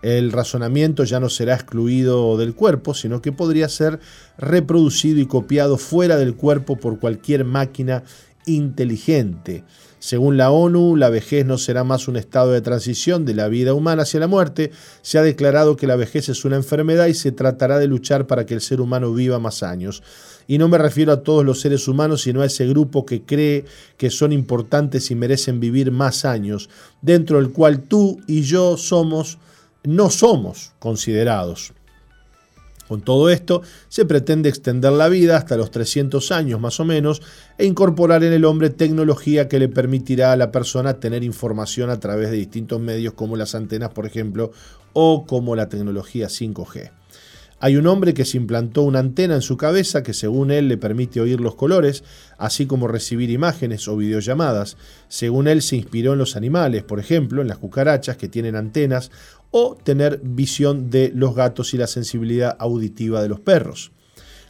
El 0.00 0.30
razonamiento 0.30 1.02
ya 1.02 1.18
no 1.18 1.28
será 1.28 1.56
excluido 1.56 2.36
del 2.36 2.54
cuerpo, 2.54 2.94
sino 2.94 3.20
que 3.20 3.32
podría 3.32 3.68
ser 3.68 3.98
reproducido 4.38 5.18
y 5.18 5.26
copiado 5.26 5.76
fuera 5.76 6.16
del 6.18 6.36
cuerpo 6.36 6.76
por 6.76 7.00
cualquier 7.00 7.44
máquina 7.44 8.04
inteligente. 8.46 9.64
Según 9.98 10.36
la 10.36 10.52
ONU, 10.52 10.94
la 10.94 11.10
vejez 11.10 11.44
no 11.44 11.58
será 11.58 11.82
más 11.82 12.06
un 12.06 12.16
estado 12.16 12.52
de 12.52 12.60
transición 12.60 13.24
de 13.24 13.34
la 13.34 13.48
vida 13.48 13.74
humana 13.74 14.04
hacia 14.04 14.20
la 14.20 14.28
muerte. 14.28 14.70
Se 15.02 15.18
ha 15.18 15.22
declarado 15.22 15.76
que 15.76 15.88
la 15.88 15.96
vejez 15.96 16.28
es 16.28 16.44
una 16.44 16.54
enfermedad 16.54 17.06
y 17.08 17.14
se 17.14 17.32
tratará 17.32 17.78
de 17.80 17.88
luchar 17.88 18.28
para 18.28 18.46
que 18.46 18.54
el 18.54 18.60
ser 18.60 18.80
humano 18.80 19.12
viva 19.12 19.40
más 19.40 19.64
años. 19.64 20.02
Y 20.46 20.58
no 20.58 20.68
me 20.68 20.78
refiero 20.78 21.12
a 21.12 21.22
todos 21.22 21.44
los 21.44 21.60
seres 21.60 21.88
humanos, 21.88 22.22
sino 22.22 22.42
a 22.42 22.46
ese 22.46 22.66
grupo 22.66 23.06
que 23.06 23.22
cree 23.22 23.64
que 23.96 24.10
son 24.10 24.32
importantes 24.32 25.10
y 25.10 25.14
merecen 25.14 25.60
vivir 25.60 25.90
más 25.90 26.24
años, 26.24 26.68
dentro 27.02 27.38
del 27.38 27.50
cual 27.50 27.82
tú 27.82 28.20
y 28.26 28.42
yo 28.42 28.76
somos, 28.76 29.38
no 29.84 30.10
somos 30.10 30.72
considerados. 30.78 31.72
Con 32.90 33.02
todo 33.02 33.30
esto, 33.30 33.62
se 33.88 34.04
pretende 34.04 34.48
extender 34.48 34.90
la 34.90 35.08
vida 35.08 35.36
hasta 35.36 35.56
los 35.56 35.70
300 35.70 36.32
años 36.32 36.60
más 36.60 36.80
o 36.80 36.84
menos 36.84 37.22
e 37.56 37.64
incorporar 37.64 38.24
en 38.24 38.32
el 38.32 38.44
hombre 38.44 38.68
tecnología 38.68 39.46
que 39.46 39.60
le 39.60 39.68
permitirá 39.68 40.32
a 40.32 40.36
la 40.36 40.50
persona 40.50 40.98
tener 40.98 41.22
información 41.22 41.88
a 41.88 42.00
través 42.00 42.32
de 42.32 42.38
distintos 42.38 42.80
medios 42.80 43.14
como 43.14 43.36
las 43.36 43.54
antenas, 43.54 43.90
por 43.90 44.06
ejemplo, 44.06 44.50
o 44.92 45.24
como 45.24 45.54
la 45.54 45.68
tecnología 45.68 46.26
5G. 46.26 46.99
Hay 47.62 47.76
un 47.76 47.86
hombre 47.86 48.14
que 48.14 48.24
se 48.24 48.38
implantó 48.38 48.82
una 48.82 49.00
antena 49.00 49.34
en 49.34 49.42
su 49.42 49.58
cabeza 49.58 50.02
que 50.02 50.14
según 50.14 50.50
él 50.50 50.66
le 50.68 50.78
permite 50.78 51.20
oír 51.20 51.40
los 51.40 51.56
colores, 51.56 52.04
así 52.38 52.64
como 52.64 52.88
recibir 52.88 53.28
imágenes 53.28 53.86
o 53.86 53.98
videollamadas. 53.98 54.78
Según 55.08 55.46
él 55.46 55.60
se 55.60 55.76
inspiró 55.76 56.14
en 56.14 56.18
los 56.18 56.36
animales, 56.36 56.84
por 56.84 56.98
ejemplo, 56.98 57.42
en 57.42 57.48
las 57.48 57.58
cucarachas 57.58 58.16
que 58.16 58.28
tienen 58.28 58.56
antenas, 58.56 59.10
o 59.50 59.76
tener 59.76 60.20
visión 60.24 60.88
de 60.88 61.12
los 61.14 61.34
gatos 61.34 61.74
y 61.74 61.76
la 61.76 61.86
sensibilidad 61.86 62.56
auditiva 62.58 63.20
de 63.20 63.28
los 63.28 63.40
perros. 63.40 63.92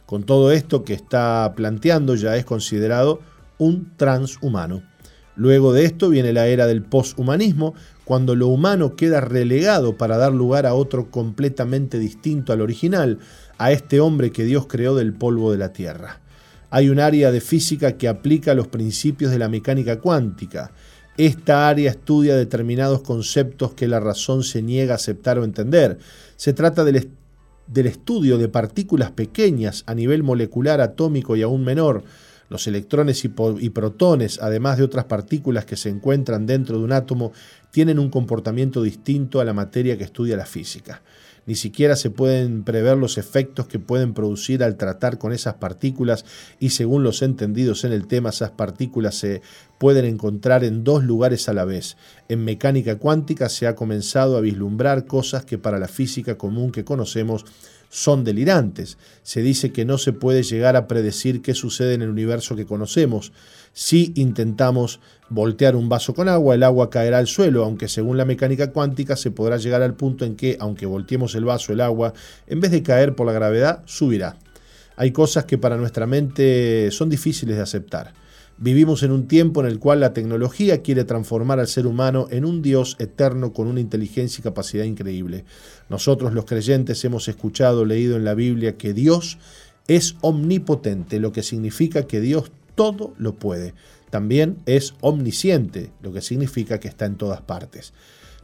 Con 0.05 0.23
todo 0.23 0.53
esto 0.53 0.85
que 0.85 0.93
está 0.93 1.51
planteando 1.53 2.15
ya 2.15 2.37
es 2.37 2.45
considerado 2.45 3.19
un 3.57 3.91
transhumano. 3.97 4.83
Luego 5.35 5.73
de 5.73 5.85
esto 5.85 6.09
viene 6.09 6.33
la 6.33 6.47
era 6.47 6.67
del 6.67 6.83
poshumanismo, 6.83 7.73
cuando 8.05 8.35
lo 8.35 8.47
humano 8.47 8.95
queda 8.95 9.21
relegado 9.21 9.97
para 9.97 10.17
dar 10.17 10.33
lugar 10.33 10.65
a 10.65 10.73
otro 10.73 11.11
completamente 11.11 11.99
distinto 11.99 12.51
al 12.53 12.61
original, 12.61 13.19
a 13.57 13.71
este 13.71 13.99
hombre 13.99 14.31
que 14.31 14.43
Dios 14.43 14.65
creó 14.67 14.95
del 14.95 15.13
polvo 15.13 15.51
de 15.51 15.57
la 15.57 15.71
tierra. 15.71 16.21
Hay 16.69 16.89
un 16.89 16.99
área 16.99 17.31
de 17.31 17.41
física 17.41 17.97
que 17.97 18.07
aplica 18.07 18.53
los 18.53 18.67
principios 18.67 19.31
de 19.31 19.39
la 19.39 19.49
mecánica 19.49 19.99
cuántica. 19.99 20.71
Esta 21.17 21.67
área 21.67 21.91
estudia 21.91 22.35
determinados 22.35 23.01
conceptos 23.01 23.73
que 23.73 23.87
la 23.87 23.99
razón 23.99 24.43
se 24.43 24.61
niega 24.61 24.93
a 24.93 24.95
aceptar 24.95 25.37
o 25.37 25.43
entender. 25.43 25.99
Se 26.37 26.53
trata 26.53 26.83
del, 26.83 27.09
del 27.67 27.87
estudio 27.87 28.37
de 28.37 28.47
partículas 28.47 29.11
pequeñas 29.11 29.83
a 29.85 29.93
nivel 29.93 30.23
molecular, 30.23 30.81
atómico 30.81 31.35
y 31.35 31.41
aún 31.41 31.63
menor, 31.63 32.03
los 32.51 32.67
electrones 32.67 33.23
y, 33.23 33.69
protones, 33.69 34.39
además 34.41 34.77
de 34.77 34.83
otras 34.83 35.05
partículas 35.05 35.63
que 35.63 35.77
se 35.77 35.87
encuentran 35.87 36.45
dentro 36.45 36.77
de 36.77 36.83
un 36.83 36.91
átomo, 36.91 37.31
tienen 37.71 37.99
un 37.99 38.09
comportamiento 38.09 38.83
distinto 38.83 39.39
a 39.39 39.45
la 39.45 39.53
materia 39.53 39.97
que 39.97 40.03
estudia 40.03 40.37
la 40.37 40.45
física. 40.45 41.01
Ni 41.47 41.55
siquiera 41.55 41.95
se 41.95 42.11
pueden 42.11 42.63
prever 42.63 42.97
los 42.97 43.17
efectos 43.17 43.67
que 43.67 43.79
pueden 43.79 44.13
producir 44.13 44.63
al 44.63 44.77
tratar 44.77 45.17
con 45.17 45.33
esas 45.33 45.55
partículas 45.55 46.23
y 46.59 46.69
según 46.69 47.03
los 47.03 47.23
entendidos 47.23 47.83
en 47.83 47.93
el 47.93 48.05
tema, 48.07 48.29
esas 48.29 48.51
partículas 48.51 49.15
se 49.15 49.41
pueden 49.79 50.05
encontrar 50.05 50.63
en 50.63 50.83
dos 50.83 51.03
lugares 51.03 51.49
a 51.49 51.53
la 51.53 51.65
vez. 51.65 51.97
En 52.29 52.45
mecánica 52.45 52.97
cuántica 52.99 53.49
se 53.49 53.65
ha 53.65 53.75
comenzado 53.75 54.37
a 54.37 54.41
vislumbrar 54.41 55.07
cosas 55.07 55.43
que 55.43 55.57
para 55.57 55.79
la 55.79 55.87
física 55.87 56.37
común 56.37 56.71
que 56.71 56.85
conocemos 56.85 57.45
son 57.91 58.23
delirantes. 58.23 58.97
Se 59.21 59.41
dice 59.41 59.73
que 59.73 59.83
no 59.83 59.97
se 59.97 60.13
puede 60.13 60.43
llegar 60.43 60.77
a 60.77 60.87
predecir 60.87 61.41
qué 61.41 61.53
sucede 61.53 61.93
en 61.93 62.01
el 62.01 62.09
universo 62.09 62.55
que 62.55 62.65
conocemos. 62.65 63.33
Si 63.73 64.13
intentamos 64.15 65.01
voltear 65.29 65.75
un 65.75 65.89
vaso 65.89 66.13
con 66.13 66.29
agua, 66.29 66.55
el 66.55 66.63
agua 66.63 66.89
caerá 66.89 67.17
al 67.17 67.27
suelo, 67.27 67.65
aunque 67.65 67.89
según 67.89 68.15
la 68.15 68.23
mecánica 68.23 68.71
cuántica 68.71 69.17
se 69.17 69.29
podrá 69.29 69.57
llegar 69.57 69.81
al 69.81 69.93
punto 69.93 70.23
en 70.23 70.37
que, 70.37 70.55
aunque 70.61 70.85
volteemos 70.85 71.35
el 71.35 71.43
vaso, 71.43 71.73
el 71.73 71.81
agua, 71.81 72.13
en 72.47 72.61
vez 72.61 72.71
de 72.71 72.81
caer 72.81 73.13
por 73.13 73.27
la 73.27 73.33
gravedad, 73.33 73.83
subirá. 73.85 74.37
Hay 74.95 75.11
cosas 75.11 75.43
que 75.43 75.57
para 75.57 75.75
nuestra 75.75 76.07
mente 76.07 76.89
son 76.91 77.09
difíciles 77.09 77.57
de 77.57 77.61
aceptar. 77.61 78.13
Vivimos 78.63 79.01
en 79.01 79.11
un 79.11 79.27
tiempo 79.27 79.61
en 79.61 79.65
el 79.65 79.79
cual 79.79 80.01
la 80.01 80.13
tecnología 80.13 80.83
quiere 80.83 81.03
transformar 81.03 81.59
al 81.59 81.67
ser 81.67 81.87
humano 81.87 82.27
en 82.29 82.45
un 82.45 82.61
Dios 82.61 82.95
eterno 82.99 83.53
con 83.53 83.65
una 83.65 83.79
inteligencia 83.79 84.39
y 84.39 84.43
capacidad 84.43 84.83
increíble. 84.83 85.45
Nosotros 85.89 86.31
los 86.35 86.45
creyentes 86.45 87.03
hemos 87.03 87.27
escuchado, 87.27 87.85
leído 87.85 88.17
en 88.17 88.23
la 88.23 88.35
Biblia 88.35 88.77
que 88.77 88.93
Dios 88.93 89.39
es 89.87 90.15
omnipotente, 90.21 91.19
lo 91.19 91.31
que 91.31 91.41
significa 91.41 92.05
que 92.05 92.21
Dios 92.21 92.51
todo 92.75 93.15
lo 93.17 93.33
puede. 93.33 93.73
También 94.11 94.57
es 94.67 94.93
omnisciente, 95.01 95.89
lo 96.03 96.13
que 96.13 96.21
significa 96.21 96.79
que 96.79 96.87
está 96.87 97.05
en 97.05 97.15
todas 97.15 97.41
partes. 97.41 97.93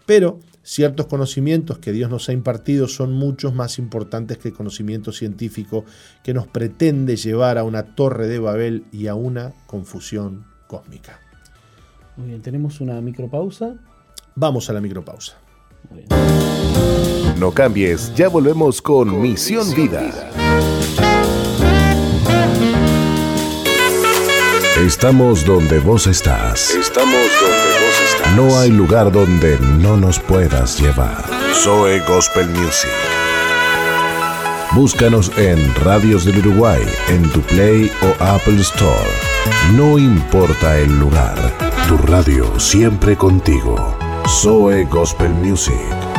Pero 0.08 0.39
ciertos 0.67 1.06
conocimientos 1.06 1.77
que 1.80 1.93
Dios 1.93 2.10
nos 2.10 2.27
ha 2.27 2.34
impartido 2.34 2.89
son 2.89 3.13
muchos 3.13 3.53
más 3.53 3.80
importantes 3.80 4.38
que 4.38 4.49
el 4.49 4.53
conocimiento 4.53 5.13
científico 5.13 5.86
que 6.23 6.34
nos 6.34 6.45
pretende 6.45 7.15
llevar 7.15 7.58
a 7.58 7.63
una 7.63 7.95
torre 7.95 8.27
de 8.27 8.38
Babel 8.39 8.84
y 8.91 9.08
a 9.08 9.15
una 9.15 9.53
confusión 9.65 10.45
cósmica. 10.67 11.21
Muy 12.17 12.27
bien, 12.27 12.41
tenemos 12.41 12.82
una 12.82 12.99
micropausa. 12.99 13.75
Vamos 14.36 14.69
a 14.69 14.73
la 14.73 14.82
micropausa. 14.82 15.38
No 17.39 17.51
cambies, 17.51 18.13
ya 18.13 18.27
volvemos 18.27 18.82
con, 18.82 19.21
Misión, 19.21 19.73
Vida. 19.73 20.12
Estamos 24.77 25.45
donde 25.45 25.80
vos 25.80 26.08
estás. 26.08 26.71
Estamos 26.71 27.10
donde 27.10 27.15
vos 27.38 27.51
estás. 27.51 27.66
No 28.35 28.59
hay 28.59 28.71
lugar 28.71 29.11
donde 29.11 29.57
no 29.59 29.97
nos 29.97 30.19
puedas 30.19 30.79
llevar. 30.79 31.23
Zoe 31.53 31.99
Gospel 32.01 32.47
Music. 32.49 32.91
Búscanos 34.73 35.31
en 35.37 35.73
Radios 35.75 36.25
del 36.25 36.39
Uruguay, 36.39 36.81
en 37.07 37.23
tu 37.31 37.41
Play 37.41 37.91
o 38.03 38.23
Apple 38.23 38.59
Store. 38.61 39.09
No 39.75 39.97
importa 39.97 40.77
el 40.77 40.99
lugar, 40.99 41.35
tu 41.87 41.97
radio 41.97 42.59
siempre 42.59 43.15
contigo. 43.15 43.97
Zoe 44.27 44.83
Gospel 44.85 45.29
Music. 45.29 46.16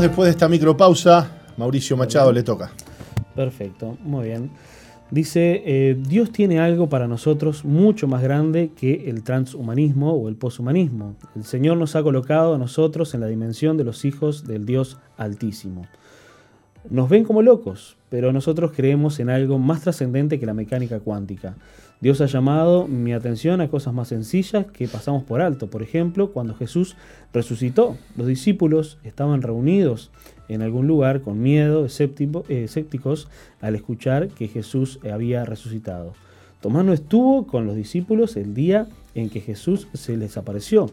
Después 0.00 0.26
de 0.26 0.30
esta 0.30 0.48
micropausa. 0.48 1.30
Mauricio 1.58 1.96
Machado 1.98 2.32
le 2.32 2.42
toca. 2.42 2.72
Perfecto, 3.36 3.98
muy 4.02 4.28
bien. 4.28 4.50
Dice, 5.10 5.62
eh, 5.64 5.96
Dios 5.96 6.32
tiene 6.32 6.60
algo 6.60 6.88
para 6.88 7.06
nosotros 7.06 7.64
mucho 7.64 8.08
más 8.08 8.22
grande 8.22 8.72
que 8.74 9.10
el 9.10 9.22
transhumanismo 9.22 10.14
o 10.14 10.28
el 10.30 10.36
poshumanismo. 10.36 11.14
El 11.36 11.44
Señor 11.44 11.76
nos 11.76 11.94
ha 11.94 12.02
colocado 12.02 12.54
a 12.54 12.58
nosotros 12.58 13.12
en 13.12 13.20
la 13.20 13.26
dimensión 13.26 13.76
de 13.76 13.84
los 13.84 14.06
hijos 14.06 14.46
del 14.46 14.64
Dios 14.64 14.98
Altísimo. 15.18 15.86
Nos 16.90 17.08
ven 17.08 17.24
como 17.24 17.42
locos, 17.42 17.96
pero 18.08 18.32
nosotros 18.32 18.72
creemos 18.74 19.20
en 19.20 19.30
algo 19.30 19.58
más 19.58 19.82
trascendente 19.82 20.40
que 20.40 20.46
la 20.46 20.54
mecánica 20.54 20.98
cuántica. 20.98 21.54
Dios 22.00 22.20
ha 22.20 22.26
llamado 22.26 22.88
mi 22.88 23.12
atención 23.12 23.60
a 23.60 23.68
cosas 23.68 23.94
más 23.94 24.08
sencillas 24.08 24.66
que 24.66 24.88
pasamos 24.88 25.22
por 25.22 25.40
alto. 25.40 25.70
Por 25.70 25.82
ejemplo, 25.84 26.32
cuando 26.32 26.54
Jesús 26.54 26.96
resucitó, 27.32 27.96
los 28.16 28.26
discípulos 28.26 28.98
estaban 29.04 29.42
reunidos 29.42 30.10
en 30.48 30.62
algún 30.62 30.88
lugar 30.88 31.20
con 31.20 31.40
miedo, 31.40 31.86
escépticos, 31.86 33.28
al 33.60 33.76
escuchar 33.76 34.28
que 34.28 34.48
Jesús 34.48 34.98
había 35.08 35.44
resucitado. 35.44 36.14
Tomás 36.60 36.84
no 36.84 36.92
estuvo 36.92 37.46
con 37.46 37.66
los 37.66 37.76
discípulos 37.76 38.36
el 38.36 38.54
día 38.54 38.88
en 39.14 39.30
que 39.30 39.40
Jesús 39.40 39.86
se 39.94 40.16
les 40.16 40.36
apareció, 40.36 40.90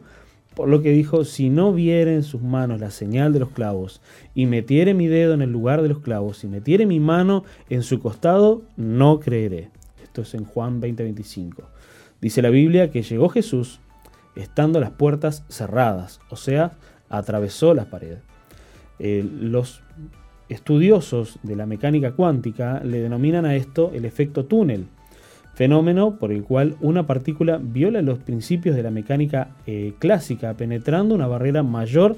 por 0.60 0.68
lo 0.68 0.82
que 0.82 0.92
dijo, 0.92 1.24
si 1.24 1.50
no 1.50 1.72
viere 1.72 2.16
en 2.16 2.24
sus 2.24 2.42
manos 2.42 2.82
la 2.82 2.92
señal 2.92 3.32
de 3.32 3.40
los 3.40 3.48
clavos, 3.52 4.02
y 4.36 4.46
metiere 4.46 4.94
mi 4.94 5.08
dedo 5.08 5.34
en 5.34 5.42
el 5.42 5.54
lugar 5.54 5.82
de 5.82 5.88
los 5.88 6.00
clavos, 6.00 6.44
y 6.44 6.48
metiere 6.48 6.86
mi 6.86 7.00
mano 7.00 7.46
en 7.70 7.82
su 7.82 8.02
costado, 8.02 8.64
no 8.76 9.22
creeré. 9.22 9.70
Esto 10.04 10.24
es 10.24 10.34
en 10.34 10.44
Juan 10.44 10.82
20:25. 10.82 11.64
Dice 12.20 12.42
la 12.42 12.50
Biblia 12.50 12.92
que 12.92 13.04
llegó 13.04 13.30
Jesús 13.30 13.80
estando 14.36 14.82
las 14.82 14.92
puertas 14.92 15.46
cerradas, 15.48 16.20
o 16.30 16.36
sea, 16.36 16.74
atravesó 17.08 17.74
las 17.74 17.86
paredes. 17.86 18.20
Eh, 19.00 19.26
los 19.40 19.82
estudiosos 20.50 21.40
de 21.42 21.56
la 21.56 21.68
mecánica 21.68 22.12
cuántica 22.12 22.82
le 22.84 23.00
denominan 23.00 23.46
a 23.46 23.56
esto 23.56 23.92
el 23.94 24.04
efecto 24.04 24.44
túnel, 24.44 24.88
fenómeno 25.60 26.16
por 26.20 26.32
el 26.32 26.46
cual 26.46 26.78
una 26.80 27.06
partícula 27.06 27.60
viola 27.62 28.02
los 28.02 28.20
principios 28.20 28.78
de 28.78 28.84
la 28.84 28.92
mecánica 28.92 29.58
eh, 29.68 29.92
clásica, 30.00 30.54
penetrando 30.54 31.14
una 31.14 31.28
barrera 31.28 31.64
mayor 31.64 32.16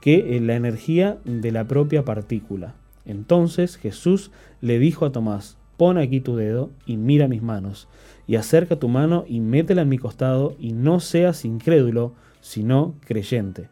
que 0.00 0.34
eh, 0.34 0.40
la 0.40 0.54
energía 0.54 1.18
de 1.26 1.52
la 1.52 1.64
propia 1.64 2.06
partícula. 2.06 2.76
Entonces 3.04 3.76
Jesús 3.76 4.30
le 4.62 4.78
dijo 4.78 5.04
a 5.04 5.12
Tomás, 5.12 5.58
pon 5.76 5.98
aquí 5.98 6.20
tu 6.20 6.34
dedo 6.34 6.70
y 6.86 6.96
mira 6.96 7.28
mis 7.28 7.42
manos, 7.42 7.88
y 8.26 8.36
acerca 8.36 8.76
tu 8.76 8.88
mano 8.88 9.26
y 9.28 9.40
métela 9.40 9.82
en 9.82 9.90
mi 9.90 9.98
costado, 9.98 10.56
y 10.58 10.72
no 10.72 10.98
seas 11.00 11.44
incrédulo, 11.44 12.14
sino 12.40 12.94
creyente. 13.04 13.68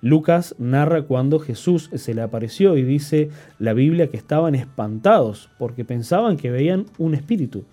Lucas 0.00 0.56
narra 0.58 1.02
cuando 1.02 1.38
Jesús 1.38 1.88
se 1.94 2.14
le 2.14 2.22
apareció 2.22 2.76
y 2.76 2.82
dice 2.82 3.28
la 3.60 3.74
Biblia 3.74 4.08
que 4.08 4.16
estaban 4.16 4.56
espantados 4.56 5.50
porque 5.56 5.84
pensaban 5.84 6.36
que 6.36 6.50
veían 6.50 6.86
un 6.98 7.14
espíritu. 7.14 7.64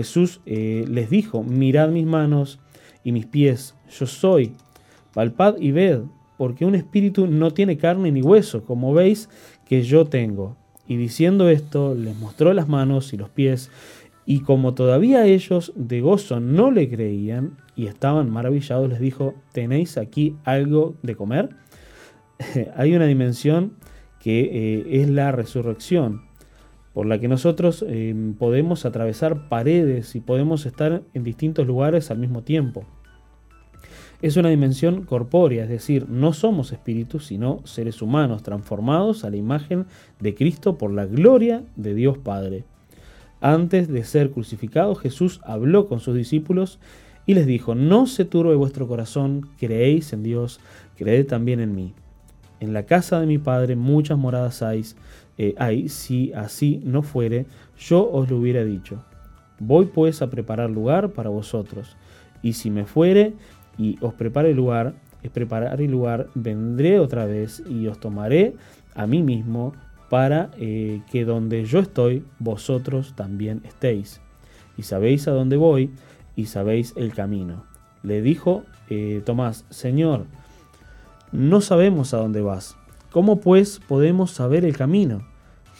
Jesús 0.00 0.40
eh, 0.46 0.86
les 0.88 1.10
dijo, 1.10 1.42
mirad 1.42 1.90
mis 1.90 2.06
manos 2.06 2.58
y 3.04 3.12
mis 3.12 3.26
pies, 3.26 3.74
yo 3.90 4.06
soy, 4.06 4.52
palpad 5.12 5.58
y 5.58 5.72
ved, 5.72 6.00
porque 6.38 6.64
un 6.64 6.74
espíritu 6.74 7.26
no 7.26 7.50
tiene 7.50 7.76
carne 7.76 8.10
ni 8.10 8.22
hueso, 8.22 8.64
como 8.64 8.94
veis 8.94 9.28
que 9.66 9.82
yo 9.82 10.06
tengo. 10.06 10.56
Y 10.88 10.96
diciendo 10.96 11.50
esto, 11.50 11.94
les 11.94 12.16
mostró 12.16 12.54
las 12.54 12.66
manos 12.66 13.12
y 13.12 13.18
los 13.18 13.28
pies, 13.28 13.70
y 14.24 14.40
como 14.40 14.72
todavía 14.72 15.26
ellos 15.26 15.70
de 15.76 16.00
gozo 16.00 16.40
no 16.40 16.70
le 16.70 16.88
creían 16.88 17.58
y 17.76 17.86
estaban 17.86 18.30
maravillados, 18.30 18.88
les 18.88 19.00
dijo, 19.00 19.34
¿tenéis 19.52 19.98
aquí 19.98 20.34
algo 20.44 20.94
de 21.02 21.14
comer? 21.14 21.50
Hay 22.74 22.94
una 22.94 23.04
dimensión 23.04 23.74
que 24.18 24.40
eh, 24.40 25.02
es 25.02 25.10
la 25.10 25.30
resurrección, 25.30 26.22
por 26.92 27.06
la 27.06 27.18
que 27.18 27.28
nosotros 27.28 27.84
eh, 27.86 28.14
podemos 28.38 28.84
atravesar 28.84 29.48
paredes 29.48 30.14
y 30.16 30.20
podemos 30.20 30.66
estar 30.66 31.02
en 31.14 31.24
distintos 31.24 31.66
lugares 31.66 32.10
al 32.10 32.18
mismo 32.18 32.42
tiempo. 32.42 32.84
Es 34.22 34.36
una 34.36 34.50
dimensión 34.50 35.04
corpórea, 35.04 35.64
es 35.64 35.70
decir, 35.70 36.06
no 36.10 36.34
somos 36.34 36.72
espíritus, 36.72 37.26
sino 37.26 37.60
seres 37.64 38.02
humanos 38.02 38.42
transformados 38.42 39.24
a 39.24 39.30
la 39.30 39.36
imagen 39.36 39.86
de 40.18 40.34
Cristo 40.34 40.76
por 40.76 40.92
la 40.92 41.06
gloria 41.06 41.64
de 41.76 41.94
Dios 41.94 42.18
Padre. 42.18 42.64
Antes 43.40 43.88
de 43.88 44.04
ser 44.04 44.30
crucificado, 44.30 44.94
Jesús 44.94 45.40
habló 45.44 45.88
con 45.88 46.00
sus 46.00 46.14
discípulos 46.14 46.78
y 47.24 47.32
les 47.32 47.46
dijo, 47.46 47.74
no 47.74 48.06
se 48.06 48.26
turbe 48.26 48.54
vuestro 48.54 48.86
corazón, 48.86 49.48
creéis 49.56 50.12
en 50.12 50.22
Dios, 50.22 50.60
creed 50.96 51.26
también 51.26 51.60
en 51.60 51.74
mí. 51.74 51.94
En 52.60 52.74
la 52.74 52.84
casa 52.84 53.20
de 53.20 53.26
mi 53.26 53.38
Padre 53.38 53.74
muchas 53.74 54.18
moradas 54.18 54.60
hay, 54.60 54.84
eh, 55.42 55.54
hay, 55.56 55.88
si 55.88 56.34
así 56.34 56.82
no 56.84 57.00
fuere, 57.00 57.46
yo 57.78 58.06
os 58.12 58.28
lo 58.28 58.36
hubiera 58.36 58.62
dicho. 58.62 59.02
Voy 59.58 59.86
pues 59.86 60.20
a 60.20 60.28
preparar 60.28 60.68
lugar 60.68 61.12
para 61.12 61.30
vosotros, 61.30 61.96
y 62.42 62.52
si 62.52 62.70
me 62.70 62.84
fuere 62.84 63.32
y 63.78 63.96
os 64.02 64.12
prepare 64.12 64.52
lugar, 64.52 64.92
es 65.22 65.30
preparar 65.30 65.80
el 65.80 65.90
lugar, 65.90 66.28
vendré 66.34 66.98
otra 66.98 67.24
vez 67.24 67.62
y 67.66 67.86
os 67.86 67.98
tomaré 67.98 68.54
a 68.94 69.06
mí 69.06 69.22
mismo 69.22 69.72
para 70.10 70.50
eh, 70.58 71.00
que 71.10 71.24
donde 71.24 71.64
yo 71.64 71.78
estoy, 71.78 72.22
vosotros 72.38 73.14
también 73.16 73.62
estéis. 73.64 74.20
Y 74.76 74.82
sabéis 74.82 75.26
a 75.26 75.30
dónde 75.30 75.56
voy 75.56 75.90
y 76.36 76.46
sabéis 76.46 76.92
el 76.98 77.14
camino. 77.14 77.64
Le 78.02 78.20
dijo 78.20 78.64
eh, 78.90 79.22
Tomás, 79.24 79.64
Señor, 79.70 80.26
no 81.32 81.62
sabemos 81.62 82.12
a 82.12 82.18
dónde 82.18 82.42
vas. 82.42 82.76
¿Cómo 83.10 83.40
pues 83.40 83.80
podemos 83.88 84.32
saber 84.32 84.66
el 84.66 84.76
camino? 84.76 85.29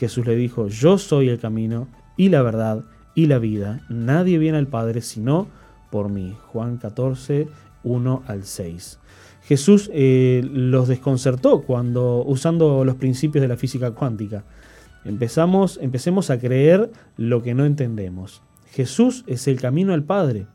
Jesús 0.00 0.26
le 0.26 0.34
dijo, 0.34 0.68
yo 0.68 0.96
soy 0.96 1.28
el 1.28 1.38
camino 1.38 1.86
y 2.16 2.30
la 2.30 2.40
verdad 2.40 2.86
y 3.14 3.26
la 3.26 3.38
vida. 3.38 3.82
Nadie 3.90 4.38
viene 4.38 4.56
al 4.56 4.66
Padre 4.66 5.02
sino 5.02 5.46
por 5.90 6.08
mí. 6.08 6.34
Juan 6.46 6.78
14, 6.78 7.48
1 7.84 8.22
al 8.26 8.44
6. 8.44 8.98
Jesús 9.42 9.90
eh, 9.92 10.40
los 10.50 10.88
desconcertó 10.88 11.60
cuando, 11.60 12.24
usando 12.24 12.82
los 12.82 12.94
principios 12.94 13.42
de 13.42 13.48
la 13.48 13.58
física 13.58 13.90
cuántica, 13.90 14.44
empezamos, 15.04 15.78
empecemos 15.82 16.30
a 16.30 16.38
creer 16.38 16.90
lo 17.18 17.42
que 17.42 17.52
no 17.52 17.66
entendemos. 17.66 18.40
Jesús 18.72 19.22
es 19.26 19.48
el 19.48 19.60
camino 19.60 19.92
al 19.92 20.04
Padre. 20.04 20.46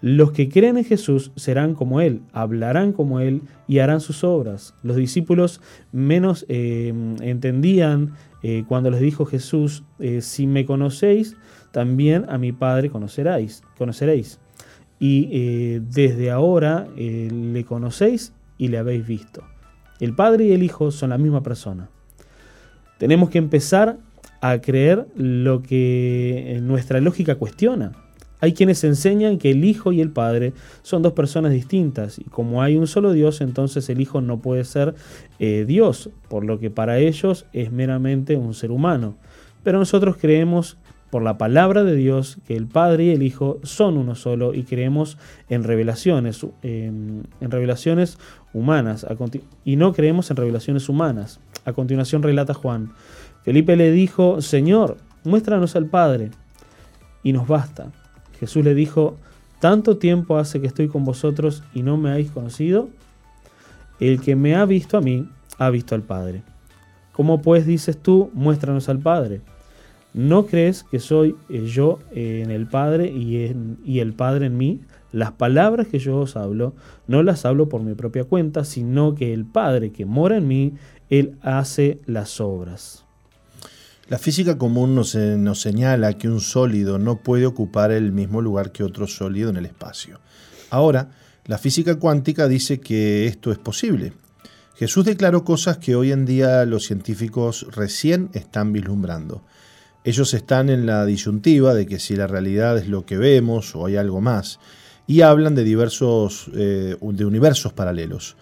Los 0.00 0.32
que 0.32 0.48
creen 0.48 0.76
en 0.76 0.84
Jesús 0.84 1.32
serán 1.36 1.74
como 1.74 2.00
Él, 2.00 2.20
hablarán 2.32 2.92
como 2.92 3.20
Él 3.20 3.42
y 3.66 3.78
harán 3.78 4.00
sus 4.00 4.24
obras. 4.24 4.74
Los 4.82 4.96
discípulos 4.96 5.60
menos 5.92 6.44
eh, 6.48 6.92
entendían 7.20 8.14
eh, 8.42 8.64
cuando 8.68 8.90
les 8.90 9.00
dijo 9.00 9.24
Jesús, 9.24 9.84
si 10.20 10.46
me 10.46 10.66
conocéis, 10.66 11.36
también 11.72 12.26
a 12.28 12.38
mi 12.38 12.52
Padre 12.52 12.90
conoceréis. 12.90 13.62
conoceréis 13.78 14.38
y 14.98 15.28
eh, 15.30 15.80
desde 15.82 16.30
ahora 16.30 16.86
eh, 16.96 17.28
le 17.30 17.64
conocéis 17.64 18.32
y 18.58 18.68
le 18.68 18.78
habéis 18.78 19.06
visto. 19.06 19.44
El 20.00 20.14
Padre 20.14 20.44
y 20.46 20.52
el 20.52 20.62
Hijo 20.62 20.90
son 20.90 21.10
la 21.10 21.18
misma 21.18 21.42
persona. 21.42 21.88
Tenemos 22.98 23.30
que 23.30 23.38
empezar 23.38 23.98
a 24.40 24.60
creer 24.60 25.06
lo 25.16 25.62
que 25.62 26.56
eh, 26.56 26.60
nuestra 26.60 27.00
lógica 27.00 27.34
cuestiona. 27.36 27.92
Hay 28.40 28.52
quienes 28.52 28.84
enseñan 28.84 29.38
que 29.38 29.50
el 29.50 29.64
Hijo 29.64 29.92
y 29.92 30.00
el 30.00 30.10
Padre 30.10 30.52
son 30.82 31.02
dos 31.02 31.14
personas 31.14 31.52
distintas 31.52 32.18
y 32.18 32.24
como 32.24 32.62
hay 32.62 32.76
un 32.76 32.86
solo 32.86 33.12
Dios, 33.12 33.40
entonces 33.40 33.88
el 33.88 34.00
Hijo 34.00 34.20
no 34.20 34.40
puede 34.40 34.64
ser 34.64 34.94
Dios, 35.38 36.10
por 36.28 36.44
lo 36.44 36.58
que 36.58 36.70
para 36.70 36.98
ellos 36.98 37.46
es 37.52 37.72
meramente 37.72 38.36
un 38.36 38.54
ser 38.54 38.70
humano. 38.70 39.16
Pero 39.62 39.78
nosotros 39.78 40.16
creemos 40.20 40.76
por 41.10 41.22
la 41.22 41.38
palabra 41.38 41.84
de 41.84 41.94
Dios 41.94 42.38
que 42.46 42.56
el 42.56 42.66
Padre 42.66 43.04
y 43.04 43.10
el 43.10 43.22
Hijo 43.22 43.58
son 43.62 43.96
uno 43.96 44.14
solo 44.14 44.54
y 44.54 44.64
creemos 44.64 45.18
en 45.48 45.64
revelaciones, 45.64 46.44
en, 46.62 47.26
revelaciones 47.40 48.18
humanas 48.52 49.06
y 49.64 49.76
no 49.76 49.92
creemos 49.92 50.30
en 50.30 50.36
revelaciones 50.36 50.88
humanas. 50.88 51.40
A 51.64 51.72
continuación 51.72 52.22
relata 52.22 52.54
Juan, 52.54 52.92
Felipe 53.42 53.76
le 53.76 53.92
dijo, 53.92 54.40
Señor, 54.40 54.98
muéstranos 55.24 55.76
al 55.76 55.86
Padre 55.86 56.30
y 57.22 57.32
nos 57.32 57.46
basta. 57.46 57.92
Jesús 58.38 58.64
le 58.64 58.74
dijo, 58.74 59.16
¿tanto 59.60 59.96
tiempo 59.96 60.36
hace 60.36 60.60
que 60.60 60.66
estoy 60.66 60.88
con 60.88 61.04
vosotros 61.04 61.62
y 61.74 61.82
no 61.82 61.96
me 61.96 62.10
habéis 62.10 62.30
conocido? 62.30 62.88
El 64.00 64.20
que 64.20 64.36
me 64.36 64.54
ha 64.54 64.64
visto 64.64 64.98
a 64.98 65.00
mí, 65.00 65.28
ha 65.58 65.70
visto 65.70 65.94
al 65.94 66.02
Padre. 66.02 66.42
¿Cómo 67.12 67.40
pues 67.40 67.64
dices 67.64 67.96
tú, 67.96 68.30
muéstranos 68.34 68.88
al 68.88 68.98
Padre? 68.98 69.40
¿No 70.12 70.46
crees 70.46 70.82
que 70.82 70.98
soy 70.98 71.36
eh, 71.48 71.64
yo 71.66 71.98
en 72.10 72.50
el 72.50 72.66
Padre 72.66 73.08
y, 73.08 73.54
y 73.84 74.00
el 74.00 74.12
Padre 74.12 74.46
en 74.46 74.56
mí? 74.58 74.80
Las 75.12 75.32
palabras 75.32 75.86
que 75.86 75.98
yo 75.98 76.18
os 76.18 76.36
hablo, 76.36 76.74
no 77.06 77.22
las 77.22 77.46
hablo 77.46 77.70
por 77.70 77.82
mi 77.82 77.94
propia 77.94 78.24
cuenta, 78.24 78.64
sino 78.64 79.14
que 79.14 79.32
el 79.32 79.46
Padre 79.46 79.92
que 79.92 80.04
mora 80.04 80.36
en 80.36 80.46
mí, 80.46 80.74
Él 81.08 81.36
hace 81.40 82.00
las 82.04 82.38
obras. 82.40 83.05
La 84.08 84.18
física 84.18 84.56
común 84.56 84.94
nos, 84.94 85.16
eh, 85.16 85.36
nos, 85.36 85.60
señala 85.60 86.12
que 86.12 86.28
un 86.28 86.40
sólido 86.40 86.96
no 86.96 87.22
puede 87.24 87.44
ocupar 87.44 87.90
el 87.90 88.12
mismo 88.12 88.40
lugar 88.40 88.70
que 88.70 88.84
otro 88.84 89.08
sólido 89.08 89.50
en 89.50 89.56
el 89.56 89.66
espacio. 89.66 90.20
Ahora, 90.70 91.10
la 91.44 91.58
física 91.58 91.96
cuántica 91.96 92.46
dice 92.46 92.78
que 92.78 93.26
esto 93.26 93.50
es 93.50 93.58
posible. 93.58 94.12
Jesús 94.76 95.04
declaró 95.04 95.42
cosas 95.42 95.78
que 95.78 95.96
hoy 95.96 96.12
en 96.12 96.24
día 96.24 96.64
los 96.66 96.84
científicos 96.84 97.66
recién 97.72 98.30
están 98.32 98.72
vislumbrando. 98.72 99.42
Ellos 100.04 100.34
están 100.34 100.70
en 100.70 100.86
la 100.86 101.04
disyuntiva 101.04 101.74
de 101.74 101.86
que 101.86 101.98
si 101.98 102.14
la 102.14 102.28
realidad 102.28 102.78
es 102.78 102.86
lo 102.86 103.04
que 103.06 103.16
vemos 103.16 103.74
o 103.74 103.86
hay 103.86 103.96
algo 103.96 104.20
más, 104.20 104.60
y 105.08 105.22
hablan 105.22 105.56
de 105.56 105.64
diversos 105.64 106.48
eh, 106.54 106.96
de 107.00 107.24
universos 107.24 107.72
paralelos. 107.72 108.36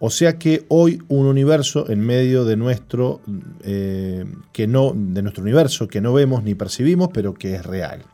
O 0.00 0.10
sea 0.10 0.38
que 0.38 0.64
hoy 0.68 1.02
un 1.08 1.26
universo 1.26 1.90
en 1.90 2.00
medio 2.00 2.44
de 2.44 2.56
nuestro, 2.56 3.20
eh, 3.62 4.24
que 4.52 4.66
no, 4.68 4.92
de 4.94 5.22
nuestro 5.22 5.42
universo 5.42 5.88
que 5.88 6.00
no 6.00 6.12
vemos 6.12 6.44
ni 6.44 6.54
percibimos, 6.54 7.10
pero 7.12 7.34
que 7.34 7.56
es 7.56 7.66
real. 7.66 8.04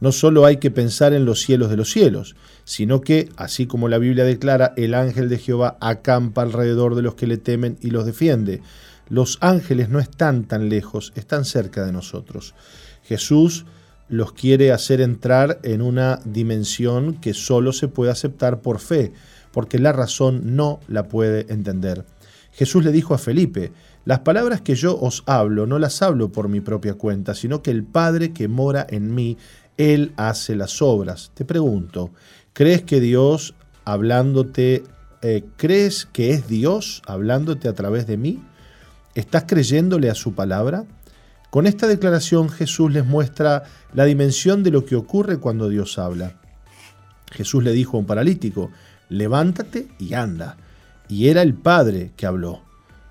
No 0.00 0.12
solo 0.12 0.44
hay 0.44 0.58
que 0.58 0.70
pensar 0.70 1.12
en 1.12 1.24
los 1.24 1.40
cielos 1.40 1.70
de 1.70 1.76
los 1.76 1.90
cielos, 1.90 2.36
sino 2.64 3.00
que, 3.00 3.30
así 3.36 3.66
como 3.66 3.88
la 3.88 3.98
Biblia 3.98 4.24
declara, 4.24 4.74
el 4.76 4.94
ángel 4.94 5.28
de 5.28 5.38
Jehová 5.38 5.76
acampa 5.80 6.42
alrededor 6.42 6.94
de 6.94 7.02
los 7.02 7.14
que 7.14 7.26
le 7.26 7.38
temen 7.38 7.78
y 7.80 7.90
los 7.90 8.06
defiende. 8.06 8.60
Los 9.08 9.38
ángeles 9.40 9.88
no 9.88 9.98
están 9.98 10.44
tan 10.44 10.68
lejos, 10.68 11.12
están 11.16 11.44
cerca 11.46 11.84
de 11.84 11.92
nosotros. 11.92 12.54
Jesús 13.02 13.64
los 14.08 14.32
quiere 14.32 14.72
hacer 14.72 15.00
entrar 15.00 15.58
en 15.62 15.82
una 15.82 16.20
dimensión 16.24 17.14
que 17.14 17.34
solo 17.34 17.72
se 17.72 17.88
puede 17.88 18.12
aceptar 18.12 18.60
por 18.60 18.78
fe, 18.78 19.12
porque 19.52 19.78
la 19.78 19.92
razón 19.92 20.56
no 20.56 20.80
la 20.88 21.08
puede 21.08 21.52
entender. 21.52 22.04
Jesús 22.52 22.84
le 22.84 22.92
dijo 22.92 23.14
a 23.14 23.18
Felipe, 23.18 23.72
las 24.04 24.20
palabras 24.20 24.60
que 24.62 24.74
yo 24.74 24.98
os 24.98 25.22
hablo 25.26 25.66
no 25.66 25.78
las 25.78 26.02
hablo 26.02 26.32
por 26.32 26.48
mi 26.48 26.60
propia 26.60 26.94
cuenta, 26.94 27.34
sino 27.34 27.62
que 27.62 27.70
el 27.70 27.84
Padre 27.84 28.32
que 28.32 28.48
mora 28.48 28.86
en 28.88 29.14
mí, 29.14 29.36
Él 29.76 30.12
hace 30.16 30.56
las 30.56 30.80
obras. 30.82 31.30
Te 31.34 31.44
pregunto, 31.44 32.10
¿crees 32.52 32.82
que 32.82 33.00
Dios 33.00 33.54
hablándote, 33.84 34.82
eh, 35.22 35.44
crees 35.56 36.06
que 36.06 36.30
es 36.30 36.48
Dios 36.48 37.02
hablándote 37.06 37.68
a 37.68 37.74
través 37.74 38.06
de 38.06 38.16
mí? 38.16 38.42
¿Estás 39.14 39.44
creyéndole 39.46 40.10
a 40.10 40.14
su 40.14 40.34
palabra? 40.34 40.84
Con 41.50 41.66
esta 41.66 41.86
declaración 41.86 42.50
Jesús 42.50 42.92
les 42.92 43.06
muestra 43.06 43.64
la 43.94 44.04
dimensión 44.04 44.62
de 44.62 44.70
lo 44.70 44.84
que 44.84 44.96
ocurre 44.96 45.38
cuando 45.38 45.68
Dios 45.68 45.98
habla. 45.98 46.34
Jesús 47.30 47.62
le 47.62 47.72
dijo 47.72 47.96
a 47.96 48.00
un 48.00 48.06
paralítico, 48.06 48.70
levántate 49.08 49.88
y 49.98 50.14
anda. 50.14 50.56
Y 51.08 51.28
era 51.28 51.42
el 51.42 51.54
Padre 51.54 52.12
que 52.16 52.26
habló. 52.26 52.62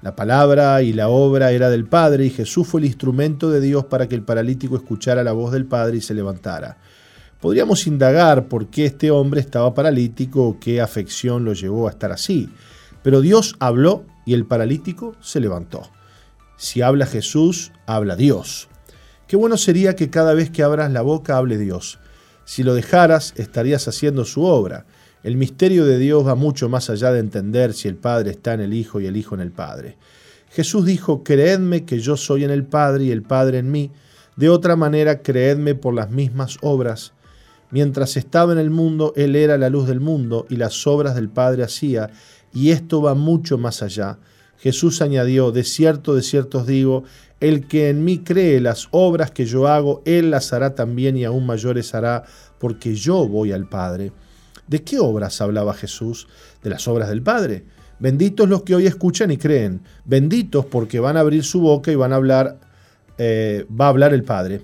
La 0.01 0.15
palabra 0.15 0.81
y 0.83 0.93
la 0.93 1.09
obra 1.09 1.51
era 1.51 1.69
del 1.69 1.85
Padre 1.85 2.25
y 2.25 2.29
Jesús 2.29 2.67
fue 2.67 2.81
el 2.81 2.85
instrumento 2.85 3.49
de 3.49 3.59
Dios 3.59 3.85
para 3.85 4.07
que 4.07 4.15
el 4.15 4.21
paralítico 4.21 4.75
escuchara 4.75 5.23
la 5.23 5.31
voz 5.31 5.51
del 5.51 5.65
Padre 5.65 5.97
y 5.97 6.01
se 6.01 6.13
levantara. 6.13 6.77
Podríamos 7.41 7.87
indagar 7.87 8.47
por 8.47 8.67
qué 8.67 8.85
este 8.85 9.11
hombre 9.11 9.41
estaba 9.41 9.73
paralítico 9.73 10.43
o 10.43 10.59
qué 10.59 10.81
afección 10.81 11.45
lo 11.45 11.53
llevó 11.53 11.87
a 11.87 11.91
estar 11.91 12.11
así, 12.11 12.49
pero 13.03 13.21
Dios 13.21 13.55
habló 13.59 14.05
y 14.25 14.33
el 14.33 14.45
paralítico 14.45 15.15
se 15.19 15.39
levantó. 15.39 15.89
Si 16.57 16.81
habla 16.81 17.05
Jesús, 17.05 17.71
habla 17.85 18.15
Dios. 18.15 18.67
Qué 19.27 19.35
bueno 19.35 19.57
sería 19.57 19.95
que 19.95 20.09
cada 20.09 20.33
vez 20.33 20.49
que 20.49 20.63
abras 20.63 20.91
la 20.91 21.01
boca 21.01 21.37
hable 21.37 21.57
Dios. 21.57 21.99
Si 22.45 22.63
lo 22.63 22.73
dejaras, 22.73 23.33
estarías 23.35 23.87
haciendo 23.87 24.25
su 24.25 24.43
obra. 24.43 24.85
El 25.27 25.35
misterio 25.35 25.83
de 25.83 25.99
Dios 25.99 26.25
va 26.25 26.35
mucho 26.35 26.69
más 26.69 26.89
allá 26.89 27.11
de 27.11 27.19
entender 27.19 27.73
si 27.73 27.89
el 27.89 27.97
Padre 27.97 28.31
está 28.31 28.53
en 28.53 28.61
el 28.61 28.73
Hijo 28.73 29.01
y 29.01 29.07
el 29.07 29.17
Hijo 29.17 29.35
en 29.35 29.41
el 29.41 29.51
Padre. 29.51 29.97
Jesús 30.51 30.85
dijo, 30.85 31.21
creedme 31.21 31.83
que 31.83 31.99
yo 31.99 32.15
soy 32.15 32.45
en 32.45 32.49
el 32.49 32.63
Padre 32.63 33.03
y 33.03 33.11
el 33.11 33.23
Padre 33.23 33.57
en 33.57 33.69
mí. 33.69 33.91
De 34.37 34.47
otra 34.47 34.77
manera, 34.77 35.21
creedme 35.21 35.75
por 35.75 35.93
las 35.93 36.11
mismas 36.11 36.57
obras. 36.61 37.11
Mientras 37.71 38.15
estaba 38.15 38.53
en 38.53 38.57
el 38.57 38.69
mundo, 38.69 39.11
Él 39.17 39.35
era 39.35 39.57
la 39.57 39.69
luz 39.69 39.85
del 39.85 39.99
mundo 39.99 40.45
y 40.49 40.55
las 40.55 40.87
obras 40.87 41.13
del 41.13 41.27
Padre 41.27 41.63
hacía, 41.65 42.09
y 42.53 42.69
esto 42.69 43.01
va 43.01 43.13
mucho 43.13 43.57
más 43.57 43.83
allá. 43.83 44.19
Jesús 44.57 45.01
añadió, 45.01 45.51
de 45.51 45.65
cierto, 45.65 46.15
de 46.15 46.21
cierto 46.21 46.59
os 46.59 46.67
digo, 46.67 47.03
el 47.41 47.67
que 47.67 47.89
en 47.89 48.05
mí 48.05 48.19
cree 48.19 48.61
las 48.61 48.87
obras 48.91 49.31
que 49.31 49.43
yo 49.45 49.67
hago, 49.67 50.01
él 50.05 50.31
las 50.31 50.53
hará 50.53 50.73
también 50.73 51.17
y 51.17 51.25
aún 51.25 51.45
mayores 51.45 51.93
hará, 51.93 52.23
porque 52.59 52.95
yo 52.95 53.27
voy 53.27 53.51
al 53.51 53.67
Padre. 53.67 54.13
¿De 54.67 54.83
qué 54.83 54.99
obras 54.99 55.41
hablaba 55.41 55.73
Jesús? 55.73 56.27
De 56.61 56.69
las 56.69 56.87
obras 56.87 57.09
del 57.09 57.21
Padre. 57.21 57.65
Benditos 57.99 58.47
los 58.47 58.63
que 58.63 58.75
hoy 58.75 58.85
escuchan 58.85 59.31
y 59.31 59.37
creen. 59.37 59.81
Benditos 60.05 60.65
porque 60.65 60.99
van 60.99 61.17
a 61.17 61.21
abrir 61.21 61.43
su 61.43 61.61
boca 61.61 61.91
y 61.91 61.95
van 61.95 62.13
a 62.13 62.17
hablar, 62.17 62.59
eh, 63.17 63.65
va 63.69 63.85
a 63.85 63.89
hablar 63.89 64.13
el 64.13 64.23
Padre. 64.23 64.61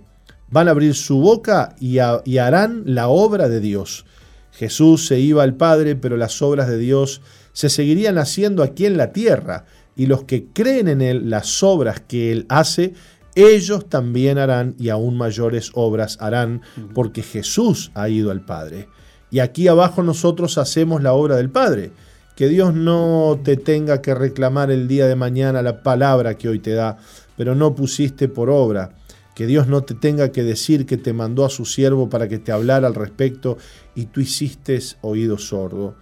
Van 0.50 0.68
a 0.68 0.72
abrir 0.72 0.94
su 0.94 1.20
boca 1.20 1.76
y, 1.80 1.98
y 2.26 2.38
harán 2.38 2.84
la 2.86 3.08
obra 3.08 3.50
de 3.50 3.60
Dios. 3.60 4.06
Jesús 4.52 5.08
se 5.08 5.20
iba 5.20 5.42
al 5.42 5.56
Padre, 5.56 5.96
pero 5.96 6.16
las 6.16 6.42
obras 6.42 6.68
de 6.68 6.78
Dios 6.78 7.22
se 7.54 7.70
seguirían 7.70 8.18
haciendo 8.18 8.62
aquí 8.62 8.86
en 8.86 8.98
la 8.98 9.12
tierra 9.12 9.66
y 9.96 10.06
los 10.06 10.24
que 10.24 10.46
creen 10.48 10.88
en 10.88 11.02
Él, 11.02 11.30
las 11.30 11.64
obras 11.64 12.02
que 12.02 12.32
Él 12.32 12.46
hace, 12.50 12.94
ellos 13.36 13.90
también 13.90 14.38
harán 14.38 14.76
y 14.78 14.90
aún 14.90 15.18
mayores 15.18 15.72
obras 15.74 16.18
harán, 16.20 16.62
porque 16.94 17.24
Jesús 17.24 17.92
ha 17.96 18.10
ido 18.10 18.30
al 18.30 18.46
Padre. 18.46 18.88
Y 19.34 19.40
aquí 19.40 19.68
abajo 19.68 20.04
nosotros 20.04 20.60
hacemos 20.60 21.02
la 21.02 21.14
obra 21.14 21.38
del 21.38 21.50
Padre. 21.50 21.90
Que 22.36 22.48
Dios 22.48 22.76
no 22.76 23.40
te 23.44 23.58
tenga 23.58 24.00
que 24.00 24.14
reclamar 24.14 24.70
el 24.70 24.88
día 24.88 25.08
de 25.08 25.16
mañana 25.16 25.64
la 25.64 25.82
palabra 25.82 26.38
que 26.38 26.50
hoy 26.50 26.60
te 26.60 26.74
da, 26.74 27.00
pero 27.36 27.56
no 27.56 27.74
pusiste 27.74 28.28
por 28.28 28.52
obra. 28.52 28.92
Que 29.34 29.48
Dios 29.48 29.68
no 29.68 29.82
te 29.82 29.96
tenga 29.96 30.32
que 30.32 30.44
decir 30.44 30.86
que 30.86 30.98
te 30.98 31.14
mandó 31.14 31.46
a 31.46 31.50
su 31.50 31.66
siervo 31.66 32.12
para 32.12 32.28
que 32.28 32.38
te 32.38 32.52
hablara 32.52 32.86
al 32.86 32.94
respecto 32.94 33.58
y 33.96 34.06
tú 34.06 34.22
hiciste 34.22 34.80
oído 35.02 35.40
sordo. 35.40 35.96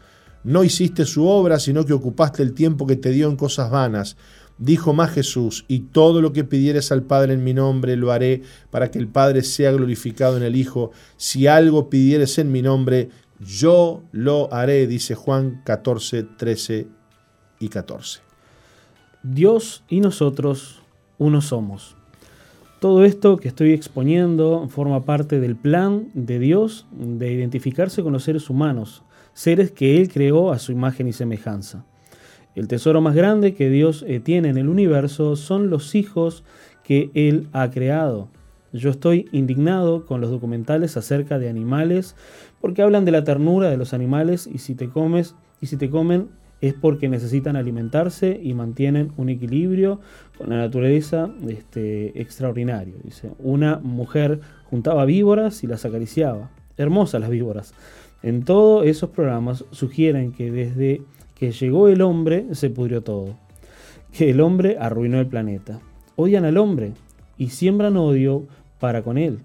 No 0.44 0.66
hiciste 0.66 1.06
su 1.06 1.26
obra, 1.26 1.58
sino 1.58 1.86
que 1.86 1.94
ocupaste 1.94 2.44
el 2.44 2.54
tiempo 2.54 2.86
que 2.86 2.98
te 2.98 3.12
dio 3.12 3.30
en 3.30 3.38
cosas 3.38 3.72
vanas. 3.72 4.18
Dijo 4.62 4.94
más 4.94 5.10
Jesús, 5.10 5.66
y 5.68 5.80
todo 5.80 6.22
lo 6.22 6.34
que 6.34 6.44
pidieres 6.44 6.92
al 6.92 7.02
Padre 7.02 7.34
en 7.34 7.44
mi 7.44 7.52
nombre 7.52 7.96
lo 7.96 8.12
haré 8.12 8.44
para 8.70 8.92
que 8.92 9.00
el 9.00 9.08
Padre 9.08 9.42
sea 9.42 9.72
glorificado 9.72 10.38
en 10.38 10.44
el 10.44 10.56
Hijo. 10.56 10.92
Si 11.18 11.48
algo 11.48 11.90
pidieres 11.90 12.38
en 12.38 12.52
mi 12.52 12.62
nombre, 12.62 13.10
yo 13.40 14.04
lo 14.12 14.54
haré, 14.54 14.86
dice 14.86 15.16
Juan 15.16 15.64
14, 15.66 16.22
13 16.38 16.88
y 17.60 17.70
14. 17.70 18.20
Dios 19.24 19.84
y 19.90 20.00
nosotros 20.00 20.84
uno 21.18 21.42
somos. 21.42 21.96
Todo 22.80 23.04
esto 23.04 23.38
que 23.38 23.48
estoy 23.48 23.74
exponiendo 23.74 24.68
forma 24.70 25.06
parte 25.06 25.40
del 25.40 25.56
plan 25.56 26.12
de 26.14 26.38
Dios 26.38 26.86
de 26.92 27.32
identificarse 27.32 28.04
con 28.04 28.14
los 28.14 28.26
seres 28.26 28.48
humanos, 28.48 29.02
seres 29.34 29.72
que 29.72 30.00
Él 30.00 30.10
creó 30.14 30.52
a 30.52 30.60
su 30.60 30.72
imagen 30.72 31.08
y 31.08 31.14
semejanza. 31.14 31.84
El 32.56 32.68
tesoro 32.68 33.00
más 33.02 33.16
grande 33.16 33.54
que 33.54 33.70
Dios 33.70 34.04
eh, 34.08 34.20
tiene 34.20 34.50
en 34.50 34.58
el 34.58 34.68
universo 34.68 35.36
son 35.36 35.70
los 35.70 35.96
hijos 35.96 36.44
que 36.84 37.10
Él 37.14 37.48
ha 37.54 37.70
creado. 37.70 38.28
Yo 38.74 38.90
estoy 38.90 39.28
indignado 39.32 40.06
con 40.06 40.22
los 40.22 40.30
documentales 40.30 40.98
acerca 40.98 41.40
de 41.40 41.50
animales 41.50 42.16
porque 42.60 42.82
hablan 42.82 43.06
de 43.06 43.12
la 43.12 43.24
ternura 43.24 43.70
de 43.70 43.78
los 43.78 43.94
animales 43.94 44.48
y 44.48 44.60
si 44.60 44.76
te 44.76 44.90
comes 44.90 45.36
y 45.60 45.68
si 45.68 45.78
te 45.78 45.90
comen 45.90 46.30
es 46.62 46.74
porque 46.74 47.10
necesitan 47.10 47.56
alimentarse 47.56 48.40
y 48.42 48.54
mantienen 48.54 49.12
un 49.18 49.30
equilibrio 49.30 50.00
con 50.38 50.50
la 50.50 50.58
naturaleza 50.58 51.30
este, 51.48 52.22
extraordinario. 52.22 52.96
Dice, 53.04 53.32
una 53.40 53.80
mujer 53.80 54.40
juntaba 54.66 55.06
víboras 55.06 55.64
y 55.64 55.68
las 55.68 55.86
acariciaba. 55.86 56.52
Hermosas 56.78 57.22
las 57.22 57.30
víboras. 57.30 57.74
En 58.24 58.44
todos 58.44 58.86
esos 58.86 59.10
programas 59.10 59.66
sugieren 59.72 60.32
que 60.32 60.52
desde 60.52 61.02
que 61.42 61.52
llegó 61.54 61.88
el 61.88 62.04
hombre 62.04 62.46
se 62.52 62.70
pudrió 62.70 63.02
todo, 63.02 63.36
que 64.14 64.30
el 64.30 64.42
hombre 64.42 64.78
arruinó 64.80 65.20
el 65.20 65.26
planeta. 65.26 65.80
Odian 66.16 66.46
al 66.46 66.56
hombre 66.56 66.94
y 67.36 67.50
siembran 67.50 67.98
odio 67.98 68.46
para 68.80 69.02
con 69.02 69.18
él. 69.18 69.40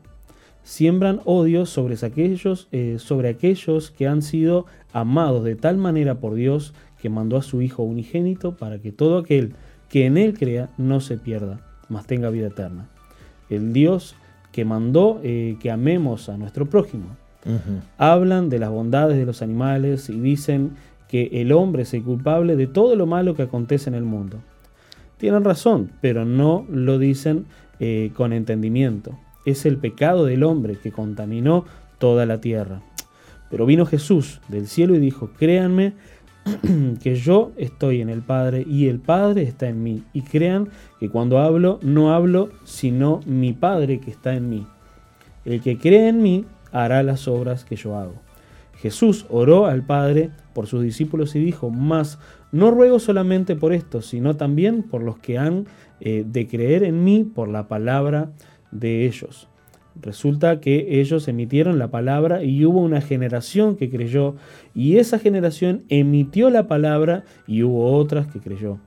Siembran 0.62 1.22
odio 1.24 1.64
sobre 1.64 1.94
aquellos, 2.04 2.68
eh, 2.70 2.96
sobre 2.98 3.30
aquellos 3.30 3.90
que 3.92 4.06
han 4.06 4.20
sido 4.20 4.66
amados 4.92 5.42
de 5.42 5.56
tal 5.56 5.78
manera 5.78 6.20
por 6.20 6.34
Dios 6.34 6.74
que 7.00 7.08
mandó 7.08 7.38
a 7.38 7.42
su 7.42 7.62
Hijo 7.62 7.82
unigénito 7.82 8.58
para 8.58 8.78
que 8.78 8.92
todo 8.92 9.16
aquel 9.16 9.54
que 9.88 10.04
en 10.04 10.18
él 10.18 10.38
crea 10.38 10.68
no 10.76 11.00
se 11.00 11.16
pierda, 11.16 11.66
mas 11.88 12.06
tenga 12.06 12.28
vida 12.28 12.48
eterna. 12.48 12.90
El 13.48 13.72
Dios 13.72 14.16
que 14.52 14.66
mandó 14.66 15.18
eh, 15.22 15.56
que 15.60 15.70
amemos 15.70 16.28
a 16.28 16.36
nuestro 16.36 16.66
prójimo 16.66 17.16
Hablan 17.96 18.48
de 18.48 18.58
las 18.58 18.70
bondades 18.70 19.16
de 19.16 19.24
los 19.24 19.40
animales 19.40 20.10
y 20.10 20.18
dicen 20.18 20.72
que 21.08 21.28
el 21.32 21.52
hombre 21.52 21.82
es 21.82 21.94
el 21.94 22.02
culpable 22.02 22.56
de 22.56 22.66
todo 22.66 22.96
lo 22.96 23.06
malo 23.06 23.34
que 23.34 23.42
acontece 23.42 23.88
en 23.88 23.94
el 23.94 24.04
mundo. 24.04 24.38
Tienen 25.18 25.44
razón, 25.44 25.92
pero 26.00 26.24
no 26.24 26.66
lo 26.68 26.98
dicen 26.98 27.46
eh, 27.80 28.10
con 28.14 28.32
entendimiento. 28.32 29.18
Es 29.44 29.64
el 29.64 29.78
pecado 29.78 30.26
del 30.26 30.42
hombre 30.42 30.76
que 30.82 30.92
contaminó 30.92 31.64
toda 31.98 32.26
la 32.26 32.40
tierra. 32.40 32.82
Pero 33.50 33.64
vino 33.64 33.86
Jesús 33.86 34.40
del 34.48 34.66
cielo 34.66 34.94
y 34.94 34.98
dijo, 34.98 35.30
créanme 35.38 35.94
que 37.02 37.14
yo 37.14 37.52
estoy 37.56 38.00
en 38.00 38.08
el 38.08 38.22
Padre 38.22 38.64
y 38.68 38.88
el 38.88 38.98
Padre 38.98 39.42
está 39.42 39.68
en 39.68 39.82
mí. 39.82 40.02
Y 40.12 40.22
crean 40.22 40.68
que 41.00 41.08
cuando 41.08 41.38
hablo, 41.38 41.78
no 41.82 42.12
hablo 42.12 42.50
sino 42.64 43.20
mi 43.24 43.52
Padre 43.52 44.00
que 44.00 44.10
está 44.10 44.34
en 44.34 44.48
mí. 44.48 44.66
El 45.44 45.60
que 45.60 45.78
cree 45.78 46.08
en 46.08 46.22
mí 46.22 46.44
hará 46.72 47.02
las 47.02 47.28
obras 47.28 47.64
que 47.64 47.76
yo 47.76 47.96
hago. 47.96 48.25
Jesús 48.86 49.26
oró 49.30 49.66
al 49.66 49.84
Padre 49.84 50.30
por 50.54 50.68
sus 50.68 50.80
discípulos 50.80 51.34
y 51.34 51.40
dijo, 51.40 51.70
más 51.70 52.20
no 52.52 52.70
ruego 52.70 53.00
solamente 53.00 53.56
por 53.56 53.72
esto, 53.72 54.00
sino 54.00 54.36
también 54.36 54.84
por 54.84 55.02
los 55.02 55.18
que 55.18 55.38
han 55.38 55.66
eh, 55.98 56.24
de 56.24 56.46
creer 56.46 56.84
en 56.84 57.02
mí 57.02 57.24
por 57.24 57.48
la 57.48 57.66
palabra 57.66 58.30
de 58.70 59.04
ellos. 59.04 59.48
Resulta 60.00 60.60
que 60.60 61.00
ellos 61.00 61.26
emitieron 61.26 61.80
la 61.80 61.90
palabra 61.90 62.44
y 62.44 62.64
hubo 62.64 62.80
una 62.80 63.00
generación 63.00 63.74
que 63.74 63.90
creyó 63.90 64.36
y 64.72 64.98
esa 64.98 65.18
generación 65.18 65.82
emitió 65.88 66.48
la 66.48 66.68
palabra 66.68 67.24
y 67.48 67.64
hubo 67.64 67.92
otras 67.92 68.28
que 68.28 68.38
creyó. 68.38 68.78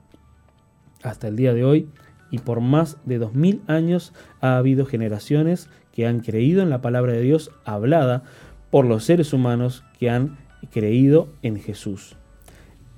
Hasta 1.02 1.28
el 1.28 1.36
día 1.36 1.52
de 1.52 1.64
hoy 1.64 1.88
y 2.30 2.38
por 2.38 2.62
más 2.62 2.96
de 3.04 3.18
dos 3.18 3.34
mil 3.34 3.60
años 3.66 4.14
ha 4.40 4.56
habido 4.56 4.86
generaciones 4.86 5.68
que 5.92 6.06
han 6.06 6.20
creído 6.20 6.62
en 6.62 6.70
la 6.70 6.80
palabra 6.80 7.12
de 7.12 7.20
Dios 7.20 7.50
hablada 7.66 8.22
por 8.70 8.86
los 8.86 9.04
seres 9.04 9.34
humanos 9.34 9.84
que 10.00 10.10
han 10.10 10.38
creído 10.72 11.28
en 11.42 11.60
Jesús. 11.60 12.16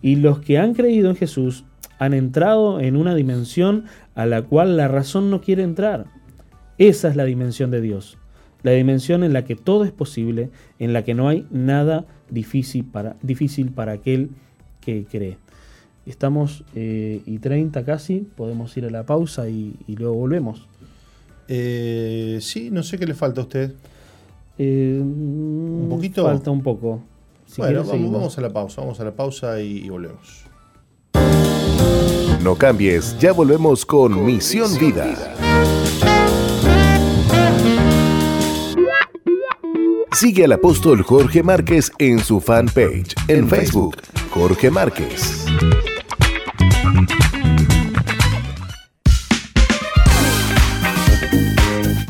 Y 0.00 0.16
los 0.16 0.40
que 0.40 0.58
han 0.58 0.72
creído 0.72 1.10
en 1.10 1.16
Jesús 1.16 1.64
han 1.98 2.14
entrado 2.14 2.80
en 2.80 2.96
una 2.96 3.14
dimensión 3.14 3.84
a 4.14 4.24
la 4.24 4.42
cual 4.42 4.76
la 4.76 4.88
razón 4.88 5.30
no 5.30 5.40
quiere 5.40 5.62
entrar. 5.62 6.06
Esa 6.78 7.08
es 7.08 7.16
la 7.16 7.24
dimensión 7.24 7.70
de 7.70 7.80
Dios, 7.80 8.18
la 8.62 8.72
dimensión 8.72 9.22
en 9.24 9.32
la 9.32 9.44
que 9.44 9.56
todo 9.56 9.84
es 9.84 9.92
posible, 9.92 10.50
en 10.78 10.92
la 10.92 11.04
que 11.04 11.14
no 11.14 11.28
hay 11.28 11.46
nada 11.50 12.06
difícil 12.30 12.84
para, 12.84 13.16
difícil 13.22 13.70
para 13.70 13.92
aquel 13.92 14.30
que 14.80 15.04
cree. 15.04 15.38
Estamos 16.06 16.64
eh, 16.74 17.20
y 17.26 17.38
30 17.38 17.84
casi, 17.84 18.26
podemos 18.36 18.76
ir 18.76 18.86
a 18.86 18.90
la 18.90 19.06
pausa 19.06 19.48
y, 19.48 19.76
luego 19.86 20.14
volvemos. 20.14 20.68
Eh, 21.46 22.38
sí, 22.40 22.70
no 22.70 22.82
sé 22.82 22.98
qué 22.98 23.06
le 23.06 23.14
falta 23.14 23.40
a 23.40 23.44
usted. 23.44 23.74
Eh, 24.64 25.00
un 25.02 25.88
poquito. 25.90 26.22
Falta 26.22 26.50
un 26.50 26.62
poco. 26.62 27.02
bueno, 27.56 27.82
vamos, 27.84 28.38
a 28.38 28.40
la 28.40 28.52
pausa, 28.52 28.80
vamos 28.80 29.00
a 29.00 29.04
la 29.04 29.12
pausa 29.12 29.60
y, 29.60 29.88
volvemos. 29.88 30.44
No 32.42 32.54
cambies, 32.54 33.18
ya 33.18 33.32
volvemos 33.32 33.84
con, 33.84 34.24
Misión, 34.24 34.70
Vida. 34.78 35.34
Sigue 40.12 40.44
al 40.44 40.52
apóstol 40.52 41.02
Jorge 41.02 41.42
Márquez 41.42 41.90
en 41.98 42.20
su 42.20 42.40
fanpage 42.40 43.14
en 43.26 43.48
Facebook, 43.48 43.96
Jorge 44.30 44.70
Márquez. 44.70 45.44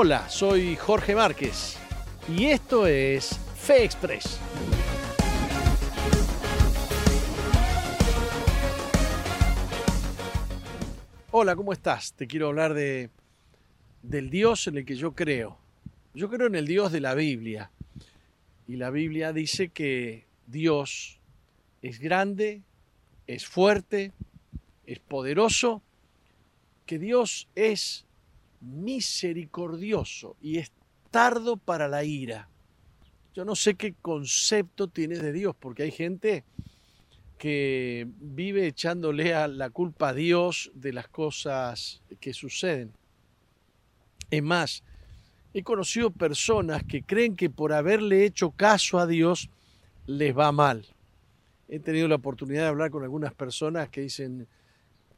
Hola, 0.00 0.28
soy 0.28 0.76
Jorge 0.76 1.16
Márquez 1.16 1.76
y 2.28 2.44
esto 2.44 2.86
es 2.86 3.36
Fe 3.56 3.82
Express. 3.82 4.38
Hola, 11.32 11.56
¿cómo 11.56 11.72
estás? 11.72 12.12
Te 12.12 12.28
quiero 12.28 12.46
hablar 12.46 12.74
de 12.74 13.10
del 14.04 14.30
Dios 14.30 14.68
en 14.68 14.76
el 14.76 14.84
que 14.84 14.94
yo 14.94 15.16
creo. 15.16 15.58
Yo 16.14 16.30
creo 16.30 16.46
en 16.46 16.54
el 16.54 16.68
Dios 16.68 16.92
de 16.92 17.00
la 17.00 17.14
Biblia. 17.14 17.72
Y 18.68 18.76
la 18.76 18.90
Biblia 18.90 19.32
dice 19.32 19.70
que 19.70 20.26
Dios 20.46 21.18
es 21.82 21.98
grande, 21.98 22.62
es 23.26 23.48
fuerte, 23.48 24.12
es 24.86 25.00
poderoso, 25.00 25.82
que 26.86 27.00
Dios 27.00 27.48
es 27.56 28.06
misericordioso 28.60 30.36
y 30.40 30.58
es 30.58 30.72
tardo 31.10 31.56
para 31.56 31.88
la 31.88 32.04
ira. 32.04 32.48
Yo 33.34 33.44
no 33.44 33.54
sé 33.54 33.74
qué 33.74 33.94
concepto 33.94 34.88
tienes 34.88 35.22
de 35.22 35.32
Dios, 35.32 35.54
porque 35.58 35.84
hay 35.84 35.90
gente 35.90 36.44
que 37.38 38.08
vive 38.20 38.66
echándole 38.66 39.32
a 39.32 39.46
la 39.46 39.70
culpa 39.70 40.08
a 40.08 40.14
Dios 40.14 40.72
de 40.74 40.92
las 40.92 41.08
cosas 41.08 42.02
que 42.20 42.34
suceden. 42.34 42.92
Es 44.30 44.42
más, 44.42 44.82
he 45.54 45.62
conocido 45.62 46.10
personas 46.10 46.82
que 46.82 47.02
creen 47.02 47.36
que 47.36 47.48
por 47.48 47.72
haberle 47.72 48.24
hecho 48.24 48.50
caso 48.50 48.98
a 48.98 49.06
Dios 49.06 49.48
les 50.06 50.36
va 50.36 50.50
mal. 50.52 50.86
He 51.68 51.78
tenido 51.78 52.08
la 52.08 52.16
oportunidad 52.16 52.62
de 52.62 52.68
hablar 52.68 52.90
con 52.90 53.04
algunas 53.04 53.34
personas 53.34 53.88
que 53.88 54.00
dicen, 54.00 54.48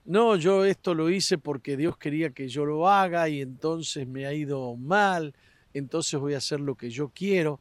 no, 0.05 0.37
yo 0.37 0.65
esto 0.65 0.95
lo 0.95 1.11
hice 1.11 1.39
porque 1.39 1.77
Dios 1.77 1.97
quería 1.97 2.31
que 2.31 2.49
yo 2.49 2.65
lo 2.65 2.89
haga 2.89 3.29
y 3.29 3.41
entonces 3.41 4.07
me 4.07 4.27
ha 4.27 4.33
ido 4.33 4.75
mal, 4.77 5.35
entonces 5.75 6.19
voy 6.19 6.35
a 6.35 6.39
hacer 6.39 6.61
lo 6.61 6.75
que 6.75 6.91
yo 6.91 7.11
quiero. 7.15 7.61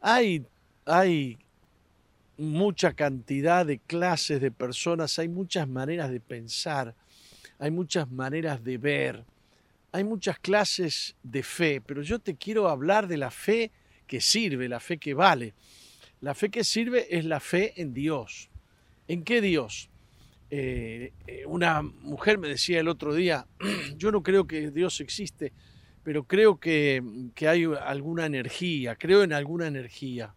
Hay, 0.00 0.46
hay 0.84 1.38
mucha 2.36 2.92
cantidad 2.92 3.64
de 3.64 3.78
clases 3.78 4.40
de 4.40 4.50
personas, 4.50 5.18
hay 5.18 5.28
muchas 5.28 5.68
maneras 5.68 6.10
de 6.10 6.20
pensar, 6.20 6.94
hay 7.58 7.70
muchas 7.70 8.10
maneras 8.10 8.62
de 8.62 8.78
ver, 8.78 9.24
hay 9.92 10.04
muchas 10.04 10.38
clases 10.38 11.16
de 11.22 11.42
fe, 11.42 11.80
pero 11.80 12.02
yo 12.02 12.18
te 12.18 12.36
quiero 12.36 12.68
hablar 12.68 13.06
de 13.06 13.16
la 13.16 13.30
fe 13.30 13.70
que 14.06 14.20
sirve, 14.20 14.68
la 14.68 14.80
fe 14.80 14.98
que 14.98 15.14
vale. 15.14 15.54
La 16.20 16.34
fe 16.34 16.50
que 16.50 16.64
sirve 16.64 17.16
es 17.16 17.24
la 17.24 17.40
fe 17.40 17.80
en 17.80 17.92
Dios. 17.92 18.48
¿En 19.08 19.24
qué 19.24 19.40
Dios? 19.40 19.88
Eh, 20.54 21.14
eh, 21.26 21.46
una 21.46 21.80
mujer 21.80 22.36
me 22.36 22.46
decía 22.46 22.78
el 22.78 22.88
otro 22.88 23.14
día, 23.14 23.46
yo 23.96 24.12
no 24.12 24.22
creo 24.22 24.46
que 24.46 24.70
Dios 24.70 25.00
existe, 25.00 25.50
pero 26.02 26.24
creo 26.24 26.60
que, 26.60 27.02
hay 27.40 27.64
alguna 27.64 28.26
energía, 28.26 28.94
creo 28.96 29.22
en 29.22 29.32
alguna 29.32 29.66
energía. 29.66 30.34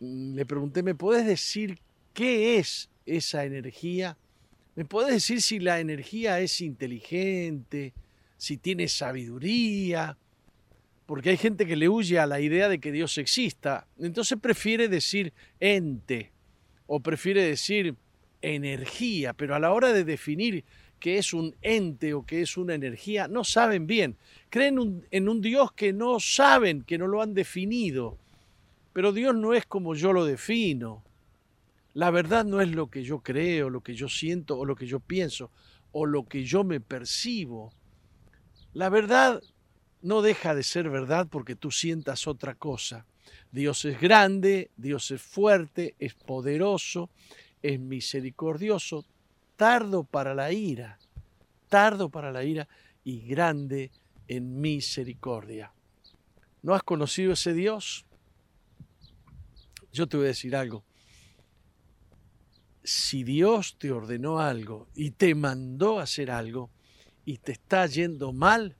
Mm, 0.00 0.34
le 0.34 0.46
pregunté, 0.46 0.82
¿me 0.82 0.94
puedes 0.94 1.26
decir 1.26 1.78
qué 2.14 2.56
es 2.56 2.88
esa 3.04 3.44
energía? 3.44 4.16
¿Me 4.76 4.86
puedes 4.86 5.12
decir 5.12 5.42
si 5.42 5.58
la 5.58 5.78
energía 5.78 6.40
es 6.40 6.62
inteligente, 6.62 7.92
si 8.38 8.56
tiene 8.56 8.88
sabiduría? 8.88 10.16
Porque 11.04 11.28
hay 11.28 11.36
gente 11.36 11.66
que 11.66 11.76
le 11.76 11.90
huye 11.90 12.18
a 12.18 12.24
la 12.24 12.40
idea 12.40 12.70
de 12.70 12.78
que 12.78 12.92
Dios 12.92 13.18
exista. 13.18 13.86
Entonces 13.98 14.38
prefiere 14.40 14.88
decir 14.88 15.34
ente 15.60 16.32
o 16.86 17.00
prefiere 17.00 17.42
decir 17.42 17.94
energía, 18.42 19.32
pero 19.32 19.54
a 19.54 19.58
la 19.58 19.72
hora 19.72 19.92
de 19.92 20.04
definir 20.04 20.64
qué 20.98 21.18
es 21.18 21.32
un 21.32 21.54
ente 21.62 22.14
o 22.14 22.24
qué 22.24 22.42
es 22.42 22.56
una 22.56 22.74
energía, 22.74 23.28
no 23.28 23.44
saben 23.44 23.86
bien. 23.86 24.16
Creen 24.50 25.06
en 25.10 25.28
un 25.28 25.40
Dios 25.40 25.72
que 25.72 25.92
no 25.92 26.20
saben, 26.20 26.82
que 26.82 26.98
no 26.98 27.06
lo 27.06 27.22
han 27.22 27.34
definido. 27.34 28.18
Pero 28.92 29.12
Dios 29.12 29.34
no 29.34 29.52
es 29.52 29.66
como 29.66 29.94
yo 29.94 30.12
lo 30.12 30.24
defino. 30.24 31.02
La 31.94 32.10
verdad 32.10 32.44
no 32.44 32.60
es 32.60 32.70
lo 32.70 32.88
que 32.88 33.02
yo 33.02 33.20
creo, 33.20 33.70
lo 33.70 33.82
que 33.82 33.94
yo 33.94 34.08
siento 34.08 34.58
o 34.58 34.64
lo 34.64 34.76
que 34.76 34.86
yo 34.86 35.00
pienso 35.00 35.50
o 35.92 36.04
lo 36.04 36.26
que 36.26 36.44
yo 36.44 36.62
me 36.62 36.80
percibo. 36.80 37.72
La 38.74 38.90
verdad 38.90 39.42
no 40.02 40.20
deja 40.20 40.54
de 40.54 40.62
ser 40.62 40.90
verdad 40.90 41.26
porque 41.30 41.56
tú 41.56 41.70
sientas 41.70 42.26
otra 42.26 42.54
cosa. 42.54 43.06
Dios 43.50 43.84
es 43.86 43.98
grande, 44.00 44.70
Dios 44.76 45.10
es 45.10 45.22
fuerte, 45.22 45.94
es 45.98 46.14
poderoso, 46.14 47.08
es 47.68 47.80
misericordioso, 47.80 49.04
tardo 49.56 50.04
para 50.04 50.34
la 50.34 50.52
ira, 50.52 50.98
tardo 51.68 52.08
para 52.08 52.32
la 52.32 52.44
ira 52.44 52.68
y 53.04 53.20
grande 53.20 53.90
en 54.28 54.60
misericordia. 54.60 55.72
¿No 56.62 56.74
has 56.74 56.82
conocido 56.82 57.32
ese 57.32 57.54
Dios? 57.54 58.04
Yo 59.92 60.06
te 60.06 60.16
voy 60.16 60.26
a 60.26 60.28
decir 60.28 60.56
algo. 60.56 60.84
Si 62.82 63.24
Dios 63.24 63.76
te 63.78 63.90
ordenó 63.90 64.38
algo 64.38 64.88
y 64.94 65.12
te 65.12 65.34
mandó 65.34 65.98
hacer 65.98 66.30
algo 66.30 66.70
y 67.24 67.38
te 67.38 67.52
está 67.52 67.86
yendo 67.86 68.32
mal, 68.32 68.76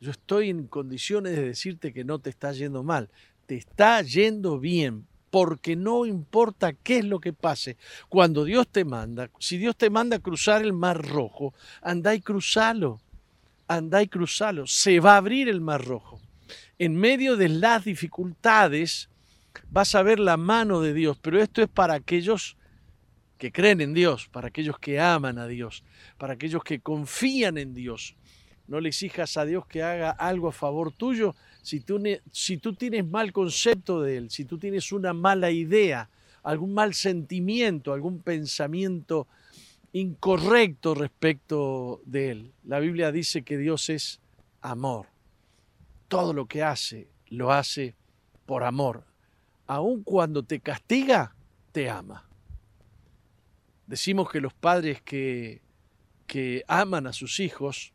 yo 0.00 0.10
estoy 0.10 0.50
en 0.50 0.66
condiciones 0.66 1.36
de 1.36 1.44
decirte 1.44 1.92
que 1.92 2.04
no 2.04 2.18
te 2.18 2.30
está 2.30 2.52
yendo 2.52 2.82
mal, 2.82 3.10
te 3.46 3.56
está 3.56 4.02
yendo 4.02 4.58
bien, 4.58 5.06
porque 5.34 5.74
no 5.74 6.06
importa 6.06 6.74
qué 6.74 6.98
es 6.98 7.04
lo 7.04 7.18
que 7.18 7.32
pase, 7.32 7.76
cuando 8.08 8.44
Dios 8.44 8.68
te 8.68 8.84
manda, 8.84 9.30
si 9.40 9.58
Dios 9.58 9.76
te 9.76 9.90
manda 9.90 10.18
a 10.18 10.20
cruzar 10.20 10.62
el 10.62 10.72
mar 10.72 11.04
rojo, 11.04 11.52
andá 11.82 12.14
y 12.14 12.20
cruzalo, 12.20 13.00
andá 13.66 14.00
y 14.00 14.06
cruzalo, 14.06 14.68
se 14.68 15.00
va 15.00 15.14
a 15.14 15.16
abrir 15.16 15.48
el 15.48 15.60
mar 15.60 15.84
rojo. 15.84 16.20
En 16.78 16.94
medio 16.94 17.36
de 17.36 17.48
las 17.48 17.84
dificultades 17.84 19.10
vas 19.70 19.96
a 19.96 20.04
ver 20.04 20.20
la 20.20 20.36
mano 20.36 20.80
de 20.80 20.94
Dios, 20.94 21.18
pero 21.20 21.42
esto 21.42 21.62
es 21.62 21.68
para 21.68 21.94
aquellos 21.94 22.56
que 23.36 23.50
creen 23.50 23.80
en 23.80 23.92
Dios, 23.92 24.28
para 24.28 24.46
aquellos 24.46 24.78
que 24.78 25.00
aman 25.00 25.38
a 25.38 25.48
Dios, 25.48 25.82
para 26.16 26.34
aquellos 26.34 26.62
que 26.62 26.78
confían 26.78 27.58
en 27.58 27.74
Dios. 27.74 28.14
No 28.68 28.78
le 28.78 28.90
exijas 28.90 29.36
a 29.36 29.44
Dios 29.44 29.66
que 29.66 29.82
haga 29.82 30.10
algo 30.10 30.46
a 30.46 30.52
favor 30.52 30.92
tuyo 30.92 31.34
si 31.64 31.80
tú, 32.58 32.74
tienes 32.74 33.06
mal 33.06 33.32
concepto 33.32 34.02
de 34.02 34.18
Él, 34.18 34.30
si 34.30 34.44
tú 34.44 34.58
tienes 34.58 34.92
una 34.92 35.14
mala 35.14 35.50
idea, 35.50 36.10
algún 36.42 36.74
mal 36.74 36.92
sentimiento, 36.92 37.94
algún 37.94 38.20
pensamiento 38.20 39.26
incorrecto 39.92 40.94
respecto 40.94 42.02
de 42.04 42.30
Él. 42.30 42.52
La 42.64 42.80
Biblia 42.80 43.10
dice 43.10 43.42
que 43.42 43.56
Dios 43.56 43.88
es 43.88 44.20
amor. 44.60 45.06
Todo 46.08 46.34
lo 46.34 46.46
que 46.46 46.62
hace, 46.62 47.08
lo 47.28 47.50
hace 47.50 47.94
por 48.44 48.62
amor. 48.62 49.04
Aun 49.66 50.02
cuando 50.02 50.42
te 50.42 50.60
castiga, 50.60 51.34
te 51.72 51.88
ama. 51.88 52.28
Decimos 53.86 54.30
que 54.30 54.42
los 54.42 54.52
padres 54.52 55.00
que, 55.00 55.62
que 56.26 56.62
aman 56.68 57.06
a 57.06 57.14
sus 57.14 57.40
hijos 57.40 57.94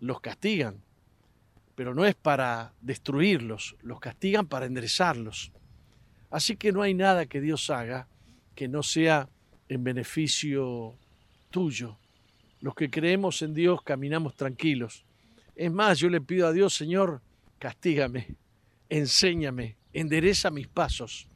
los 0.00 0.20
castigan, 0.20 0.82
pero 1.76 1.94
no 1.94 2.04
es 2.04 2.14
para 2.16 2.72
destruirlos, 2.80 3.76
los 3.82 4.00
castigan 4.00 4.46
para 4.46 4.66
enderezarlos. 4.66 5.52
Así 6.30 6.56
que 6.56 6.72
no 6.72 6.82
hay 6.82 6.94
nada 6.94 7.26
que 7.26 7.40
Dios 7.40 7.70
haga 7.70 8.08
que 8.56 8.66
no 8.66 8.82
sea 8.82 9.28
en 9.68 9.84
beneficio 9.84 10.94
tuyo. 11.50 11.98
Los 12.60 12.74
que 12.74 12.90
creemos 12.90 13.42
en 13.42 13.52
Dios 13.52 13.82
caminamos 13.82 14.34
tranquilos. 14.34 15.04
Es 15.54 15.70
más, 15.70 15.98
yo 15.98 16.08
le 16.08 16.22
pido 16.22 16.48
a 16.48 16.52
Dios, 16.52 16.74
Señor, 16.74 17.20
castígame, 17.58 18.34
enséñame, 18.88 19.76
endereza 19.92 20.50
mis 20.50 20.66
pasos. 20.66 21.28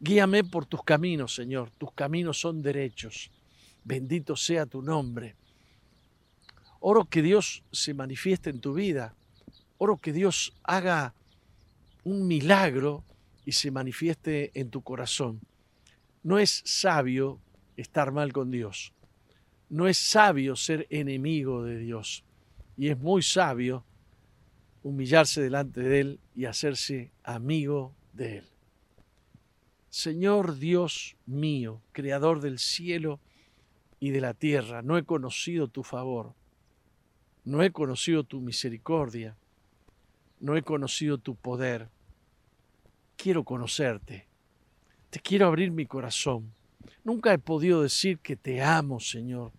Guíame 0.00 0.42
por 0.44 0.64
tus 0.64 0.82
caminos, 0.82 1.34
Señor. 1.34 1.70
Tus 1.72 1.92
caminos 1.92 2.40
son 2.40 2.62
derechos. 2.62 3.30
Bendito 3.84 4.34
sea 4.34 4.64
tu 4.64 4.80
nombre. 4.80 5.36
Oro 6.80 7.04
que 7.04 7.22
Dios 7.22 7.62
se 7.70 7.94
manifieste 7.94 8.50
en 8.50 8.60
tu 8.60 8.74
vida. 8.74 9.14
Oro 9.82 9.96
que 9.96 10.12
Dios 10.12 10.54
haga 10.62 11.12
un 12.04 12.28
milagro 12.28 13.02
y 13.44 13.50
se 13.50 13.72
manifieste 13.72 14.52
en 14.54 14.70
tu 14.70 14.82
corazón. 14.82 15.40
No 16.22 16.38
es 16.38 16.62
sabio 16.64 17.40
estar 17.76 18.12
mal 18.12 18.32
con 18.32 18.52
Dios. 18.52 18.92
No 19.68 19.88
es 19.88 19.98
sabio 19.98 20.54
ser 20.54 20.86
enemigo 20.88 21.64
de 21.64 21.78
Dios. 21.78 22.22
Y 22.76 22.90
es 22.90 22.98
muy 23.00 23.22
sabio 23.22 23.84
humillarse 24.84 25.42
delante 25.42 25.80
de 25.80 25.98
Él 25.98 26.20
y 26.36 26.44
hacerse 26.44 27.10
amigo 27.24 27.92
de 28.12 28.38
Él. 28.38 28.44
Señor 29.88 30.58
Dios 30.58 31.16
mío, 31.26 31.82
Creador 31.90 32.40
del 32.40 32.60
cielo 32.60 33.18
y 33.98 34.10
de 34.10 34.20
la 34.20 34.34
tierra, 34.34 34.80
no 34.80 34.96
he 34.96 35.02
conocido 35.02 35.66
tu 35.66 35.82
favor 35.82 36.36
no 37.44 37.62
he 37.62 37.72
conocido 37.72 38.24
tu 38.24 38.40
misericordia, 38.40 39.36
no 40.42 40.56
he 40.56 40.62
conocido 40.62 41.16
tu 41.18 41.36
poder. 41.36 41.88
Quiero 43.16 43.44
conocerte, 43.44 44.26
te 45.08 45.20
quiero 45.20 45.46
abrir 45.46 45.70
mi 45.70 45.86
corazón. 45.86 46.52
Nunca 47.04 47.32
he 47.32 47.38
podido 47.38 47.82
decir 47.82 48.18
que 48.18 48.36
te 48.36 48.60
amo, 48.60 48.98
Señor. 48.98 49.52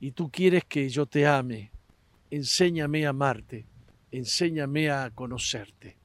Y 0.00 0.12
tú 0.12 0.30
quieres 0.30 0.64
que 0.64 0.88
yo 0.88 1.06
te 1.06 1.26
ame. 1.26 1.70
Enséñame 2.30 3.04
a 3.06 3.10
amarte, 3.10 3.66
enséñame 4.10 4.90
a 4.90 5.10
conocerte. 5.10 5.96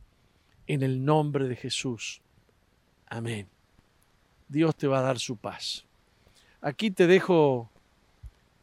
En 0.67 0.83
el 0.83 1.03
nombre 1.03 1.47
de 1.47 1.55
Jesús. 1.55 2.21
Amén. 3.07 3.47
Dios 4.49 4.75
te 4.75 4.87
va 4.87 4.99
a 4.99 5.03
dar 5.03 5.19
su 5.19 5.37
paz. 5.37 5.85
Aquí 6.59 6.91
te 6.91 7.07
dejo 7.07 7.71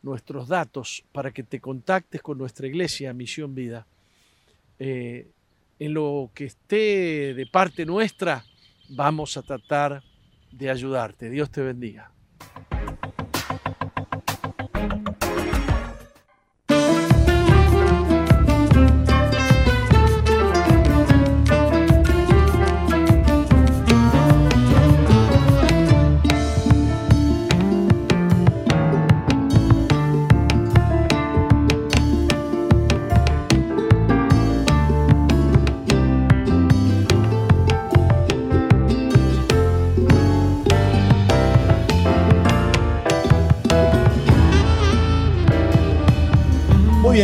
nuestros 0.03 0.49
datos 0.49 1.03
para 1.13 1.33
que 1.33 1.43
te 1.43 1.61
contactes 1.61 2.21
con 2.21 2.37
nuestra 2.37 2.67
iglesia 2.67 3.15
Misión 3.15 3.55
Vida. 3.55 3.87
Eh, 4.79 5.31
en 5.79 5.95
lo 5.95 6.31
que 6.35 6.45
esté 6.47 7.35
de 7.35 7.47
parte 7.47 7.85
nuestra, 7.85 8.45
vamos 8.89 9.37
a 9.37 9.43
tratar 9.43 10.03
de 10.53 10.71
ayudarte. 10.71 11.31
Dios 11.31 11.51
te 11.51 11.63
bendiga. 11.63 12.14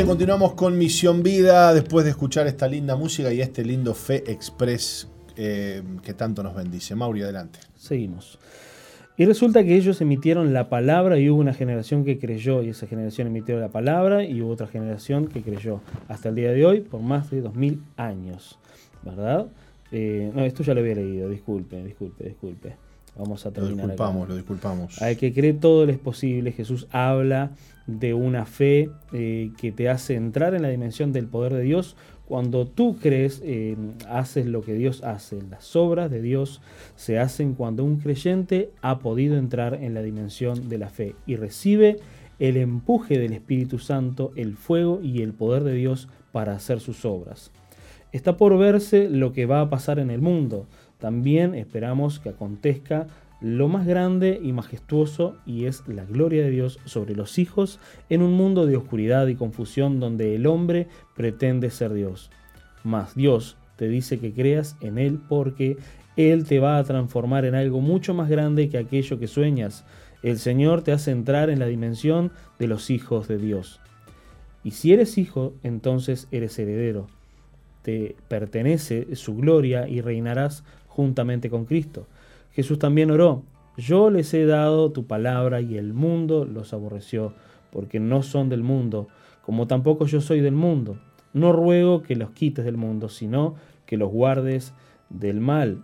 Continuamos 0.07 0.55
con 0.55 0.79
Misión 0.79 1.23
Vida 1.23 1.75
después 1.75 2.05
de 2.05 2.13
escuchar 2.13 2.47
esta 2.47 2.67
linda 2.67 2.97
música 2.97 3.33
y 3.33 3.41
este 3.41 3.65
lindo 3.65 3.93
Fe 3.95 4.25
Express 4.31 5.09
eh, 5.37 5.83
que 6.03 6.15
tanto 6.15 6.43
nos 6.43 6.55
bendice. 6.55 6.95
Mauri, 6.95 7.23
adelante. 7.23 7.59
Seguimos. 7.77 8.39
Y 9.19 9.27
resulta 9.27 9.63
que 9.63 9.77
ellos 9.77 10.01
emitieron 10.01 10.55
la 10.55 10.71
palabra 10.71 11.19
y 11.19 11.29
hubo 11.29 11.41
una 11.41 11.53
generación 11.53 12.05
que 12.05 12.19
creyó, 12.19 12.63
y 12.63 12.71
esa 12.71 12.87
generación 12.87 13.27
emitió 13.27 13.61
la 13.61 13.69
palabra 13.69 14.25
y 14.25 14.41
hubo 14.41 14.53
otra 14.53 14.69
generación 14.69 15.27
que 15.27 15.43
creyó. 15.43 15.83
Hasta 16.09 16.31
el 16.31 16.35
día 16.35 16.53
de 16.53 16.65
hoy, 16.65 16.81
por 16.81 17.03
más 17.03 17.31
de 17.31 17.43
2000 17.43 17.83
años. 17.97 18.59
¿Verdad? 19.03 19.49
Eh, 19.93 20.31
no, 20.35 20.45
esto 20.45 20.63
ya 20.63 20.73
lo 20.73 20.81
había 20.81 20.95
leído, 20.95 21.29
disculpe, 21.29 21.83
disculpe, 21.85 22.25
disculpe. 22.25 22.77
Vamos 23.17 23.45
a 23.47 23.53
terminar. 23.53 23.77
Lo 23.77 23.83
disculpamos, 23.83 24.29
lo 24.29 24.37
disculpamos. 24.37 25.03
Al 25.03 25.17
que 25.17 25.33
cree 25.33 25.53
todo 25.53 25.85
es 25.89 25.99
posible, 25.99 26.53
Jesús 26.53 26.87
habla 26.91 27.53
de 27.87 28.15
una 28.15 28.47
fe 28.47 28.91
eh, 29.13 29.51
que 29.59 29.73
te 29.73 29.89
hace 29.89 30.15
entrar 30.15 30.55
en 30.55 30.63
la 30.63 30.69
dimensión 30.69 31.13
del 31.13 31.27
poder 31.27 31.55
de 31.55 31.63
Dios. 31.63 31.97
Cuando 32.27 32.67
tú 32.67 32.97
crees, 33.01 33.43
eh, 33.45 33.77
haces 34.09 34.47
lo 34.47 34.63
que 34.63 34.75
Dios 34.75 35.03
hace. 35.03 35.43
Las 35.51 35.75
obras 35.75 36.11
de 36.11 36.23
Dios 36.23 36.61
se 36.95 37.19
hacen 37.19 37.55
cuando 37.55 37.85
un 37.85 37.99
creyente 37.99 38.71
ha 38.83 39.01
podido 39.01 39.37
entrar 39.37 39.75
en 39.75 39.95
la 39.95 40.03
dimensión 40.03 40.69
de 40.69 40.79
la 40.79 40.91
fe 40.91 41.17
y 41.27 41.37
recibe 41.37 41.97
el 42.39 42.57
empuje 42.57 43.19
del 43.19 43.33
Espíritu 43.33 43.79
Santo, 43.79 44.33
el 44.37 44.57
fuego 44.57 45.01
y 45.03 45.23
el 45.23 45.33
poder 45.33 45.65
de 45.65 45.75
Dios 45.75 46.09
para 46.33 46.55
hacer 46.55 46.81
sus 46.81 47.05
obras. 47.05 47.51
Está 48.13 48.37
por 48.37 48.57
verse 48.59 49.09
lo 49.09 49.33
que 49.33 49.47
va 49.47 49.61
a 49.61 49.71
pasar 49.71 49.99
en 49.99 50.11
el 50.11 50.21
mundo. 50.21 50.67
También 51.01 51.55
esperamos 51.55 52.21
que 52.21 52.29
acontezca 52.29 53.09
lo 53.41 53.69
más 53.69 53.87
grande 53.87 54.39
y 54.43 54.53
majestuoso 54.53 55.37
y 55.47 55.65
es 55.65 55.83
la 55.89 56.05
gloria 56.05 56.43
de 56.43 56.51
Dios 56.51 56.79
sobre 56.85 57.17
los 57.17 57.39
hijos 57.39 57.81
en 58.11 58.23
un 58.23 58.35
mundo 58.35 58.67
de 58.67 58.77
oscuridad 58.77 59.27
y 59.29 59.35
confusión 59.35 59.99
donde 59.99 60.37
el 60.37 60.47
hombre 60.47 60.89
pretende 61.17 61.71
ser 61.71 61.95
Dios. 61.95 62.31
Mas 62.85 63.15
Dios 63.15 63.57
te 63.77 63.89
dice 63.89 64.19
que 64.19 64.33
creas 64.33 64.77
en 64.83 64.99
Él 64.99 65.19
porque 65.27 65.79
Él 66.17 66.45
te 66.45 66.61
va 66.61 66.77
a 66.77 66.85
transformar 66.85 67.47
en 67.47 67.55
algo 67.55 67.81
mucho 67.81 68.13
más 68.13 68.29
grande 68.29 68.69
que 68.69 68.77
aquello 68.77 69.19
que 69.19 69.27
sueñas. 69.27 69.87
El 70.23 70.39
Señor 70.39 70.83
te 70.83 70.93
hace 70.93 71.11
entrar 71.11 71.49
en 71.49 71.59
la 71.59 71.67
dimensión 71.67 72.31
de 72.59 72.67
los 72.67 72.91
hijos 72.91 73.27
de 73.27 73.39
Dios. 73.39 73.81
Y 74.63 74.73
si 74.73 74.93
eres 74.93 75.17
hijo, 75.17 75.55
entonces 75.63 76.29
eres 76.31 76.59
heredero. 76.59 77.07
Te 77.81 78.17
pertenece 78.29 79.17
su 79.17 79.35
gloria 79.37 79.89
y 79.89 80.03
reinarás 80.03 80.63
juntamente 80.91 81.49
con 81.49 81.65
Cristo. 81.65 82.07
Jesús 82.53 82.79
también 82.79 83.11
oró, 83.11 83.45
yo 83.77 84.11
les 84.11 84.35
he 84.35 84.45
dado 84.45 84.93
tu 84.93 85.07
palabra 85.07 85.61
y 85.61 85.79
el 85.79 85.95
mundo 85.95 86.45
los 86.45 86.75
aborreció, 86.75 87.33
porque 87.71 88.01
no 88.01 88.23
son 88.23 88.49
del 88.49 88.63
mundo, 88.63 89.09
como 89.41 89.67
tampoco 89.67 90.07
yo 90.07 90.21
soy 90.21 90.41
del 90.41 90.55
mundo. 90.55 90.99
No 91.33 91.53
ruego 91.53 92.03
que 92.03 92.17
los 92.17 92.33
quites 92.33 92.65
del 92.65 92.77
mundo, 92.77 93.09
sino 93.09 93.55
que 93.87 93.97
los 93.97 94.11
guardes 94.11 94.75
del 95.09 95.41
mal. 95.41 95.83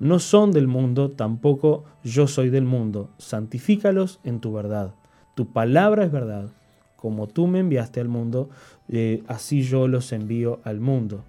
No 0.00 0.18
son 0.18 0.52
del 0.52 0.66
mundo, 0.66 1.10
tampoco 1.10 1.84
yo 2.02 2.26
soy 2.26 2.50
del 2.50 2.64
mundo. 2.64 3.10
Santifícalos 3.18 4.20
en 4.24 4.40
tu 4.40 4.52
verdad. 4.52 4.94
Tu 5.34 5.52
palabra 5.52 6.04
es 6.04 6.10
verdad. 6.10 6.50
Como 6.96 7.28
tú 7.28 7.46
me 7.46 7.60
enviaste 7.60 8.00
al 8.00 8.08
mundo, 8.08 8.48
eh, 8.88 9.22
así 9.28 9.62
yo 9.62 9.86
los 9.86 10.12
envío 10.12 10.60
al 10.64 10.80
mundo. 10.80 11.24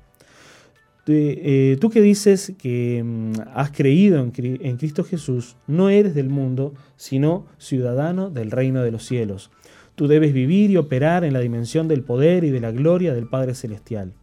Eh, 1.08 1.78
tú 1.82 1.90
que 1.90 2.02
dices 2.02 2.54
que 2.58 3.02
mm, 3.04 3.32
has 3.56 3.72
creído 3.72 4.20
en, 4.20 4.32
en 4.36 4.78
Cristo 4.78 5.04
Jesús, 5.04 5.56
no 5.66 5.90
eres 5.90 6.14
del 6.14 6.30
mundo, 6.30 6.74
sino 6.98 7.48
ciudadano 7.58 8.30
del 8.30 8.52
reino 8.52 8.84
de 8.84 8.92
los 8.92 9.06
cielos. 9.06 9.50
Tú 9.96 10.08
debes 10.08 10.34
vivir 10.34 10.70
y 10.70 10.78
operar 10.78 11.24
en 11.24 11.34
la 11.34 11.40
dimensión 11.40 11.88
del 11.88 12.04
poder 12.04 12.44
y 12.44 12.52
de 12.52 12.60
la 12.60 12.72
gloria 12.72 13.14
del 13.14 13.28
Padre 13.28 13.56
Celestial. 13.56 14.14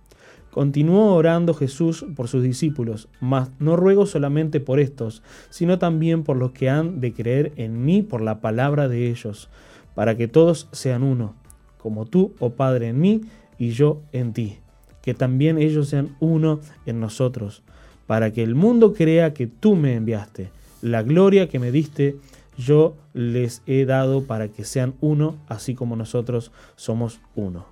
Continuó 0.51 1.15
orando 1.15 1.53
Jesús 1.53 2.07
por 2.15 2.29
sus 2.29 2.43
discípulos, 2.43 3.09
mas 3.21 3.51
no 3.59 3.77
ruego 3.77 4.07
solamente 4.07 4.59
por 4.61 4.81
estos, 4.81 5.23
sino 5.51 5.79
también 5.79 6.23
por 6.23 6.39
los 6.39 6.53
que 6.53 6.71
han 6.71 7.01
de 7.01 7.13
creer 7.13 7.53
en 7.57 7.85
mí 7.85 8.03
por 8.03 8.23
la 8.23 8.41
palabra 8.41 8.89
de 8.89 9.11
ellos, 9.11 9.51
para 9.95 10.17
que 10.17 10.29
todos 10.29 10.69
sean 10.73 11.03
uno, 11.03 11.35
como 11.77 12.07
tú, 12.07 12.35
oh 12.39 12.51
Padre, 12.51 12.89
en 12.89 13.01
mí 13.01 13.21
y 13.59 13.71
yo 13.71 14.01
en 14.13 14.33
ti 14.33 14.61
que 15.07 15.15
también 15.15 15.57
ellos 15.57 15.89
sean 15.89 16.17
uno 16.19 16.59
en 16.85 16.99
nosotros, 16.99 17.63
para 18.09 18.33
que 18.33 18.43
el 18.43 18.57
mundo 18.57 18.93
crea 18.93 19.35
que 19.35 19.47
tú 19.47 19.77
me 19.77 19.95
enviaste. 19.95 20.51
La 20.83 21.05
gloria 21.05 21.49
que 21.49 21.61
me 21.61 21.71
diste 21.71 22.17
yo 22.59 22.97
les 23.15 23.63
he 23.69 23.85
dado 23.85 24.25
para 24.25 24.49
que 24.49 24.65
sean 24.65 24.95
uno, 25.01 25.37
así 25.47 25.77
como 25.77 25.95
nosotros 25.95 26.51
somos 26.75 27.21
uno. 27.37 27.69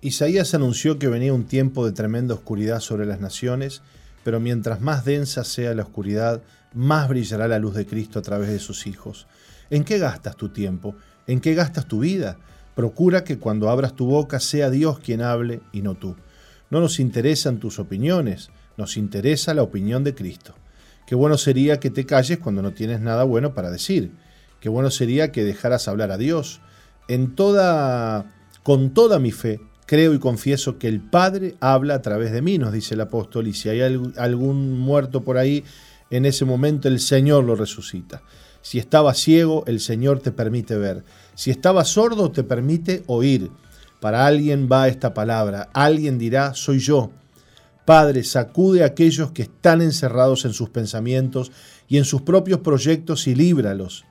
Isaías 0.00 0.54
anunció 0.54 0.98
que 0.98 1.08
venía 1.08 1.34
un 1.34 1.44
tiempo 1.44 1.84
de 1.84 1.92
tremenda 1.92 2.32
oscuridad 2.32 2.80
sobre 2.80 3.04
las 3.04 3.20
naciones, 3.20 3.82
pero 4.24 4.40
mientras 4.40 4.80
más 4.80 5.04
densa 5.04 5.44
sea 5.44 5.74
la 5.74 5.82
oscuridad, 5.82 6.40
más 6.72 7.06
brillará 7.06 7.48
la 7.48 7.58
luz 7.58 7.74
de 7.74 7.84
Cristo 7.84 8.18
a 8.18 8.22
través 8.22 8.48
de 8.48 8.60
sus 8.60 8.86
hijos. 8.86 9.26
¿En 9.68 9.84
qué 9.84 9.98
gastas 9.98 10.36
tu 10.36 10.48
tiempo? 10.48 10.94
¿En 11.26 11.40
qué 11.40 11.54
gastas 11.54 11.86
tu 11.86 11.98
vida? 11.98 12.38
Procura 12.74 13.24
que 13.24 13.38
cuando 13.38 13.68
abras 13.68 13.94
tu 13.94 14.06
boca 14.06 14.40
sea 14.40 14.70
Dios 14.70 15.00
quien 15.00 15.20
hable 15.20 15.60
y 15.70 15.82
no 15.82 15.96
tú. 15.96 16.16
No 16.70 16.80
nos 16.80 16.98
interesan 17.00 17.58
tus 17.58 17.78
opiniones, 17.78 18.50
nos 18.76 18.96
interesa 18.96 19.54
la 19.54 19.62
opinión 19.62 20.04
de 20.04 20.14
Cristo. 20.14 20.54
Qué 21.06 21.14
bueno 21.14 21.38
sería 21.38 21.78
que 21.78 21.90
te 21.90 22.04
calles 22.04 22.38
cuando 22.38 22.62
no 22.62 22.72
tienes 22.72 23.00
nada 23.00 23.24
bueno 23.24 23.54
para 23.54 23.70
decir. 23.70 24.12
Qué 24.60 24.68
bueno 24.68 24.90
sería 24.90 25.30
que 25.30 25.44
dejaras 25.44 25.86
hablar 25.86 26.10
a 26.10 26.18
Dios. 26.18 26.60
En 27.08 27.36
toda 27.36 28.32
con 28.64 28.90
toda 28.90 29.20
mi 29.20 29.30
fe 29.30 29.60
creo 29.86 30.12
y 30.12 30.18
confieso 30.18 30.76
que 30.78 30.88
el 30.88 31.00
Padre 31.00 31.54
habla 31.60 31.94
a 31.94 32.02
través 32.02 32.32
de 32.32 32.42
mí, 32.42 32.58
nos 32.58 32.72
dice 32.72 32.94
el 32.94 33.00
apóstol, 33.00 33.46
y 33.46 33.54
si 33.54 33.68
hay 33.68 33.80
algún 33.80 34.80
muerto 34.80 35.22
por 35.22 35.38
ahí, 35.38 35.62
en 36.10 36.26
ese 36.26 36.44
momento 36.44 36.88
el 36.88 36.98
Señor 36.98 37.44
lo 37.44 37.54
resucita. 37.54 38.22
Si 38.62 38.80
estaba 38.80 39.14
ciego, 39.14 39.62
el 39.68 39.78
Señor 39.78 40.18
te 40.18 40.32
permite 40.32 40.76
ver. 40.76 41.04
Si 41.36 41.52
estaba 41.52 41.84
sordo, 41.84 42.32
te 42.32 42.42
permite 42.42 43.04
oír. 43.06 43.50
Para 44.00 44.26
alguien 44.26 44.68
va 44.70 44.88
esta 44.88 45.14
palabra, 45.14 45.70
alguien 45.72 46.18
dirá, 46.18 46.54
soy 46.54 46.78
yo. 46.78 47.10
Padre, 47.84 48.24
sacude 48.24 48.82
a 48.82 48.86
aquellos 48.86 49.30
que 49.30 49.42
están 49.42 49.80
encerrados 49.80 50.44
en 50.44 50.52
sus 50.52 50.70
pensamientos 50.70 51.52
y 51.88 51.98
en 51.98 52.04
sus 52.04 52.22
propios 52.22 52.60
proyectos 52.60 53.26
y 53.26 53.34
líbralos. 53.34 54.04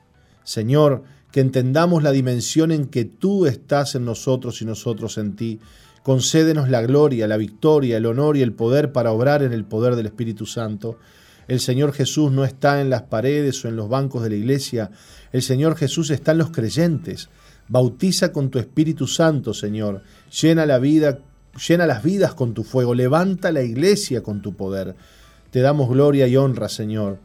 Señor, 0.44 1.04
que 1.32 1.42
entendamos 1.42 2.02
la 2.02 2.12
dimensión 2.12 2.72
en 2.72 2.86
que 2.86 3.04
tú 3.04 3.46
estás 3.46 3.96
en 3.96 4.06
nosotros 4.06 4.62
y 4.62 4.66
nosotros 4.66 5.18
en 5.18 5.36
ti. 5.36 5.60
Concédenos 6.02 6.70
la 6.70 6.82
gloria, 6.82 7.28
la 7.28 7.36
victoria, 7.36 7.98
el 7.98 8.06
honor 8.06 8.38
y 8.38 8.42
el 8.42 8.54
poder 8.54 8.94
para 8.94 9.12
obrar 9.12 9.44
en 9.44 9.52
el 9.52 9.66
poder 9.66 9.98
del 9.98 10.06
Espíritu 10.06 10.46
Santo. 10.46 10.98
El 11.50 11.60
Señor 11.60 11.92
Jesús 11.92 12.32
no 12.32 12.46
está 12.46 12.80
en 12.80 12.90
las 12.90 13.02
paredes 13.02 13.66
o 13.66 13.68
en 13.68 13.76
los 13.76 13.90
bancos 13.90 14.24
de 14.24 14.30
la 14.30 14.36
iglesia. 14.36 14.92
El 15.34 15.42
Señor 15.42 15.76
Jesús 15.76 16.10
está 16.10 16.32
en 16.32 16.38
los 16.38 16.52
creyentes. 16.52 17.28
Bautiza 17.68 18.32
con 18.32 18.52
tu 18.52 18.60
Espíritu 18.60 19.08
Santo, 19.08 19.54
Señor. 19.54 20.04
Llena 20.42 20.66
la 20.66 20.78
vida, 20.78 21.20
llena 21.68 21.88
las 21.88 22.04
vidas 22.04 22.36
con 22.36 22.54
tu 22.54 22.64
fuego. 22.64 22.94
Levanta 22.94 23.52
la 23.52 23.64
iglesia 23.64 24.22
con 24.22 24.42
tu 24.42 24.56
poder. 24.56 24.96
Te 25.50 25.62
damos 25.62 25.90
gloria 25.90 26.28
y 26.28 26.38
honra, 26.38 26.70
Señor. 26.70 27.20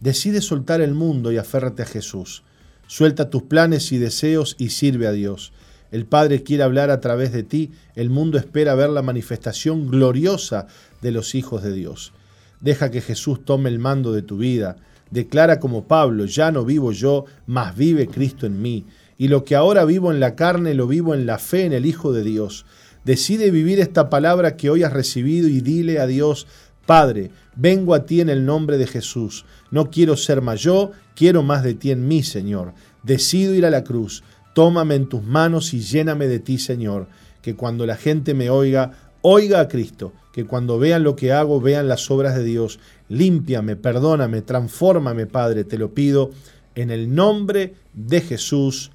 Decide 0.00 0.42
soltar 0.42 0.80
el 0.82 0.94
mundo 0.94 1.32
y 1.32 1.38
aférrate 1.38 1.82
a 1.82 1.86
Jesús. 1.86 2.42
Suelta 2.86 3.30
tus 3.30 3.44
planes 3.44 3.92
y 3.92 3.98
deseos 3.98 4.56
y 4.58 4.70
sirve 4.70 5.06
a 5.06 5.12
Dios. 5.12 5.52
El 5.90 6.04
Padre 6.04 6.42
quiere 6.42 6.64
hablar 6.64 6.90
a 6.90 7.00
través 7.00 7.32
de 7.32 7.42
ti. 7.42 7.70
El 7.94 8.10
mundo 8.10 8.36
espera 8.36 8.74
ver 8.74 8.90
la 8.90 9.02
manifestación 9.02 9.88
gloriosa 9.88 10.66
de 11.00 11.12
los 11.12 11.34
hijos 11.34 11.62
de 11.62 11.72
Dios. 11.72 12.12
Deja 12.60 12.90
que 12.90 13.00
Jesús 13.00 13.44
tome 13.44 13.70
el 13.70 13.78
mando 13.78 14.12
de 14.12 14.22
tu 14.22 14.36
vida. 14.36 14.76
Declara 15.10 15.60
como 15.60 15.86
Pablo, 15.86 16.24
ya 16.26 16.52
no 16.52 16.64
vivo 16.64 16.92
yo, 16.92 17.24
mas 17.46 17.76
vive 17.76 18.06
Cristo 18.06 18.46
en 18.46 18.60
mí 18.60 18.86
y 19.22 19.28
lo 19.28 19.44
que 19.44 19.54
ahora 19.54 19.84
vivo 19.84 20.10
en 20.10 20.18
la 20.18 20.34
carne 20.34 20.74
lo 20.74 20.88
vivo 20.88 21.14
en 21.14 21.26
la 21.26 21.38
fe 21.38 21.64
en 21.64 21.72
el 21.72 21.86
Hijo 21.86 22.12
de 22.12 22.24
Dios. 22.24 22.66
Decide 23.04 23.52
vivir 23.52 23.78
esta 23.78 24.10
palabra 24.10 24.56
que 24.56 24.68
hoy 24.68 24.82
has 24.82 24.92
recibido 24.92 25.46
y 25.46 25.60
dile 25.60 26.00
a 26.00 26.08
Dios, 26.08 26.48
Padre, 26.86 27.30
vengo 27.54 27.94
a 27.94 28.04
ti 28.04 28.20
en 28.20 28.28
el 28.28 28.44
nombre 28.44 28.78
de 28.78 28.88
Jesús. 28.88 29.44
No 29.70 29.90
quiero 29.90 30.16
ser 30.16 30.42
yo, 30.56 30.90
quiero 31.14 31.44
más 31.44 31.62
de 31.62 31.74
ti 31.74 31.92
en 31.92 32.08
mí, 32.08 32.24
Señor. 32.24 32.74
Decido 33.04 33.54
ir 33.54 33.64
a 33.64 33.70
la 33.70 33.84
cruz. 33.84 34.24
Tómame 34.56 34.96
en 34.96 35.08
tus 35.08 35.22
manos 35.22 35.72
y 35.72 35.78
lléname 35.78 36.26
de 36.26 36.40
ti, 36.40 36.58
Señor. 36.58 37.06
Que 37.42 37.54
cuando 37.54 37.86
la 37.86 37.94
gente 37.94 38.34
me 38.34 38.50
oiga, 38.50 38.90
oiga 39.20 39.60
a 39.60 39.68
Cristo. 39.68 40.12
Que 40.32 40.46
cuando 40.46 40.80
vean 40.80 41.04
lo 41.04 41.14
que 41.14 41.30
hago, 41.30 41.60
vean 41.60 41.86
las 41.86 42.10
obras 42.10 42.34
de 42.34 42.42
Dios. 42.42 42.80
Límpiame, 43.08 43.76
perdóname, 43.76 44.42
transfórmame, 44.42 45.26
Padre, 45.26 45.62
te 45.62 45.78
lo 45.78 45.94
pido 45.94 46.32
en 46.74 46.90
el 46.90 47.14
nombre 47.14 47.74
de 47.94 48.20
Jesús. 48.20 48.90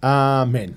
Amén. 0.00 0.76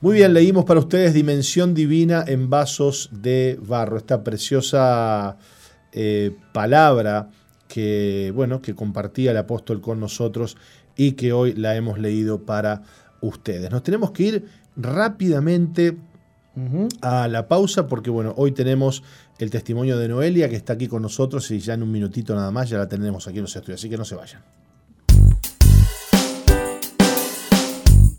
Muy 0.00 0.16
bien, 0.16 0.34
leímos 0.34 0.64
para 0.64 0.80
ustedes 0.80 1.14
Dimensión 1.14 1.74
Divina 1.74 2.24
en 2.26 2.50
Vasos 2.50 3.08
de 3.10 3.58
Barro, 3.62 3.96
esta 3.96 4.22
preciosa 4.22 5.38
eh, 5.92 6.36
palabra 6.52 7.30
que, 7.68 8.30
bueno, 8.34 8.60
que 8.60 8.74
compartía 8.74 9.30
el 9.30 9.38
apóstol 9.38 9.80
con 9.80 9.98
nosotros 9.98 10.56
y 10.96 11.12
que 11.12 11.32
hoy 11.32 11.54
la 11.54 11.74
hemos 11.74 11.98
leído 11.98 12.42
para 12.42 12.82
ustedes. 13.20 13.70
Nos 13.70 13.82
tenemos 13.82 14.10
que 14.10 14.22
ir 14.22 14.44
rápidamente 14.76 15.96
a 17.00 17.26
la 17.26 17.48
pausa 17.48 17.86
porque, 17.86 18.10
bueno, 18.10 18.34
hoy 18.36 18.52
tenemos 18.52 19.02
el 19.38 19.50
testimonio 19.50 19.98
de 19.98 20.08
Noelia 20.08 20.48
que 20.48 20.56
está 20.56 20.74
aquí 20.74 20.86
con 20.86 21.02
nosotros 21.02 21.50
y 21.50 21.58
ya 21.58 21.74
en 21.74 21.82
un 21.82 21.90
minutito 21.90 22.34
nada 22.34 22.50
más 22.50 22.68
ya 22.68 22.78
la 22.78 22.88
tenemos 22.88 23.26
aquí 23.26 23.38
en 23.38 23.44
los 23.44 23.56
estudios, 23.56 23.80
así 23.80 23.88
que 23.88 23.96
no 23.96 24.04
se 24.04 24.14
vayan. 24.14 24.42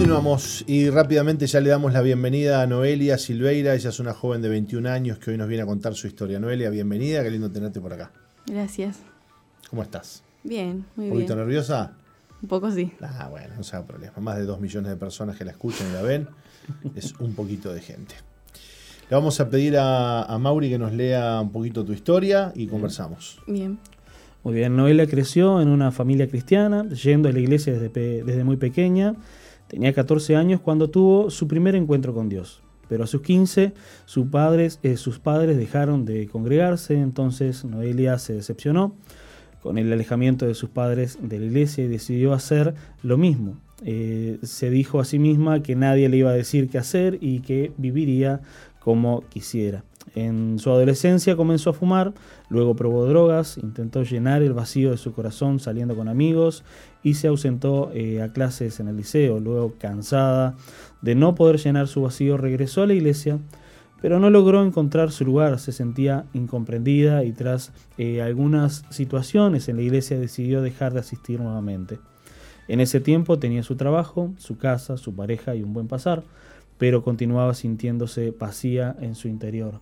Continuamos 0.00 0.64
y 0.66 0.88
rápidamente 0.88 1.46
ya 1.46 1.60
le 1.60 1.68
damos 1.68 1.92
la 1.92 2.00
bienvenida 2.00 2.62
a 2.62 2.66
Noelia 2.66 3.18
Silveira. 3.18 3.74
Ella 3.74 3.90
es 3.90 4.00
una 4.00 4.14
joven 4.14 4.40
de 4.40 4.48
21 4.48 4.88
años 4.88 5.18
que 5.18 5.30
hoy 5.30 5.36
nos 5.36 5.46
viene 5.46 5.62
a 5.62 5.66
contar 5.66 5.94
su 5.94 6.06
historia. 6.06 6.40
Noelia, 6.40 6.70
bienvenida, 6.70 7.22
qué 7.22 7.30
lindo 7.30 7.50
tenerte 7.50 7.82
por 7.82 7.92
acá. 7.92 8.10
Gracias. 8.46 8.96
¿Cómo 9.68 9.82
estás? 9.82 10.22
Bien, 10.42 10.86
muy 10.96 11.08
¿Un 11.08 11.12
poquito 11.12 11.34
bien. 11.34 11.38
nerviosa? 11.46 11.92
Un 12.40 12.48
poco 12.48 12.70
sí. 12.70 12.90
Ah, 13.02 13.28
bueno, 13.30 13.48
no 13.58 13.62
se 13.62 13.76
haga 13.76 13.84
problema. 13.88 14.14
Más 14.20 14.38
de 14.38 14.44
2 14.44 14.58
millones 14.58 14.88
de 14.90 14.96
personas 14.96 15.36
que 15.36 15.44
la 15.44 15.50
escuchan 15.50 15.86
y 15.90 15.92
la 15.92 16.00
ven. 16.00 16.28
Es 16.96 17.12
un 17.20 17.34
poquito 17.34 17.70
de 17.74 17.82
gente. 17.82 18.14
Le 19.10 19.14
vamos 19.16 19.38
a 19.38 19.50
pedir 19.50 19.76
a, 19.76 20.22
a 20.22 20.38
Mauri 20.38 20.70
que 20.70 20.78
nos 20.78 20.94
lea 20.94 21.38
un 21.42 21.52
poquito 21.52 21.84
tu 21.84 21.92
historia 21.92 22.52
y 22.56 22.68
conversamos. 22.68 23.38
Bien. 23.46 23.78
Muy 24.44 24.54
bien, 24.54 24.74
Noelia 24.74 25.06
creció 25.06 25.60
en 25.60 25.68
una 25.68 25.92
familia 25.92 26.26
cristiana, 26.26 26.88
yendo 26.88 27.28
a 27.28 27.32
la 27.32 27.38
iglesia 27.40 27.74
desde, 27.74 27.90
pe- 27.90 28.22
desde 28.24 28.44
muy 28.44 28.56
pequeña. 28.56 29.14
Tenía 29.70 29.92
14 29.92 30.34
años 30.34 30.60
cuando 30.60 30.90
tuvo 30.90 31.30
su 31.30 31.46
primer 31.46 31.76
encuentro 31.76 32.12
con 32.12 32.28
Dios. 32.28 32.60
Pero 32.88 33.04
a 33.04 33.06
sus 33.06 33.22
15 33.22 33.72
sus 34.04 34.26
padres, 34.26 34.80
eh, 34.82 34.96
sus 34.96 35.20
padres 35.20 35.56
dejaron 35.56 36.04
de 36.04 36.26
congregarse, 36.26 36.94
entonces 36.98 37.64
Noelia 37.64 38.18
se 38.18 38.32
decepcionó 38.32 38.96
con 39.62 39.78
el 39.78 39.92
alejamiento 39.92 40.44
de 40.44 40.54
sus 40.54 40.70
padres 40.70 41.18
de 41.22 41.38
la 41.38 41.46
iglesia 41.46 41.84
y 41.84 41.88
decidió 41.88 42.32
hacer 42.32 42.74
lo 43.04 43.16
mismo. 43.16 43.58
Eh, 43.84 44.38
se 44.42 44.70
dijo 44.70 44.98
a 44.98 45.04
sí 45.04 45.20
misma 45.20 45.62
que 45.62 45.76
nadie 45.76 46.08
le 46.08 46.16
iba 46.16 46.30
a 46.30 46.34
decir 46.34 46.68
qué 46.68 46.78
hacer 46.78 47.18
y 47.20 47.38
que 47.38 47.70
viviría 47.76 48.40
como 48.80 49.22
quisiera. 49.28 49.84
En 50.14 50.58
su 50.58 50.70
adolescencia 50.70 51.36
comenzó 51.36 51.70
a 51.70 51.72
fumar, 51.72 52.14
luego 52.48 52.74
probó 52.74 53.06
drogas, 53.06 53.58
intentó 53.58 54.02
llenar 54.02 54.42
el 54.42 54.52
vacío 54.52 54.90
de 54.90 54.96
su 54.96 55.12
corazón 55.12 55.60
saliendo 55.60 55.94
con 55.94 56.08
amigos 56.08 56.64
y 57.02 57.14
se 57.14 57.28
ausentó 57.28 57.92
eh, 57.94 58.20
a 58.20 58.32
clases 58.32 58.80
en 58.80 58.88
el 58.88 58.96
liceo. 58.96 59.38
Luego, 59.38 59.74
cansada 59.78 60.56
de 61.00 61.14
no 61.14 61.34
poder 61.34 61.58
llenar 61.58 61.86
su 61.86 62.02
vacío, 62.02 62.36
regresó 62.36 62.82
a 62.82 62.86
la 62.86 62.94
iglesia, 62.94 63.38
pero 64.02 64.18
no 64.18 64.30
logró 64.30 64.64
encontrar 64.64 65.12
su 65.12 65.24
lugar, 65.24 65.58
se 65.60 65.72
sentía 65.72 66.24
incomprendida 66.32 67.22
y 67.22 67.32
tras 67.32 67.72
eh, 67.98 68.22
algunas 68.22 68.84
situaciones 68.90 69.68
en 69.68 69.76
la 69.76 69.82
iglesia 69.82 70.18
decidió 70.18 70.62
dejar 70.62 70.92
de 70.92 71.00
asistir 71.00 71.40
nuevamente. 71.40 71.98
En 72.66 72.80
ese 72.80 73.00
tiempo 73.00 73.38
tenía 73.38 73.62
su 73.62 73.76
trabajo, 73.76 74.32
su 74.38 74.56
casa, 74.56 74.96
su 74.96 75.14
pareja 75.14 75.54
y 75.54 75.62
un 75.62 75.72
buen 75.72 75.86
pasar, 75.86 76.24
pero 76.78 77.02
continuaba 77.02 77.54
sintiéndose 77.54 78.30
vacía 78.30 78.96
en 79.00 79.14
su 79.14 79.28
interior. 79.28 79.80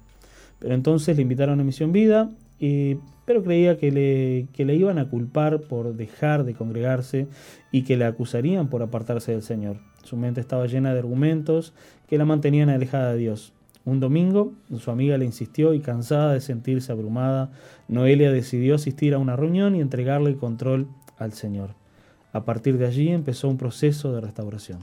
Pero 0.59 0.75
entonces 0.75 1.17
le 1.17 1.23
invitaron 1.23 1.61
a 1.61 1.65
Misión 1.65 1.93
Vida, 1.93 2.31
y- 2.59 2.97
pero 3.25 3.43
creía 3.43 3.77
que 3.77 3.91
le, 3.93 4.49
que 4.53 4.65
le 4.65 4.75
iban 4.75 4.99
a 4.99 5.09
culpar 5.09 5.61
por 5.61 5.95
dejar 5.95 6.45
de 6.45 6.55
congregarse 6.55 7.29
y 7.71 7.83
que 7.83 7.97
la 7.97 8.09
acusarían 8.09 8.69
por 8.69 8.83
apartarse 8.83 9.33
del 9.33 9.43
Señor. 9.43 9.77
Su 10.03 10.17
mente 10.17 10.41
estaba 10.41 10.67
llena 10.67 10.93
de 10.95 11.01
argumentos 11.01 11.75
que 12.09 12.17
la 12.19 12.25
mantenían 12.25 12.71
alejada 12.71 13.13
de 13.13 13.19
Dios. 13.19 13.53
Un 13.85 14.01
domingo, 14.01 14.53
su 14.79 14.91
amiga 14.91 15.17
le 15.19 15.25
insistió 15.25 15.75
y 15.75 15.81
cansada 15.81 16.33
de 16.33 16.41
sentirse 16.41 16.91
abrumada, 16.93 17.51
Noelia 17.87 18.33
decidió 18.33 18.75
asistir 18.75 19.15
a 19.15 19.19
una 19.19 19.37
reunión 19.37 19.77
y 19.77 19.81
entregarle 19.81 20.31
el 20.31 20.37
control 20.37 20.89
al 21.19 21.33
Señor. 21.33 21.71
A 22.33 22.45
partir 22.45 22.79
de 22.79 22.87
allí 22.87 23.09
empezó 23.09 23.49
un 23.49 23.57
proceso 23.59 24.13
de 24.13 24.21
restauración. 24.21 24.79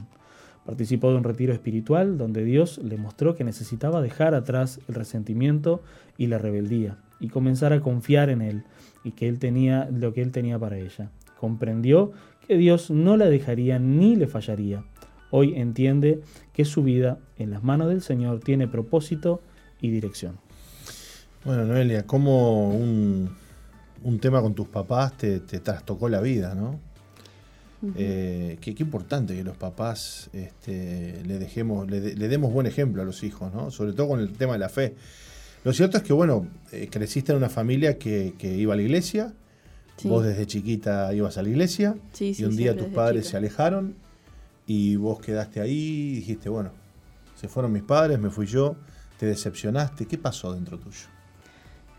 Participó 0.66 1.10
de 1.10 1.16
un 1.16 1.24
retiro 1.24 1.52
espiritual 1.52 2.18
donde 2.18 2.44
Dios 2.44 2.78
le 2.78 2.96
mostró 2.96 3.36
que 3.36 3.44
necesitaba 3.44 4.02
dejar 4.02 4.34
atrás 4.34 4.80
el 4.88 4.96
resentimiento 4.96 5.80
y 6.18 6.26
la 6.26 6.38
rebeldía 6.38 6.98
y 7.20 7.28
comenzar 7.28 7.72
a 7.72 7.80
confiar 7.80 8.30
en 8.30 8.42
Él 8.42 8.64
y 9.04 9.12
que 9.12 9.28
Él 9.28 9.38
tenía 9.38 9.88
lo 9.90 10.12
que 10.12 10.22
Él 10.22 10.32
tenía 10.32 10.58
para 10.58 10.76
ella. 10.76 11.10
Comprendió 11.38 12.10
que 12.46 12.56
Dios 12.56 12.90
no 12.90 13.16
la 13.16 13.26
dejaría 13.26 13.78
ni 13.78 14.16
le 14.16 14.26
fallaría. 14.26 14.82
Hoy 15.30 15.54
entiende 15.54 16.20
que 16.52 16.64
su 16.64 16.82
vida 16.82 17.18
en 17.38 17.50
las 17.52 17.62
manos 17.62 17.88
del 17.88 18.02
Señor 18.02 18.40
tiene 18.40 18.66
propósito 18.66 19.42
y 19.80 19.90
dirección. 19.90 20.38
Bueno, 21.44 21.64
Noelia, 21.64 22.06
¿cómo 22.06 22.70
un, 22.70 23.30
tema 24.20 24.42
con 24.42 24.54
tus 24.54 24.66
papás 24.66 25.16
te 25.16 25.38
trastocó 25.38 26.08
la 26.08 26.20
vida, 26.20 26.56
no? 26.56 26.80
Eh, 27.96 28.56
qué, 28.60 28.74
importante 28.78 29.34
que 29.36 29.44
los 29.44 29.56
papás 29.56 30.30
este, 30.32 31.22
le 31.24 31.38
dejemos, 31.38 31.88
le, 31.90 32.00
de- 32.00 32.16
le 32.16 32.28
demos 32.28 32.52
buen 32.52 32.66
ejemplo 32.66 33.02
a 33.02 33.04
los 33.04 33.22
hijos, 33.22 33.52
¿no? 33.52 33.70
Sobre 33.70 33.92
todo 33.92 34.08
con 34.08 34.20
el 34.20 34.32
tema 34.32 34.54
de 34.54 34.58
la 34.60 34.68
fe. 34.68 34.94
Lo 35.64 35.72
cierto 35.72 35.96
es 35.98 36.02
que, 36.02 36.12
bueno, 36.12 36.46
eh, 36.72 36.88
creciste 36.90 37.32
en 37.32 37.38
una 37.38 37.48
familia 37.50 37.98
que, 37.98 38.34
que 38.38 38.56
iba 38.56 38.74
a 38.74 38.76
la 38.76 38.82
iglesia, 38.82 39.32
Sí. 39.98 40.08
vos 40.08 40.22
desde 40.24 40.46
chiquita 40.46 41.12
ibas 41.14 41.38
a 41.38 41.42
la 41.42 41.48
iglesia, 41.48 41.96
Sí, 42.12 42.34
sí, 42.34 42.42
y 42.42 42.44
un 42.44 42.54
día 42.56 42.76
tus 42.76 42.88
padres 42.88 43.22
chica. 43.24 43.30
se 43.32 43.36
alejaron 43.38 43.94
y 44.66 44.96
vos 44.96 45.20
quedaste 45.20 45.60
ahí 45.60 45.72
y 46.10 46.14
dijiste, 46.16 46.48
bueno, 46.50 46.70
se 47.34 47.48
fueron 47.48 47.72
mis 47.72 47.82
padres, 47.82 48.18
me 48.18 48.28
fui 48.30 48.46
yo, 48.46 48.76
te 49.18 49.24
decepcionaste, 49.26 50.04
¿qué 50.06 50.18
pasó 50.18 50.52
dentro 50.52 50.78
tuyo? 50.78 51.06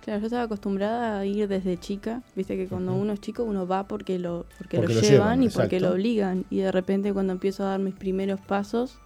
Claro, 0.08 0.22
yo 0.22 0.28
estaba 0.28 0.43
acostumbrada 0.43 1.20
a 1.20 1.26
ir 1.26 1.49
desde 1.49 1.78
chica. 1.78 2.24
Viste 2.34 2.55
que 2.55 2.70
cuando 2.70 2.93
uno 2.93 3.12
es 3.12 3.20
chico 3.20 3.43
uno 3.43 3.68
va 3.68 3.89
porque 3.89 4.18
lo, 4.18 4.45
porque 4.58 4.78
Porque 4.78 4.93
lo, 4.93 5.01
llevan, 5.01 5.41
llevan, 5.41 5.43
y 5.43 5.49
porque 5.49 5.82
lo 5.82 5.91
obligan. 5.91 6.45
Y 6.49 6.60
de 6.60 6.72
repente 6.72 7.12
cuando 7.12 7.34
empiezo 7.34 7.64
a 7.66 7.72
dar 7.72 7.82
mis 7.82 7.93
primeros 7.93 8.39
pasos, 8.39 8.99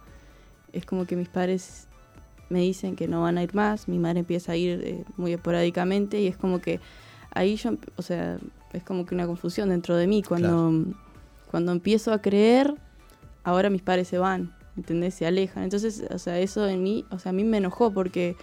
es 0.72 0.86
como 0.86 1.04
que 1.04 1.16
mis 1.16 1.28
padres 1.28 1.88
me 2.50 2.60
dicen 2.60 2.94
que 2.94 3.08
no 3.08 3.20
van 3.22 3.36
a 3.36 3.42
ir 3.42 3.52
más. 3.52 3.88
Mi 3.88 3.98
madre 3.98 4.20
empieza 4.20 4.52
a 4.52 4.56
ir 4.56 4.80
eh, 4.80 5.04
muy 5.16 5.32
esporádicamente 5.32 6.20
y 6.20 6.28
es 6.28 6.36
como 6.36 6.60
que 6.60 6.78
ahí 7.34 7.56
yo, 7.56 7.72
o 7.96 8.02
sea, 8.02 8.38
es 8.72 8.84
como 8.84 9.04
que 9.04 9.16
una 9.16 9.26
confusión 9.26 9.70
dentro 9.70 9.96
de 9.96 10.06
mí. 10.06 10.22
Cuando, 10.22 10.84
cuando 11.50 11.72
empiezo 11.72 12.12
a 12.12 12.22
creer, 12.22 12.76
ahora 13.42 13.70
mis 13.70 13.82
padres 13.82 14.06
se 14.06 14.18
van, 14.18 14.54
¿entendés? 14.76 15.14
Se 15.14 15.26
alejan. 15.26 15.64
Entonces, 15.64 16.04
o 16.14 16.18
sea, 16.20 16.38
eso 16.38 16.68
en 16.68 16.80
mí, 16.84 17.04
o 17.10 17.18
sea, 17.18 17.30
a 17.30 17.32
mí 17.32 17.42
me 17.42 17.56
enojó 17.56 17.92
porque 17.92 18.36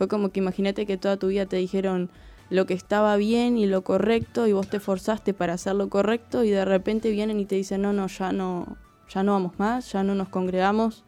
fue 0.00 0.08
como 0.08 0.30
que 0.30 0.40
imagínate 0.40 0.86
que 0.86 0.96
toda 0.96 1.18
tu 1.18 1.26
vida 1.26 1.44
te 1.44 1.56
dijeron 1.56 2.08
lo 2.48 2.64
que 2.64 2.72
estaba 2.72 3.14
bien 3.18 3.58
y 3.58 3.66
lo 3.66 3.82
correcto 3.84 4.46
y 4.46 4.52
vos 4.54 4.66
te 4.66 4.80
forzaste 4.80 5.34
para 5.34 5.52
hacer 5.52 5.74
lo 5.74 5.90
correcto 5.90 6.42
y 6.42 6.48
de 6.48 6.64
repente 6.64 7.10
vienen 7.10 7.38
y 7.38 7.44
te 7.44 7.54
dicen, 7.56 7.82
no, 7.82 7.92
no, 7.92 8.06
ya 8.06 8.32
no, 8.32 8.78
ya 9.10 9.22
no 9.22 9.32
vamos 9.32 9.58
más, 9.58 9.92
ya 9.92 10.02
no 10.02 10.14
nos 10.14 10.30
congregamos. 10.30 11.04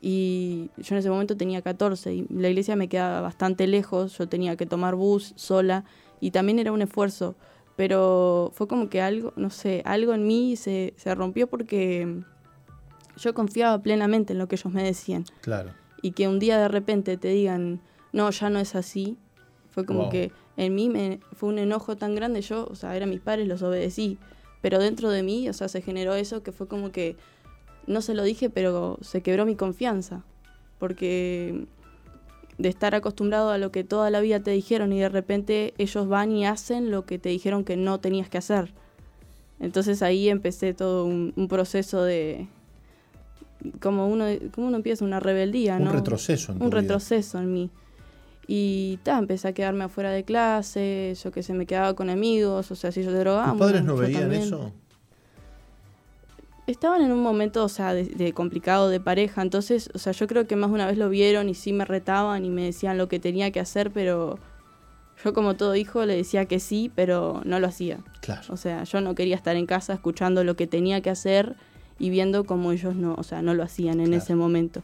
Y 0.00 0.70
yo 0.76 0.94
en 0.94 0.98
ese 1.00 1.10
momento 1.10 1.36
tenía 1.36 1.60
14 1.60 2.14
y 2.14 2.26
la 2.30 2.48
iglesia 2.48 2.76
me 2.76 2.88
quedaba 2.88 3.20
bastante 3.20 3.66
lejos, 3.66 4.16
yo 4.16 4.28
tenía 4.28 4.54
que 4.54 4.64
tomar 4.64 4.94
bus 4.94 5.32
sola 5.34 5.84
y 6.20 6.30
también 6.30 6.60
era 6.60 6.70
un 6.70 6.82
esfuerzo, 6.82 7.34
pero 7.74 8.52
fue 8.54 8.68
como 8.68 8.88
que 8.88 9.02
algo, 9.02 9.32
no 9.34 9.50
sé, 9.50 9.82
algo 9.84 10.14
en 10.14 10.24
mí 10.24 10.54
se, 10.54 10.94
se 10.96 11.16
rompió 11.16 11.48
porque 11.48 12.22
yo 13.16 13.34
confiaba 13.34 13.82
plenamente 13.82 14.34
en 14.34 14.38
lo 14.38 14.46
que 14.46 14.54
ellos 14.54 14.72
me 14.72 14.84
decían 14.84 15.24
Claro. 15.40 15.72
y 16.00 16.12
que 16.12 16.28
un 16.28 16.38
día 16.38 16.58
de 16.60 16.68
repente 16.68 17.16
te 17.16 17.28
digan, 17.28 17.80
no, 18.12 18.30
ya 18.30 18.50
no 18.50 18.58
es 18.58 18.74
así, 18.74 19.16
fue 19.70 19.84
como 19.84 20.02
Wow. 20.04 20.10
que 20.10 20.32
en 20.56 20.74
mí 20.74 20.88
me, 20.88 21.20
fue 21.32 21.48
un 21.50 21.58
enojo 21.58 21.96
tan 21.96 22.14
grande, 22.14 22.40
yo, 22.42 22.66
o 22.70 22.74
sea, 22.74 22.96
eran 22.96 23.10
mis 23.10 23.20
padres, 23.20 23.46
los 23.46 23.62
obedecí, 23.62 24.18
pero 24.60 24.78
dentro 24.78 25.10
de 25.10 25.22
mí, 25.22 25.48
o 25.48 25.52
sea, 25.52 25.68
se 25.68 25.82
generó 25.82 26.14
eso 26.14 26.42
que 26.42 26.50
fue 26.52 26.66
como 26.66 26.90
que, 26.90 27.16
no 27.86 28.02
se 28.02 28.14
lo 28.14 28.22
dije, 28.24 28.50
pero 28.50 28.98
se 29.02 29.22
quebró 29.22 29.46
mi 29.46 29.54
confianza, 29.56 30.22
porque 30.78 31.66
de 32.58 32.68
estar 32.68 32.94
acostumbrado 32.96 33.50
a 33.50 33.58
lo 33.58 33.70
que 33.70 33.84
toda 33.84 34.10
la 34.10 34.20
vida 34.20 34.40
te 34.40 34.50
dijeron 34.50 34.92
y 34.92 34.98
de 34.98 35.08
repente 35.08 35.74
ellos 35.78 36.08
van 36.08 36.32
y 36.32 36.44
hacen 36.44 36.90
lo 36.90 37.04
que 37.06 37.18
te 37.20 37.28
dijeron 37.28 37.62
que 37.64 37.76
no 37.76 38.00
tenías 38.00 38.28
que 38.28 38.38
hacer. 38.38 38.72
Entonces 39.60 40.02
ahí 40.02 40.28
empecé 40.28 40.74
todo 40.74 41.04
un, 41.04 41.32
un 41.36 41.46
proceso 41.48 42.02
de... 42.02 42.48
Como 43.80 44.08
uno, 44.08 44.24
como 44.52 44.68
uno 44.68 44.76
empieza 44.76 45.04
una 45.04 45.18
rebeldía, 45.20 45.76
Un 45.76 45.84
¿no? 45.84 45.92
retroceso 45.92 46.52
en 46.52 46.58
tu 46.58 46.64
un 46.64 46.70
vida. 46.70 46.80
retroceso 46.80 47.38
en 47.38 47.52
mí. 47.52 47.70
Y 48.50 48.98
ta, 49.02 49.18
empecé 49.18 49.46
a 49.48 49.52
quedarme 49.52 49.84
afuera 49.84 50.10
de 50.10 50.24
clase, 50.24 51.14
yo 51.22 51.30
que 51.30 51.42
se 51.42 51.52
me 51.52 51.66
quedaba 51.66 51.92
con 51.94 52.08
amigos, 52.08 52.70
o 52.70 52.74
sea, 52.74 52.90
si 52.90 53.02
yo 53.04 53.10
te 53.12 53.18
drogaba. 53.18 53.50
¿Tus 53.50 53.58
padres 53.58 53.82
bueno, 53.82 53.94
no 53.94 54.00
veían 54.00 54.22
también. 54.22 54.42
eso? 54.42 54.72
Estaban 56.66 57.00
en 57.02 57.12
un 57.12 57.22
momento, 57.22 57.64
o 57.64 57.68
sea, 57.68 57.94
de, 57.94 58.04
de 58.04 58.32
complicado 58.32 58.88
de 58.90 59.00
pareja, 59.00 59.40
entonces, 59.40 59.90
o 59.94 59.98
sea, 59.98 60.12
yo 60.12 60.26
creo 60.26 60.46
que 60.46 60.54
más 60.56 60.68
de 60.70 60.74
una 60.74 60.86
vez 60.86 60.98
lo 60.98 61.08
vieron 61.08 61.48
y 61.48 61.54
sí 61.54 61.72
me 61.72 61.84
retaban 61.86 62.44
y 62.44 62.50
me 62.50 62.64
decían 62.64 62.98
lo 62.98 63.08
que 63.08 63.18
tenía 63.18 63.50
que 63.50 63.60
hacer, 63.60 63.90
pero 63.90 64.38
yo 65.24 65.32
como 65.32 65.54
todo 65.56 65.76
hijo 65.76 66.04
le 66.04 66.14
decía 66.16 66.44
que 66.44 66.60
sí, 66.60 66.90
pero 66.94 67.40
no 67.44 67.58
lo 67.60 67.66
hacía. 67.66 67.98
Claro. 68.20 68.42
O 68.52 68.56
sea, 68.58 68.84
yo 68.84 69.00
no 69.00 69.14
quería 69.14 69.36
estar 69.36 69.56
en 69.56 69.64
casa 69.66 69.94
escuchando 69.94 70.44
lo 70.44 70.56
que 70.56 70.66
tenía 70.66 71.00
que 71.00 71.10
hacer 71.10 71.56
y 71.98 72.10
viendo 72.10 72.44
cómo 72.44 72.72
ellos 72.72 72.94
no, 72.94 73.14
o 73.16 73.22
sea, 73.22 73.40
no 73.42 73.54
lo 73.54 73.62
hacían 73.62 74.00
en 74.00 74.06
Claro. 74.08 74.22
ese 74.22 74.34
momento. 74.34 74.82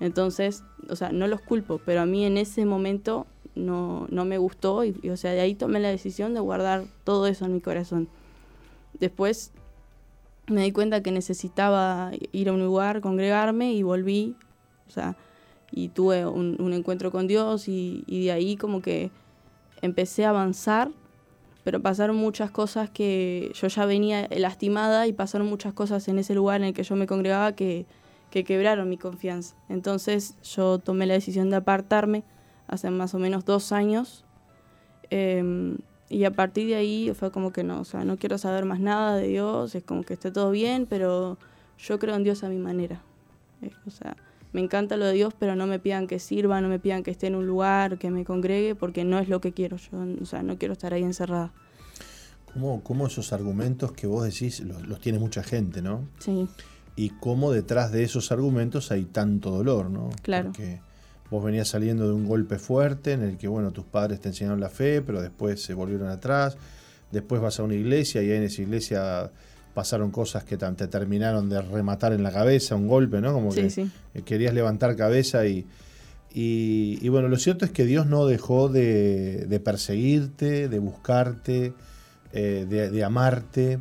Entonces, 0.00 0.64
o 0.88 0.96
sea, 0.96 1.12
no 1.12 1.26
los 1.26 1.40
culpo, 1.40 1.80
pero 1.84 2.00
a 2.00 2.06
mí 2.06 2.24
en 2.24 2.36
ese 2.36 2.64
momento 2.64 3.26
no, 3.54 4.06
no 4.10 4.24
me 4.24 4.38
gustó 4.38 4.84
y, 4.84 5.08
o 5.08 5.16
sea, 5.16 5.32
de 5.32 5.40
ahí 5.40 5.54
tomé 5.54 5.80
la 5.80 5.88
decisión 5.88 6.34
de 6.34 6.40
guardar 6.40 6.84
todo 7.04 7.26
eso 7.26 7.44
en 7.44 7.54
mi 7.54 7.60
corazón. 7.60 8.08
Después 8.98 9.52
me 10.46 10.62
di 10.62 10.72
cuenta 10.72 11.02
que 11.02 11.10
necesitaba 11.10 12.10
ir 12.32 12.48
a 12.48 12.52
un 12.52 12.62
lugar, 12.62 13.00
congregarme 13.00 13.72
y 13.72 13.82
volví, 13.82 14.36
o 14.88 14.90
sea, 14.90 15.16
y 15.70 15.88
tuve 15.88 16.26
un, 16.26 16.60
un 16.60 16.72
encuentro 16.72 17.10
con 17.10 17.26
Dios 17.26 17.68
y, 17.68 18.04
y 18.06 18.26
de 18.26 18.32
ahí 18.32 18.56
como 18.56 18.82
que 18.82 19.10
empecé 19.80 20.24
a 20.24 20.30
avanzar 20.30 20.90
pero 21.64 21.80
pasaron 21.80 22.16
muchas 22.16 22.50
cosas 22.50 22.90
que 22.90 23.50
yo 23.54 23.68
ya 23.68 23.86
venía 23.86 24.28
lastimada 24.30 25.06
y 25.06 25.14
pasaron 25.14 25.48
muchas 25.48 25.72
cosas 25.72 26.06
en 26.08 26.18
ese 26.18 26.34
lugar 26.34 26.60
en 26.60 26.68
el 26.68 26.74
que 26.74 26.82
yo 26.82 26.94
me 26.94 27.06
congregaba 27.06 27.52
que, 27.52 27.86
que 28.34 28.42
quebraron 28.42 28.88
mi 28.88 28.98
confianza. 28.98 29.54
Entonces 29.68 30.34
yo 30.42 30.80
tomé 30.80 31.06
la 31.06 31.14
decisión 31.14 31.50
de 31.50 31.56
apartarme 31.56 32.24
hace 32.66 32.90
más 32.90 33.14
o 33.14 33.20
menos 33.20 33.44
dos 33.44 33.70
años. 33.70 34.24
em, 35.10 35.78
y 36.08 36.24
a 36.24 36.32
partir 36.32 36.66
de 36.66 36.74
ahí 36.74 37.12
fue 37.14 37.30
como 37.30 37.52
que 37.52 37.62
no, 37.62 37.80
o 37.80 37.84
sea, 37.84 38.04
no 38.04 38.16
quiero 38.16 38.36
saber 38.38 38.64
más 38.64 38.80
nada 38.80 39.16
de 39.16 39.28
Dios, 39.28 39.74
es 39.76 39.84
como 39.84 40.02
que 40.02 40.14
esté 40.14 40.32
todo 40.32 40.50
bien, 40.50 40.86
pero 40.86 41.38
yo 41.78 41.98
creo 42.00 42.16
en 42.16 42.24
Dios 42.24 42.42
a 42.42 42.48
mi 42.48 42.58
manera. 42.58 43.02
Eh, 43.62 43.70
o 43.86 43.90
sea, 43.90 44.16
me 44.52 44.60
encanta 44.60 44.96
lo 44.96 45.06
de 45.06 45.12
Dios, 45.12 45.32
pero 45.38 45.54
no 45.54 45.68
me 45.68 45.78
pidan 45.78 46.08
que 46.08 46.18
sirva, 46.18 46.60
no 46.60 46.68
me 46.68 46.80
pidan 46.80 47.04
que 47.04 47.12
esté 47.12 47.28
en 47.28 47.36
un 47.36 47.46
lugar, 47.46 47.98
que 47.98 48.10
me 48.10 48.24
congregue, 48.24 48.74
porque 48.74 49.04
no 49.04 49.20
es 49.20 49.28
lo 49.28 49.40
que 49.40 49.52
quiero. 49.52 49.76
Yo, 49.76 49.90
o 50.20 50.26
sea, 50.26 50.42
no 50.42 50.58
quiero 50.58 50.72
estar 50.72 50.92
ahí 50.92 51.04
encerrada. 51.04 51.52
¿Cómo, 52.52 52.82
cómo 52.82 53.06
esos 53.06 53.32
argumentos 53.32 53.92
que 53.92 54.08
vos 54.08 54.24
decís 54.24 54.60
los, 54.60 54.86
los 54.88 54.98
tiene 55.00 55.20
mucha 55.20 55.44
gente, 55.44 55.82
¿no? 55.82 56.08
Sí, 56.18 56.48
Y 56.96 57.10
cómo 57.10 57.50
detrás 57.52 57.90
de 57.90 58.04
esos 58.04 58.30
argumentos 58.30 58.90
hay 58.92 59.04
tanto 59.04 59.50
dolor, 59.50 59.90
¿no? 59.90 60.10
Claro. 60.22 60.46
Porque 60.52 60.80
vos 61.30 61.44
venías 61.44 61.68
saliendo 61.68 62.06
de 62.06 62.14
un 62.14 62.26
golpe 62.26 62.58
fuerte 62.58 63.12
en 63.12 63.22
el 63.22 63.36
que, 63.36 63.48
bueno, 63.48 63.72
tus 63.72 63.84
padres 63.84 64.20
te 64.20 64.28
enseñaron 64.28 64.60
la 64.60 64.68
fe, 64.70 65.02
pero 65.02 65.20
después 65.20 65.60
se 65.62 65.74
volvieron 65.74 66.08
atrás. 66.08 66.56
Después 67.10 67.40
vas 67.40 67.58
a 67.58 67.62
una 67.64 67.74
iglesia 67.74 68.22
y 68.22 68.30
ahí 68.30 68.36
en 68.36 68.44
esa 68.44 68.62
iglesia 68.62 69.30
pasaron 69.74 70.12
cosas 70.12 70.44
que 70.44 70.56
te 70.56 70.86
terminaron 70.86 71.48
de 71.48 71.60
rematar 71.60 72.12
en 72.12 72.22
la 72.22 72.30
cabeza, 72.30 72.76
un 72.76 72.86
golpe, 72.86 73.20
¿no? 73.20 73.32
Como 73.32 73.50
sí, 73.50 73.62
que 73.62 73.70
sí. 73.70 73.90
eh, 74.14 74.22
querías 74.22 74.54
levantar 74.54 74.94
cabeza 74.94 75.46
y, 75.46 75.66
y, 76.32 76.98
y 77.02 77.08
bueno, 77.08 77.26
lo 77.28 77.36
cierto 77.38 77.64
es 77.64 77.72
que 77.72 77.84
Dios 77.84 78.06
no 78.06 78.26
dejó 78.26 78.68
de, 78.68 79.46
de 79.48 79.60
perseguirte, 79.60 80.68
de 80.68 80.78
buscarte, 80.78 81.72
eh, 82.32 82.66
de, 82.68 82.90
de 82.90 83.04
amarte. 83.04 83.80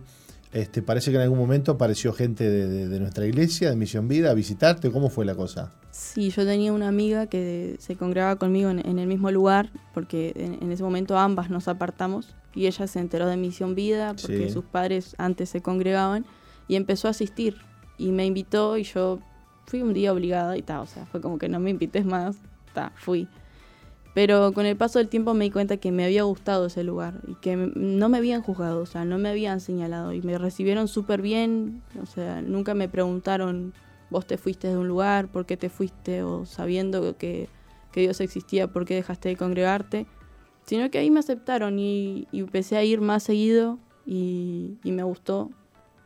Este, 0.54 0.82
parece 0.84 1.10
que 1.12 1.18
en 1.18 1.24
algún 1.24 1.40
momento 1.40 1.72
apareció 1.72 2.14
gente 2.14 2.48
de, 2.50 2.68
de- 2.68 2.88
de 2.88 3.00
nuestra 3.00 3.26
iglesia, 3.26 3.70
de 3.72 3.76
Misión 3.76 4.08
Vida, 4.08 4.30
a 4.30 4.34
visitarte. 4.36 4.92
¿Cómo 4.92 5.10
fue 5.10 5.26
la 5.26 5.34
cosa? 5.36 5.72
Sí, 5.92 6.30
yo 6.30 6.46
tenía 6.46 6.72
una 6.74 6.88
amiga 6.88 7.26
que 7.28 7.76
se 7.80 7.96
congregaba 7.96 8.36
conmigo 8.38 8.70
en, 8.70 8.80
en 8.88 9.00
el 9.00 9.08
mismo 9.08 9.32
lugar, 9.32 9.72
porque 9.94 10.32
en, 10.36 10.60
en 10.62 10.72
ese 10.72 10.84
momento 10.84 11.18
ambas 11.18 11.50
nos 11.50 11.68
apartamos 11.68 12.36
y 12.54 12.68
ella 12.68 12.86
se 12.86 13.00
enteró 13.00 13.28
de 13.28 13.36
Misión 13.36 13.74
Vida 13.74 14.10
porque 14.14 14.48
Sí. 14.48 14.54
sus 14.54 14.64
padres 14.64 15.16
antes 15.18 15.50
se 15.50 15.62
congregaban 15.62 16.24
y 16.68 16.76
empezó 16.76 17.08
a 17.08 17.12
asistir 17.12 17.56
y 17.98 18.12
me 18.12 18.26
invitó 18.26 18.78
y 18.78 18.84
yo 18.84 19.20
fui 19.66 19.82
un 19.82 19.94
día 19.94 20.14
obligada 20.14 20.56
y 20.58 20.62
tal, 20.62 20.82
o 20.82 20.86
sea, 20.86 21.06
fue 21.08 21.20
como 21.20 21.40
que 21.40 21.50
no 21.50 21.60
me 21.60 21.72
invites 21.72 22.06
más, 22.06 22.36
ta, 22.74 22.92
fui. 22.96 23.28
Pero 24.14 24.54
con 24.54 24.66
el 24.68 24.78
paso 24.78 25.00
del 25.00 25.10
tiempo 25.10 25.34
me 25.34 25.46
di 25.46 25.52
cuenta 25.52 25.78
que 25.78 25.92
me 25.92 26.06
había 26.06 26.24
gustado 26.24 26.68
ese 26.68 26.84
lugar 26.84 27.22
y 27.28 27.34
que 27.36 27.56
no 27.56 28.10
me 28.10 28.20
habían 28.20 28.44
juzgado, 28.44 28.82
o 28.82 28.86
sea, 28.86 29.06
no 29.06 29.18
me 29.18 29.30
habían 29.30 29.60
señalado 29.60 30.14
y 30.14 30.22
me 30.22 30.38
recibieron 30.38 30.88
súper 30.88 31.22
bien, 31.22 31.82
o 32.00 32.06
sea, 32.06 32.42
nunca 32.44 32.76
me 32.76 32.88
preguntaron, 32.88 33.74
vos 34.12 34.28
te 34.28 34.38
fuiste 34.38 34.68
de 34.68 34.78
un 34.78 34.88
lugar, 34.88 35.30
por 35.30 35.48
qué 35.48 35.58
te 35.58 35.70
fuiste, 35.70 36.22
o 36.22 36.46
sabiendo 36.46 37.18
que, 37.18 37.50
que 37.92 38.02
Dios 38.02 38.22
existía, 38.22 38.68
por 38.68 38.86
qué 38.86 38.94
dejaste 38.94 39.30
de 39.30 39.36
congregarte, 39.36 40.06
sino 40.66 40.92
que 40.92 41.00
ahí 41.00 41.10
me 41.10 41.20
aceptaron 41.20 41.80
y, 41.80 42.28
y 42.32 42.42
empecé 42.42 42.78
a 42.78 42.84
ir 42.84 43.02
más 43.02 43.24
seguido 43.24 43.80
y, 44.06 44.78
y 44.84 44.92
me 44.92 45.02
gustó, 45.02 45.50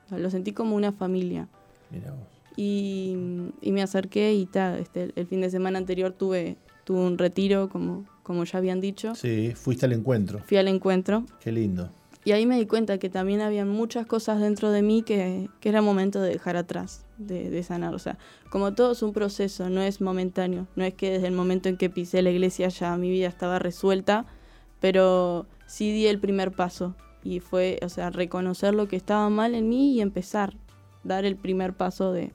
O 0.05 0.09
sea, 0.09 0.17
lo 0.17 0.29
sentí 0.29 0.53
como 0.53 0.77
una 0.77 0.93
familia. 0.93 1.49
Mira 1.91 2.11
vos. 2.11 2.25
Y, 2.55 3.15
y 3.61 3.71
me 3.71 3.83
acerqué 3.83 4.33
y 4.33 4.45
ta, 4.47 4.79
este, 4.79 5.11
el 5.15 5.27
fin 5.27 5.41
de 5.41 5.49
semana 5.49 5.77
anterior 5.77 6.11
tuve, 6.11 6.57
tuve 6.87 7.01
un 7.01 7.17
retiro, 7.17 7.67
como, 7.67 8.05
como 8.23 8.45
ya 8.45 8.59
habían 8.59 8.79
dicho. 8.79 9.13
Sí, 9.13 9.51
fuiste 9.55 9.85
al 9.85 9.91
encuentro. 9.91 10.39
Fui 10.47 10.55
al 10.55 10.69
encuentro 10.69 11.25
Qué 11.41 11.51
lindo. 11.51 11.89
y 12.23 12.31
ahí 12.31 12.45
me 12.45 12.57
di 12.57 12.65
cuenta 12.65 12.97
que 12.97 13.09
también 13.09 13.41
había 13.41 13.65
muchas 13.65 14.05
cosas 14.05 14.39
dentro 14.39 14.71
de 14.71 14.81
mí 14.81 15.03
que, 15.03 15.49
que 15.59 15.67
era 15.67 15.81
momento 15.81 16.21
de 16.21 16.29
dejar 16.29 16.55
atrás, 16.55 17.03
de, 17.17 17.49
de 17.49 17.61
sanar. 17.63 17.93
O 17.93 17.99
sea, 17.99 18.17
como 18.49 18.73
todo 18.73 18.93
es 18.93 19.03
un 19.03 19.11
proceso, 19.11 19.69
no 19.69 19.81
es 19.81 19.99
momentáneo. 19.99 20.65
No 20.77 20.85
es 20.85 20.93
que 20.93 21.11
desde 21.11 21.27
el 21.27 21.33
momento 21.33 21.67
en 21.67 21.75
que 21.75 21.89
pisé 21.89 22.21
la 22.21 22.29
iglesia 22.29 22.69
ya 22.69 22.95
mi 22.95 23.09
vida 23.09 23.27
estaba 23.27 23.59
resuelta, 23.59 24.25
pero 24.79 25.45
sí 25.65 25.91
di 25.91 26.07
el 26.07 26.19
primer 26.19 26.53
paso. 26.53 26.95
Y 27.21 27.41
fue, 27.41 27.79
o 27.83 27.89
sea, 27.89 28.11
reconocer 28.11 28.73
lo 28.73 28.87
que 28.87 28.95
estaba 28.95 29.29
mal 29.29 29.55
en 29.55 29.67
mí 29.67 29.91
y 29.95 29.99
empezar, 29.99 30.53
dar 31.03 31.25
el 31.25 31.35
primer 31.35 31.73
paso 31.73 32.13
de, 32.13 32.31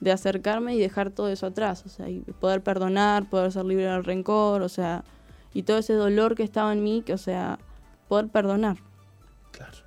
de 0.00 0.12
acercarme 0.12 0.74
y 0.74 0.78
dejar 0.80 1.10
todo 1.10 1.28
eso 1.28 1.46
atrás. 1.46 1.84
O 1.86 1.88
sea, 1.88 2.08
y 2.08 2.20
poder 2.20 2.62
perdonar, 2.62 3.28
poder 3.28 3.52
ser 3.52 3.64
libre 3.64 3.84
del 3.86 4.04
rencor, 4.04 4.62
o 4.62 4.68
sea, 4.68 5.04
y 5.54 5.62
todo 5.62 5.78
ese 5.78 5.94
dolor 5.94 6.34
que 6.34 6.42
estaba 6.42 6.72
en 6.72 6.82
mí, 6.82 7.02
que, 7.04 7.14
o 7.14 7.18
sea, 7.18 7.58
poder 8.08 8.28
perdonar. 8.28 8.76
Claro. 9.52 9.78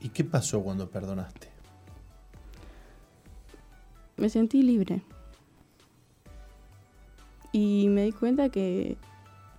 ¿Y 0.00 0.10
qué 0.10 0.24
pasó 0.24 0.62
cuando 0.62 0.88
perdonaste? 0.88 1.48
me 4.18 4.30
sentí 4.30 4.62
libre. 4.62 5.02
Y 7.52 7.88
me 7.90 8.04
di 8.04 8.12
cuenta 8.12 8.48
que 8.48 8.96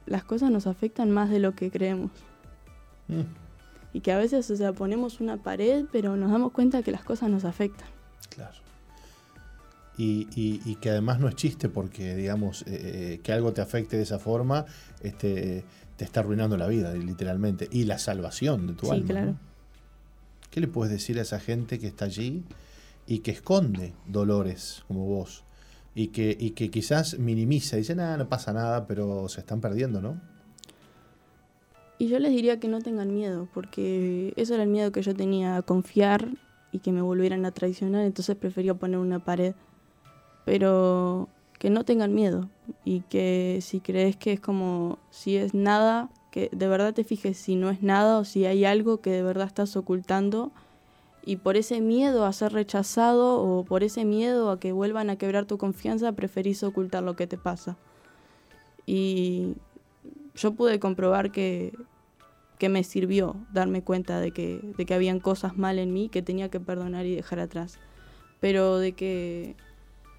las 0.05 0.23
cosas 0.23 0.51
nos 0.51 0.67
afectan 0.67 1.11
más 1.11 1.29
de 1.29 1.39
lo 1.39 1.53
que 1.53 1.69
creemos. 1.71 2.11
Mm, 3.07 3.21
Y 3.93 4.01
que 4.01 4.11
a 4.11 4.17
veces, 4.17 4.49
o 4.51 4.55
sea, 4.55 4.73
ponemos 4.73 5.19
una 5.19 5.37
pared, 5.37 5.85
pero 5.91 6.15
nos 6.17 6.31
damos 6.31 6.51
cuenta 6.51 6.83
que 6.83 6.91
las 6.91 7.03
cosas 7.03 7.29
nos 7.29 7.45
afectan. 7.45 7.87
claro. 8.29 8.57
Y, 9.97 10.27
y- 10.35 10.61
y 10.65 10.75
que 10.75 10.91
además 10.91 11.19
no 11.19 11.27
es 11.27 11.35
chiste 11.35 11.69
porque, 11.69 12.15
digamos, 12.15 12.61
eh, 12.63 12.65
eh, 13.15 13.19
que 13.23 13.33
algo 13.33 13.51
te 13.53 13.61
afecte 13.61 13.97
de 13.97 14.03
esa 14.03 14.19
forma 14.19 14.65
este, 15.01 15.65
te 15.95 16.05
está 16.05 16.19
arruinando 16.19 16.55
la 16.57 16.67
vida, 16.67 16.93
literalmente. 16.93 17.67
Y 17.71 17.85
la 17.85 17.97
salvación 17.97 18.67
de 18.67 18.73
tu 18.73 18.85
Sí, 18.85 18.91
alma. 18.91 19.07
claro. 19.07 19.27
¿no? 19.31 19.39
¿Qué 20.51 20.59
le 20.61 20.67
puedes 20.67 20.91
decir 20.91 21.17
a 21.19 21.23
esa 21.23 21.39
gente 21.39 21.79
que 21.79 21.87
está 21.87 22.05
allí 22.05 22.43
y 23.07 23.19
que 23.19 23.31
esconde 23.31 23.93
dolores 24.05 24.83
como 24.87 25.05
vos? 25.05 25.43
Y 25.95 26.09
que, 26.09 26.37
y 26.39 26.51
que 26.51 26.69
quizás 26.69 27.17
minimiza, 27.17 27.75
dice, 27.77 27.95
nada, 27.95 28.17
no 28.17 28.29
pasa 28.29 28.53
nada, 28.53 28.85
pero 28.85 29.27
se 29.29 29.39
están 29.39 29.61
perdiendo, 29.61 29.99
¿no? 29.99 30.21
Y 31.99 32.07
yo 32.09 32.19
les 32.19 32.31
diría 32.31 32.59
que 32.59 32.67
no 32.67 32.81
tengan 32.81 33.11
miedo, 33.13 33.47
porque 33.53 34.31
eso 34.35 34.53
era 34.53 34.61
el 34.63 34.69
miedo 34.69 34.91
que 34.91 35.01
yo 35.01 35.15
tenía 35.15 35.57
a 35.57 35.63
confiar 35.63 36.29
y 36.71 36.79
que 36.79 36.91
me 36.91 37.01
volvieran 37.01 37.45
a 37.45 37.51
traicionar, 37.51 38.05
entonces 38.05 38.35
prefería 38.35 38.75
poner 38.75 38.99
una 38.99 39.17
pared. 39.23 39.55
Pero 40.47 41.27
que 41.59 41.69
no 41.69 41.83
tengan 41.83 42.15
miedo 42.15 42.49
y 42.85 43.01
que 43.01 43.59
si 43.61 43.81
crees 43.81 44.15
que 44.15 44.31
es 44.31 44.39
como, 44.39 44.97
si 45.09 45.35
es 45.35 45.53
nada, 45.53 46.09
que 46.31 46.49
de 46.53 46.69
verdad 46.69 46.93
te 46.93 47.03
fijes 47.03 47.37
si 47.37 47.57
no 47.57 47.69
es 47.69 47.83
nada 47.83 48.17
o 48.17 48.23
si 48.23 48.45
hay 48.45 48.63
algo 48.63 49.01
que 49.01 49.09
de 49.09 49.23
verdad 49.23 49.47
estás 49.47 49.75
ocultando 49.75 50.53
y 51.25 51.35
por 51.35 51.57
ese 51.57 51.81
miedo 51.81 52.25
a 52.25 52.31
ser 52.31 52.53
rechazado 52.53 53.43
o 53.43 53.65
por 53.65 53.83
ese 53.83 54.05
miedo 54.05 54.49
a 54.49 54.57
que 54.57 54.71
vuelvan 54.71 55.09
a 55.09 55.17
quebrar 55.17 55.43
tu 55.43 55.57
confianza, 55.57 56.13
preferís 56.13 56.63
ocultar 56.63 57.03
lo 57.03 57.17
que 57.17 57.27
te 57.27 57.37
pasa. 57.37 57.75
Y 58.85 59.55
yo 60.33 60.53
pude 60.53 60.79
comprobar 60.79 61.33
que, 61.33 61.73
que 62.57 62.69
me 62.69 62.85
sirvió 62.85 63.35
darme 63.51 63.81
cuenta 63.81 64.21
de 64.21 64.31
que, 64.31 64.61
de 64.77 64.85
que 64.85 64.93
habían 64.93 65.19
cosas 65.19 65.57
mal 65.57 65.77
en 65.77 65.91
mí 65.91 66.07
que 66.07 66.21
tenía 66.21 66.47
que 66.47 66.61
perdonar 66.61 67.05
y 67.05 67.17
dejar 67.17 67.41
atrás. 67.41 67.77
Pero 68.39 68.77
de 68.77 68.93
que, 68.93 69.57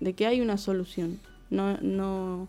de 0.01 0.13
que 0.13 0.27
hay 0.27 0.41
una 0.41 0.57
solución. 0.57 1.19
No, 1.51 1.79
no, 1.81 2.49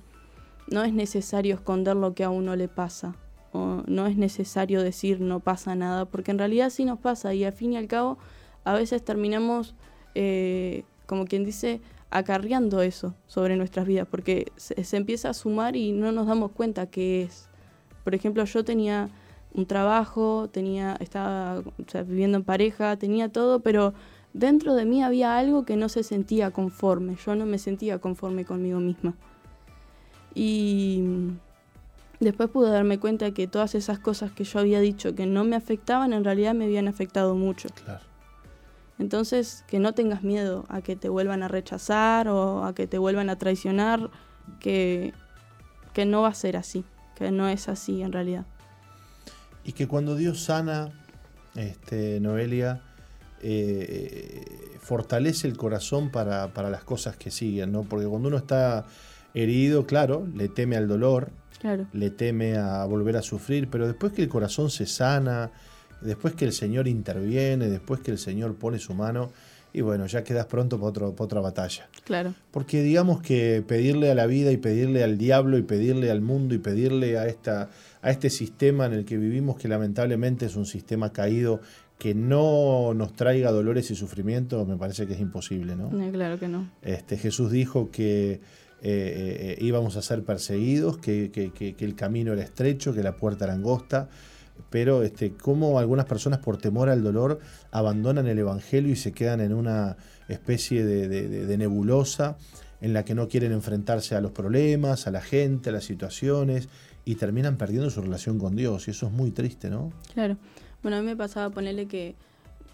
no 0.67 0.83
es 0.83 0.93
necesario 0.93 1.55
esconder 1.55 1.95
lo 1.95 2.13
que 2.13 2.23
a 2.23 2.29
uno 2.29 2.55
le 2.55 2.67
pasa. 2.67 3.15
O 3.51 3.83
no 3.87 4.05
es 4.05 4.17
necesario 4.17 4.83
decir 4.83 5.21
no 5.21 5.39
pasa 5.39 5.75
nada, 5.75 6.05
porque 6.05 6.31
en 6.31 6.37
realidad 6.37 6.69
sí 6.69 6.85
nos 6.85 6.99
pasa 6.99 7.33
y 7.33 7.43
al 7.43 7.53
fin 7.53 7.73
y 7.73 7.77
al 7.77 7.87
cabo 7.87 8.17
a 8.63 8.73
veces 8.73 9.03
terminamos, 9.03 9.73
eh, 10.13 10.83
como 11.07 11.25
quien 11.25 11.43
dice, 11.43 11.81
acarreando 12.11 12.81
eso 12.81 13.15
sobre 13.27 13.55
nuestras 13.55 13.85
vidas, 13.85 14.07
porque 14.09 14.51
se, 14.57 14.97
empieza 14.97 15.29
a 15.29 15.33
sumar 15.33 15.75
y 15.75 15.91
no 15.91 16.11
nos 16.11 16.27
damos 16.27 16.51
cuenta 16.51 16.87
qué 16.87 17.23
es. 17.23 17.49
Por 18.03 18.15
ejemplo, 18.15 18.43
yo 18.45 18.63
tenía 18.63 19.09
un 19.53 19.65
trabajo, 19.65 20.49
tenía, 20.51 20.95
estaba 20.99 21.61
viviendo 22.05 22.37
en 22.37 22.43
pareja, 22.43 22.97
tenía 22.97 23.29
todo, 23.29 23.59
pero 23.61 23.93
dentro 24.39 24.73
de 24.73 24.85
mí 24.85 25.03
había 25.03 25.37
algo 25.37 25.65
que 25.65 25.75
no 25.75 25.89
se 25.89 26.01
sentía 26.01 26.51
conforme. 26.51 27.17
Yo 27.25 27.35
no 27.35 27.45
me 27.45 27.59
sentía 27.59 27.99
conforme 27.99 28.45
conmigo 28.45 28.79
misma. 28.79 29.13
Y 30.33 31.03
después 32.21 32.49
pude 32.49 32.69
darme 32.69 32.99
cuenta 32.99 33.31
que 33.31 33.47
todas 33.47 33.75
esas 33.75 33.99
cosas 33.99 34.31
que 34.31 34.45
yo 34.45 34.59
había 34.59 34.79
dicho 34.79 35.13
que 35.13 35.25
no 35.25 35.43
me 35.43 35.57
afectaban, 35.57 36.13
en 36.13 36.23
realidad 36.23 36.53
me 36.53 36.65
habían 36.65 36.87
afectado 36.87 37.35
mucho. 37.35 37.67
Claro. 37.83 38.05
Entonces, 38.97 39.65
que 39.67 39.79
no 39.79 39.93
tengas 39.93 40.23
miedo 40.23 40.65
a 40.69 40.81
que 40.81 40.95
te 40.95 41.09
vuelvan 41.09 41.43
a 41.43 41.47
rechazar 41.47 42.29
o 42.29 42.63
a 42.63 42.73
que 42.73 42.87
te 42.87 42.97
vuelvan 42.97 43.29
a 43.29 43.37
traicionar, 43.37 44.09
que, 44.59 45.13
que 45.93 46.05
no 46.05 46.21
va 46.21 46.29
a 46.29 46.33
ser 46.33 46.55
así, 46.55 46.85
que 47.15 47.31
no 47.31 47.47
es 47.49 47.67
así 47.67 48.01
en 48.01 48.13
realidad. 48.13 48.45
Y 49.65 49.73
que 49.73 49.87
cuando 49.87 50.15
Dios 50.15 50.41
sana, 50.43 50.91
este, 51.55 52.19
Noelia, 52.19 52.81
eh, 53.41 54.43
fortalece 54.79 55.47
el 55.47 55.57
corazón 55.57 56.09
para, 56.09 56.53
para 56.53 56.69
las 56.69 56.83
cosas 56.83 57.15
que 57.17 57.31
siguen, 57.31 57.71
¿no? 57.71 57.83
Porque 57.83 58.05
cuando 58.07 58.27
uno 58.27 58.37
está 58.37 58.85
herido, 59.33 59.85
claro, 59.85 60.27
le 60.35 60.49
teme 60.49 60.75
al 60.77 60.87
dolor, 60.87 61.31
Claro. 61.59 61.87
le 61.91 62.09
teme 62.09 62.55
a 62.55 62.85
volver 62.85 63.17
a 63.17 63.21
sufrir, 63.21 63.67
pero 63.69 63.85
después 63.85 64.13
que 64.13 64.21
el 64.21 64.29
corazón 64.29 64.69
se 64.69 64.85
sana, 64.85 65.51
después 66.01 66.33
que 66.33 66.45
el 66.45 66.53
Señor 66.53 66.87
interviene, 66.87 67.67
después 67.67 67.99
que 67.99 68.11
el 68.11 68.17
Señor 68.17 68.55
pone 68.55 68.79
su 68.79 68.93
mano, 68.93 69.31
y 69.71 69.81
bueno, 69.81 70.07
ya 70.07 70.23
quedas 70.23 70.47
pronto 70.47 70.77
para, 70.77 70.89
otro, 70.89 71.11
para 71.13 71.25
otra 71.25 71.41
batalla. 71.41 71.89
Claro. 72.05 72.33
Porque 72.49 72.81
digamos 72.81 73.21
que 73.21 73.63
pedirle 73.67 74.09
a 74.09 74.15
la 74.15 74.25
vida 74.25 74.51
y 74.51 74.57
pedirle 74.57 75.03
al 75.03 75.17
diablo 75.17 75.57
y 75.57 75.61
pedirle 75.61 76.09
al 76.09 76.21
mundo 76.21 76.55
y 76.55 76.57
pedirle 76.57 77.19
a, 77.19 77.27
esta, 77.27 77.69
a 78.01 78.09
este 78.09 78.29
sistema 78.31 78.87
en 78.87 78.93
el 78.93 79.05
que 79.05 79.17
vivimos, 79.17 79.57
que 79.57 79.67
lamentablemente 79.67 80.47
es 80.47 80.55
un 80.55 80.65
sistema 80.65 81.13
caído, 81.13 81.61
que 81.99 82.15
no 82.15 82.93
nos 82.95 83.13
traiga 83.13 83.51
dolores 83.51 83.91
y 83.91 83.95
sufrimientos, 83.95 84.67
me 84.67 84.77
parece 84.77 85.05
que 85.05 85.13
es 85.13 85.19
imposible, 85.19 85.75
¿no? 85.75 85.91
No, 85.91 86.11
claro 86.11 86.39
que 86.39 86.47
no. 86.47 86.71
Este, 86.81 87.17
Jesús 87.17 87.51
dijo 87.51 87.91
que 87.91 88.31
eh, 88.31 88.39
eh, 88.81 89.37
eh, 89.51 89.57
íbamos 89.59 89.97
a 89.97 90.01
ser 90.01 90.23
perseguidos, 90.23 90.97
que, 90.97 91.29
que- 91.31 91.51
que- 91.51 91.75
que 91.75 91.85
el 91.85 91.95
camino 91.95 92.31
era 92.33 92.41
estrecho, 92.41 92.93
que 92.93 93.03
la 93.03 93.17
puerta 93.17 93.43
era 93.45 93.53
angosta, 93.53 94.07
pero 94.69 95.03
este, 95.03 95.33
cómo 95.33 95.77
algunas 95.79 96.05
personas 96.05 96.39
por 96.39 96.57
temor 96.57 96.89
al 96.89 97.03
dolor 97.03 97.39
abandonan 97.71 98.27
el 98.27 98.39
Evangelio 98.39 98.91
y 98.91 98.95
se 98.95 99.11
quedan 99.11 99.41
en 99.41 99.53
una 99.53 99.97
especie 100.29 100.85
de, 100.85 101.09
de- 101.09 101.27
de- 101.27 101.45
de 101.45 101.57
nebulosa 101.57 102.37
en 102.81 102.93
la 102.93 103.03
que 103.03 103.13
no 103.13 103.27
quieren 103.27 103.51
enfrentarse 103.51 104.15
a 104.15 104.21
los 104.21 104.31
problemas, 104.31 105.05
a 105.07 105.11
la 105.11 105.21
gente, 105.21 105.69
a 105.69 105.73
las 105.73 105.83
situaciones 105.83 106.69
y 107.03 107.15
terminan 107.15 107.57
perdiendo 107.57 107.89
su 107.89 108.01
relación 108.01 108.39
con 108.39 108.55
Dios 108.55 108.87
y 108.87 108.91
eso 108.91 109.07
es 109.07 109.11
muy 109.11 109.31
triste, 109.31 109.69
¿no? 109.69 109.91
Claro. 110.13 110.37
Bueno, 110.82 110.97
a 110.97 110.99
mí 111.01 111.05
me 111.05 111.15
pasaba 111.15 111.49
ponerle 111.49 111.88
que 111.88 112.15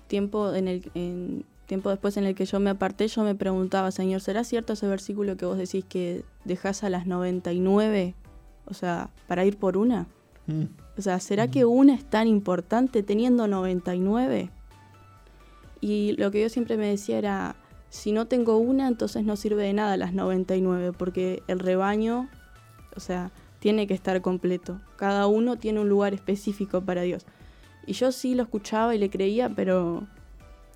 tiempo 0.08 0.54
en 0.54 0.68
el 0.68 0.92
en 0.94 1.46
tiempo 1.66 1.90
después 1.90 2.18
en 2.18 2.26
el 2.26 2.36
que 2.36 2.46
yo 2.46 2.60
me 2.60 2.70
aparté, 2.70 3.08
yo 3.08 3.24
me 3.24 3.36
preguntaba, 3.36 3.92
Señor, 3.92 4.22
¿será 4.22 4.44
cierto 4.44 4.74
ese 4.74 4.88
versículo 4.88 5.36
que 5.38 5.46
vos 5.46 5.58
decís 5.58 5.84
que 5.84 6.24
dejás 6.44 6.84
a 6.84 6.90
las 6.90 7.08
99, 7.08 8.14
o 8.66 8.74
sea, 8.74 9.10
para 9.28 9.46
ir 9.46 9.58
por 9.58 9.78
una? 9.78 10.08
Mm. 10.48 10.66
O 10.98 11.02
sea, 11.02 11.20
¿será 11.20 11.50
que 11.50 11.66
una 11.66 11.94
es 11.94 12.06
tan 12.06 12.28
importante 12.28 13.04
teniendo 13.04 13.48
99? 13.48 14.50
Y 15.82 16.14
lo 16.18 16.32
que 16.32 16.42
yo 16.42 16.50
siempre 16.50 16.78
me 16.78 16.88
decía 16.88 17.18
era, 17.18 17.56
si 17.90 18.12
no 18.12 18.28
tengo 18.28 18.58
una, 18.58 18.88
entonces 18.88 19.24
no 19.24 19.36
sirve 19.36 19.64
de 19.64 19.74
nada 19.74 19.98
las 19.98 20.14
99, 20.14 20.94
porque 20.94 21.44
el 21.48 21.60
rebaño, 21.60 22.30
o 22.96 23.00
sea, 23.00 23.32
tiene 23.60 23.88
que 23.88 23.94
estar 23.94 24.22
completo. 24.22 24.80
Cada 24.96 25.28
uno 25.28 25.58
tiene 25.58 25.80
un 25.80 25.90
lugar 25.90 26.14
específico 26.14 26.82
para 26.82 27.02
Dios. 27.02 27.26
Y 27.88 27.94
yo 27.94 28.12
sí 28.12 28.36
lo 28.36 28.44
escuchaba 28.44 28.96
y 28.96 28.98
le 28.98 29.10
creía, 29.10 29.50
pero, 29.50 30.08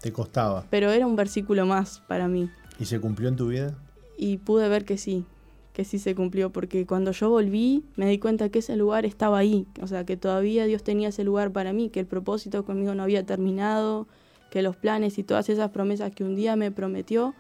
Te 0.02 0.12
costaba. 0.14 0.66
pero 0.70 0.92
era 0.92 1.06
un 1.08 1.16
versículo 1.16 1.66
más 1.66 2.00
para 2.08 2.28
mí. 2.28 2.50
¿Y 2.80 2.86
se 2.86 3.00
cumplió 3.00 3.30
en 3.30 3.36
tu 3.36 3.48
vida? 3.48 3.76
Y 4.18 4.38
pude 4.38 4.68
ver 4.70 4.86
que 4.86 4.98
sí, 4.98 5.26
que 5.74 5.86
sí 5.86 5.98
se 6.00 6.14
cumplió, 6.16 6.52
porque 6.52 6.86
cuando 6.86 7.12
yo 7.12 7.30
volví 7.30 7.84
me 7.96 8.08
di 8.08 8.20
cuenta 8.20 8.50
que 8.50 8.60
ese 8.60 8.76
lugar 8.76 9.06
estaba 9.06 9.38
ahí, 9.38 9.66
o 9.82 9.88
sea, 9.88 10.06
que 10.06 10.18
todavía 10.18 10.66
Dios 10.66 10.84
tenía 10.84 11.10
ese 11.10 11.24
lugar 11.24 11.52
para 11.52 11.74
mí, 11.74 11.90
que 11.90 12.00
el 12.00 12.06
propósito 12.06 12.64
conmigo 12.66 12.94
no 12.96 13.04
había 13.04 13.26
terminado, 13.26 14.08
que 14.52 14.62
los 14.62 14.76
planes 14.76 15.18
y 15.18 15.24
todas 15.24 15.50
esas 15.50 15.72
promesas 15.72 16.12
que 16.14 16.24
un 16.24 16.36
día 16.36 16.56
me 16.56 16.72
prometió, 16.72 17.34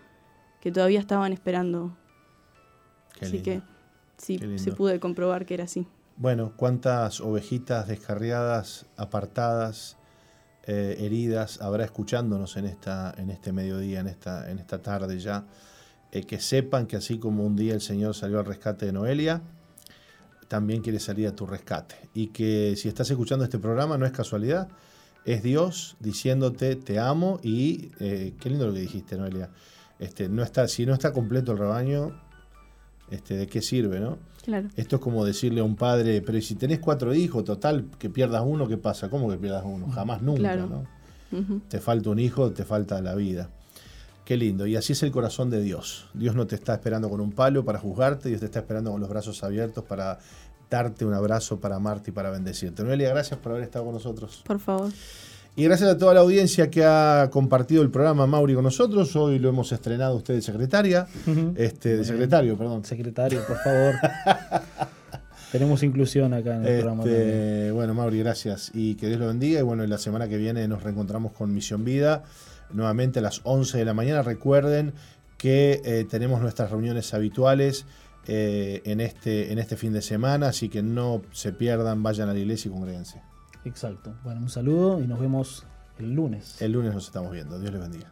que 0.61 0.71
todavía 0.71 0.99
estaban 0.99 1.31
esperando. 1.33 1.95
Qué 3.17 3.25
así 3.25 3.33
lindo. 3.33 3.45
que 3.45 3.61
sí, 4.17 4.39
sí 4.57 4.71
pude 4.71 4.99
comprobar 4.99 5.45
que 5.45 5.53
era 5.55 5.63
así. 5.65 5.87
Bueno, 6.19 6.51
cuántas 6.57 7.21
ovejitas 7.21 7.87
descarriadas, 7.87 8.87
apartadas, 8.97 9.95
eh, 10.67 10.97
heridas 10.99 11.61
habrá 11.61 11.85
escuchándonos 11.85 12.57
en 12.57 12.65
esta, 12.65 13.13
en 13.15 13.29
este 13.29 13.53
mediodía, 13.53 14.01
en 14.01 14.07
esta, 14.07 14.51
en 14.51 14.59
esta 14.59 14.81
tarde 14.81 15.17
ya. 15.17 15.45
Eh, 16.11 16.23
que 16.23 16.41
sepan 16.41 16.87
que 16.87 16.97
así 16.97 17.19
como 17.19 17.45
un 17.45 17.55
día 17.55 17.73
el 17.73 17.79
Señor 17.79 18.15
salió 18.15 18.37
al 18.37 18.45
rescate 18.45 18.85
de 18.85 18.91
Noelia, 18.91 19.41
también 20.49 20.81
quiere 20.81 20.99
salir 20.99 21.25
a 21.25 21.33
tu 21.33 21.45
rescate. 21.45 21.95
Y 22.13 22.27
que 22.27 22.75
si 22.75 22.89
estás 22.89 23.09
escuchando 23.09 23.45
este 23.45 23.57
programa 23.57 23.97
no 23.97 24.05
es 24.05 24.11
casualidad, 24.11 24.67
es 25.23 25.41
Dios 25.41 25.95
diciéndote 26.01 26.75
te 26.75 26.99
amo 26.99 27.39
y 27.41 27.93
eh, 28.01 28.33
qué 28.41 28.49
lindo 28.49 28.67
lo 28.67 28.73
que 28.73 28.81
dijiste, 28.81 29.15
Noelia. 29.15 29.51
Este, 29.99 30.27
no 30.27 30.43
está, 30.43 30.67
si 30.67 30.85
no 30.85 30.93
está 30.93 31.13
completo 31.13 31.53
el 31.53 31.59
rebaño, 31.59 32.11
este, 33.09 33.37
¿de 33.37 33.47
qué 33.47 33.61
sirve, 33.61 34.01
no? 34.01 34.17
Claro, 34.49 34.67
Esto 34.75 34.95
es 34.95 35.01
como 35.01 35.23
decirle 35.25 35.61
a 35.61 35.63
un 35.63 35.75
padre, 35.75 36.21
pero 36.21 36.37
¿y 36.37 36.41
si 36.41 36.55
tenés 36.55 36.79
cuatro 36.79 37.13
hijos, 37.13 37.43
total, 37.43 37.85
que 37.99 38.09
pierdas 38.09 38.41
uno, 38.45 38.67
¿qué 38.67 38.77
pasa? 38.77 39.09
¿Cómo 39.09 39.29
que 39.29 39.37
pierdas 39.37 39.63
uno? 39.65 39.89
Jamás, 39.91 40.21
nunca, 40.23 40.39
Claro. 40.39 40.67
¿no? 41.31 41.61
Te 41.67 41.79
falta 41.79 42.09
un 42.09 42.17
hijo, 42.19 42.49
te 42.51 42.65
falta 42.65 42.99
la 43.01 43.13
vida. 43.13 43.49
Qué 44.25 44.35
lindo. 44.37 44.65
Y 44.65 44.75
así 44.75 44.93
es 44.93 45.03
el 45.03 45.11
corazón 45.11 45.49
de 45.51 45.61
Dios. 45.61 46.07
Dios 46.15 46.33
no 46.35 46.47
te 46.47 46.55
está 46.55 46.73
esperando 46.73 47.09
con 47.09 47.21
un 47.21 47.31
palo 47.31 47.63
para 47.63 47.77
juzgarte, 47.79 48.29
Dios 48.29 48.39
te 48.41 48.47
está 48.47 48.59
esperando 48.59 48.91
con 48.91 48.99
los 48.99 49.09
brazos 49.09 49.43
abiertos 49.43 49.83
para 49.83 50.17
darte 50.69 51.05
un 51.05 51.13
abrazo, 51.13 51.59
para 51.59 51.75
amarte 51.75 52.09
y 52.11 52.13
para 52.13 52.29
bendecirte. 52.31 52.83
Noelia, 52.83 53.09
gracias 53.09 53.39
por 53.39 53.51
haber 53.51 53.63
estado 53.63 53.85
con 53.85 53.93
nosotros. 53.93 54.41
por 54.45 54.59
favor. 54.59 54.91
Y 55.55 55.63
gracias 55.65 55.89
a 55.89 55.97
toda 55.97 56.13
la 56.13 56.21
audiencia 56.21 56.69
que 56.69 56.85
ha 56.85 57.29
compartido 57.31 57.81
el 57.81 57.89
programa 57.89 58.25
Mauri 58.25 58.53
con 58.53 58.63
nosotros. 58.63 59.15
Hoy 59.15 59.39
lo 59.39 59.49
hemos 59.49 59.71
estrenado 59.71 60.15
usted 60.15 60.35
de 60.35 60.41
secretaria, 60.41 61.07
este, 61.55 61.97
de 61.97 62.05
secretario, 62.05 62.57
perdón. 62.57 62.85
Secretario, 62.85 63.41
por 63.45 63.57
favor. 63.57 63.95
Tenemos 65.51 65.81
inclusión 65.83 66.33
acá 66.33 66.55
en 66.55 66.65
el 66.65 66.79
programa. 66.79 67.03
también. 67.03 67.21
Este, 67.21 67.71
bueno, 67.71 67.93
Mauri, 67.93 68.19
gracias 68.19 68.71
y 68.73 68.95
que 68.95 69.07
Dios 69.07 69.19
lo 69.19 69.27
bendiga. 69.27 69.59
Y 69.59 69.63
bueno, 69.63 69.85
la 69.85 69.97
semana 69.97 70.29
que 70.29 70.37
viene 70.37 70.67
nos 70.67 70.83
reencontramos 70.83 71.33
con 71.33 71.53
Misión 71.53 71.83
Vida, 71.83 72.23
nuevamente 72.71 73.19
a 73.19 73.21
las 73.21 73.41
11 73.43 73.79
de 73.79 73.85
la 73.85 73.93
mañana. 73.93 74.21
Recuerden 74.21 74.93
que 75.37 75.81
eh, 75.83 76.05
tenemos 76.09 76.41
nuestras 76.41 76.69
reuniones 76.69 77.13
habituales 77.13 77.85
eh, 78.27 78.81
en, 78.85 79.01
este, 79.01 79.51
en 79.51 79.57
este 79.57 79.75
fin 79.75 79.91
de 79.91 80.03
semana, 80.03 80.49
así 80.49 80.69
que 80.69 80.83
no 80.83 81.21
se 81.31 81.51
pierdan, 81.51 82.03
vayan 82.03 82.29
a 82.29 82.33
la 82.33 82.39
iglesia 82.39 82.69
y 82.69 82.71
congréguense. 82.71 83.21
Exacto. 83.65 84.13
Bueno, 84.23 84.41
un 84.41 84.49
saludo 84.49 85.01
y 85.01 85.07
nos 85.07 85.19
vemos 85.19 85.65
el 85.97 86.13
lunes. 86.13 86.61
El 86.61 86.71
lunes 86.71 86.93
nos 86.93 87.05
estamos 87.05 87.31
viendo. 87.31 87.59
Dios 87.59 87.73
les 87.73 87.81
bendiga. 87.81 88.11